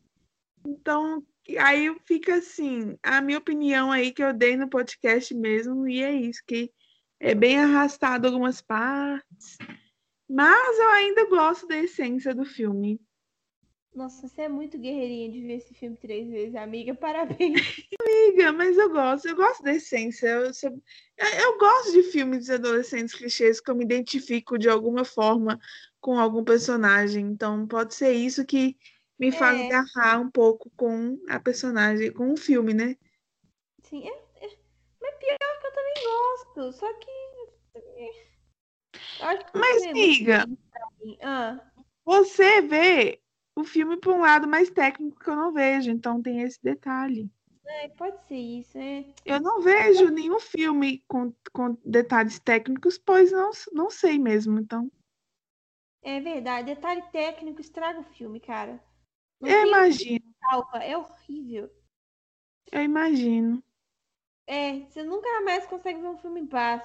Então, 0.65 1.25
aí 1.59 1.93
fica 2.05 2.35
assim, 2.35 2.95
a 3.03 3.21
minha 3.21 3.39
opinião 3.39 3.91
aí 3.91 4.13
que 4.13 4.23
eu 4.23 4.31
dei 4.31 4.55
no 4.55 4.69
podcast 4.69 5.33
mesmo, 5.33 5.87
e 5.87 6.01
é 6.03 6.13
isso, 6.13 6.41
que 6.47 6.71
é 7.19 7.33
bem 7.33 7.59
arrastado 7.59 8.27
algumas 8.27 8.61
partes, 8.61 9.57
mas 10.35 10.79
eu 10.79 10.89
ainda 10.89 11.29
gosto 11.29 11.65
da 11.65 11.77
essência 11.77 12.35
do 12.35 12.43
filme. 12.43 12.99
Nossa, 13.93 14.27
você 14.27 14.41
é 14.41 14.49
muito 14.49 14.77
guerreirinha 14.77 15.31
de 15.31 15.39
ver 15.39 15.53
esse 15.53 15.73
filme 15.73 15.95
três 15.95 16.29
vezes, 16.29 16.55
amiga. 16.55 16.93
Parabéns. 16.99 17.87
amiga, 18.01 18.51
mas 18.51 18.77
eu 18.77 18.89
gosto, 18.89 19.29
eu 19.29 19.35
gosto 19.37 19.63
da 19.63 19.71
essência. 19.71 20.27
Eu, 20.27 20.41
eu, 20.41 20.81
eu 21.39 21.57
gosto 21.57 21.93
de 21.93 22.03
filmes 22.03 22.47
de 22.47 22.51
adolescentes 22.51 23.15
clichês 23.15 23.61
que 23.61 23.71
eu 23.71 23.75
me 23.75 23.85
identifico 23.85 24.57
de 24.57 24.67
alguma 24.67 25.05
forma 25.05 25.57
com 26.01 26.19
algum 26.19 26.43
personagem. 26.43 27.25
Então, 27.27 27.65
pode 27.65 27.95
ser 27.95 28.11
isso 28.11 28.45
que 28.45 28.75
me 29.17 29.31
faz 29.31 29.57
é. 29.57 29.67
agarrar 29.67 30.19
um 30.19 30.29
pouco 30.29 30.69
com 30.75 31.17
a 31.29 31.39
personagem, 31.39 32.11
com 32.11 32.33
o 32.33 32.37
filme, 32.37 32.73
né? 32.73 32.97
Sim, 33.83 34.05
é, 34.05 34.45
é, 34.45 34.57
mas 35.01 35.15
pior 35.15 35.37
que 35.61 35.67
eu 35.67 35.71
também 35.71 35.93
gosto. 36.03 36.73
Só 36.77 36.93
que. 36.95 37.05
que 37.79 38.34
mas, 39.53 39.83
amiga, 39.85 40.45
ah. 41.23 41.59
você 42.03 42.61
vê 42.61 43.21
o 43.55 43.63
filme 43.63 43.97
por 43.97 44.13
um 44.13 44.21
lado 44.21 44.47
mais 44.47 44.69
técnico 44.69 45.19
que 45.19 45.29
eu 45.29 45.35
não 45.35 45.53
vejo, 45.53 45.89
então 45.89 46.21
tem 46.21 46.41
esse 46.41 46.61
detalhe. 46.61 47.29
É, 47.67 47.87
pode 47.89 48.21
ser 48.27 48.35
isso, 48.35 48.77
é. 48.77 49.05
Eu 49.25 49.39
não 49.39 49.61
vejo 49.61 50.09
nenhum 50.09 50.39
filme 50.39 51.03
com, 51.07 51.33
com 51.51 51.77
detalhes 51.83 52.39
técnicos, 52.39 52.97
pois 52.97 53.31
não, 53.31 53.51
não 53.73 53.89
sei 53.89 54.19
mesmo, 54.19 54.59
então. 54.59 54.91
É 56.03 56.19
verdade, 56.19 56.73
detalhe 56.75 57.01
técnico 57.11 57.61
estraga 57.61 57.99
o 57.99 58.03
filme, 58.03 58.39
cara. 58.39 58.79
Não 59.41 59.49
eu 59.49 59.67
imagino. 59.67 60.23
Salva, 60.39 60.83
é 60.83 60.95
horrível. 60.95 61.71
Eu 62.71 62.83
imagino. 62.83 63.63
É, 64.45 64.81
você 64.81 65.03
nunca 65.03 65.41
mais 65.41 65.65
consegue 65.65 66.01
ver 66.01 66.07
um 66.07 66.17
filme 66.17 66.41
em 66.41 66.47
paz. 66.47 66.83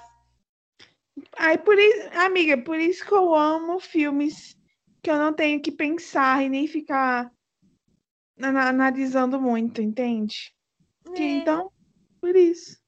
Aí 1.37 1.59
por 1.59 1.79
isso, 1.79 2.09
amiga, 2.19 2.63
por 2.63 2.79
isso 2.79 3.05
que 3.05 3.13
eu 3.13 3.35
amo 3.35 3.79
filmes 3.81 4.57
que 5.03 5.11
eu 5.11 5.17
não 5.17 5.33
tenho 5.33 5.61
que 5.61 5.73
pensar 5.73 6.43
e 6.43 6.49
nem 6.49 6.67
ficar 6.67 7.31
analisando 8.39 9.41
muito, 9.41 9.81
entende? 9.81 10.55
É. 11.15 11.23
Então, 11.23 11.73
por 12.21 12.37
isso. 12.37 12.79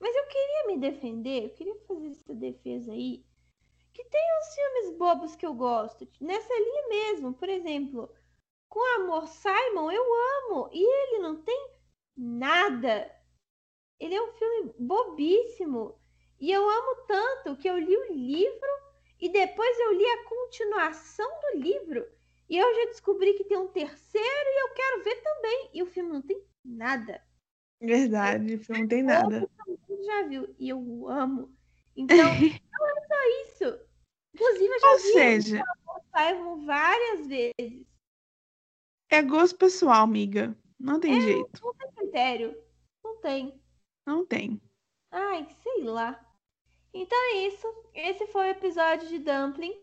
Mas 0.00 0.14
eu 0.14 0.26
queria 0.26 0.66
me 0.66 0.78
defender, 0.78 1.44
eu 1.44 1.50
queria 1.50 1.76
fazer 1.86 2.08
essa 2.08 2.34
defesa 2.34 2.92
aí. 2.92 3.24
Que 3.92 4.04
tem 4.04 4.20
uns 4.38 4.54
filmes 4.54 4.98
bobos 4.98 5.34
que 5.34 5.44
eu 5.44 5.54
gosto. 5.54 6.08
Nessa 6.20 6.54
linha 6.54 6.88
mesmo, 6.88 7.34
por 7.34 7.48
exemplo, 7.48 8.08
com 8.68 8.80
Amor 9.00 9.26
Simon, 9.26 9.90
eu 9.90 10.04
amo. 10.44 10.70
E 10.72 10.78
ele 10.80 11.18
não 11.20 11.42
tem 11.42 11.70
nada. 12.16 13.10
Ele 13.98 14.14
é 14.14 14.22
um 14.22 14.32
filme 14.34 14.72
bobíssimo. 14.78 15.98
E 16.40 16.50
eu 16.50 16.68
amo 16.68 17.04
tanto 17.06 17.56
que 17.56 17.68
eu 17.68 17.78
li 17.78 17.96
o 17.96 18.12
livro 18.12 18.68
e 19.20 19.28
depois 19.28 19.78
eu 19.80 19.92
li 19.92 20.06
a 20.06 20.24
continuação 20.24 21.28
do 21.40 21.58
livro 21.58 22.06
e 22.48 22.56
eu 22.56 22.74
já 22.74 22.84
descobri 22.86 23.34
que 23.34 23.44
tem 23.44 23.58
um 23.58 23.68
terceiro 23.68 24.26
e 24.26 24.62
eu 24.62 24.74
quero 24.74 25.04
ver 25.04 25.22
também. 25.22 25.70
E 25.74 25.82
o 25.82 25.86
filme 25.86 26.10
não 26.10 26.22
tem 26.22 26.42
nada. 26.64 27.22
Verdade, 27.80 28.54
o 28.54 28.64
filme 28.64 28.82
não 28.82 28.88
tem 28.88 29.02
nada. 29.02 29.48
Todo 29.86 30.04
já 30.04 30.22
viu 30.22 30.54
e 30.58 30.68
eu 30.68 31.08
amo. 31.08 31.54
Então, 31.94 32.16
não 32.72 32.88
é 32.88 33.06
só 33.06 33.42
isso. 33.42 33.88
Inclusive, 34.34 34.72
eu 34.72 34.80
já 34.80 34.90
Ou 34.90 34.96
vi 34.96 35.12
seja, 35.12 35.62
Simon 36.16 36.64
várias 36.64 37.26
vezes. 37.26 37.86
É 39.10 39.22
gosto 39.22 39.56
pessoal, 39.56 40.04
amiga. 40.04 40.56
Não 40.78 41.00
tem 41.00 41.16
é, 41.16 41.20
jeito. 41.20 41.60
Não 41.62 41.74
tem 41.74 41.92
critério. 41.92 42.64
Não 43.04 43.20
tem. 43.20 43.62
Não 44.06 44.26
tem. 44.26 44.60
Ai, 45.10 45.46
sei 45.62 45.84
lá. 45.84 46.24
Então 46.92 47.18
é 47.32 47.36
isso. 47.46 47.66
Esse 47.94 48.26
foi 48.28 48.48
o 48.48 48.50
episódio 48.50 49.08
de 49.08 49.18
Dumpling. 49.18 49.74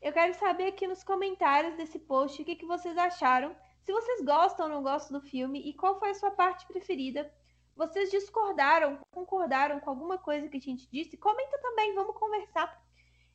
Eu 0.00 0.12
quero 0.12 0.34
saber 0.34 0.66
aqui 0.66 0.86
nos 0.86 1.02
comentários 1.02 1.76
desse 1.76 1.98
post 1.98 2.40
o 2.40 2.44
que, 2.44 2.56
que 2.56 2.66
vocês 2.66 2.96
acharam. 2.96 3.54
Se 3.82 3.92
vocês 3.92 4.24
gostam 4.24 4.66
ou 4.66 4.72
não 4.72 4.82
gostam 4.82 5.18
do 5.18 5.26
filme 5.26 5.60
e 5.60 5.72
qual 5.72 5.98
foi 5.98 6.10
a 6.10 6.14
sua 6.14 6.30
parte 6.30 6.66
preferida. 6.66 7.32
Vocês 7.74 8.10
discordaram, 8.10 8.98
concordaram 9.10 9.78
com 9.78 9.90
alguma 9.90 10.18
coisa 10.18 10.48
que 10.48 10.56
a 10.56 10.60
gente 10.60 10.88
disse? 10.90 11.16
Comenta 11.16 11.58
também, 11.58 11.94
vamos 11.94 12.16
conversar. 12.16 12.82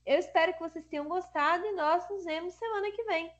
Eu 0.06 0.20
espero 0.20 0.54
que 0.54 0.60
vocês 0.60 0.86
tenham 0.86 1.08
gostado 1.08 1.66
e 1.66 1.72
nós 1.72 2.08
nos 2.10 2.26
vemos 2.26 2.54
semana 2.54 2.92
que 2.92 3.04
vem. 3.04 3.32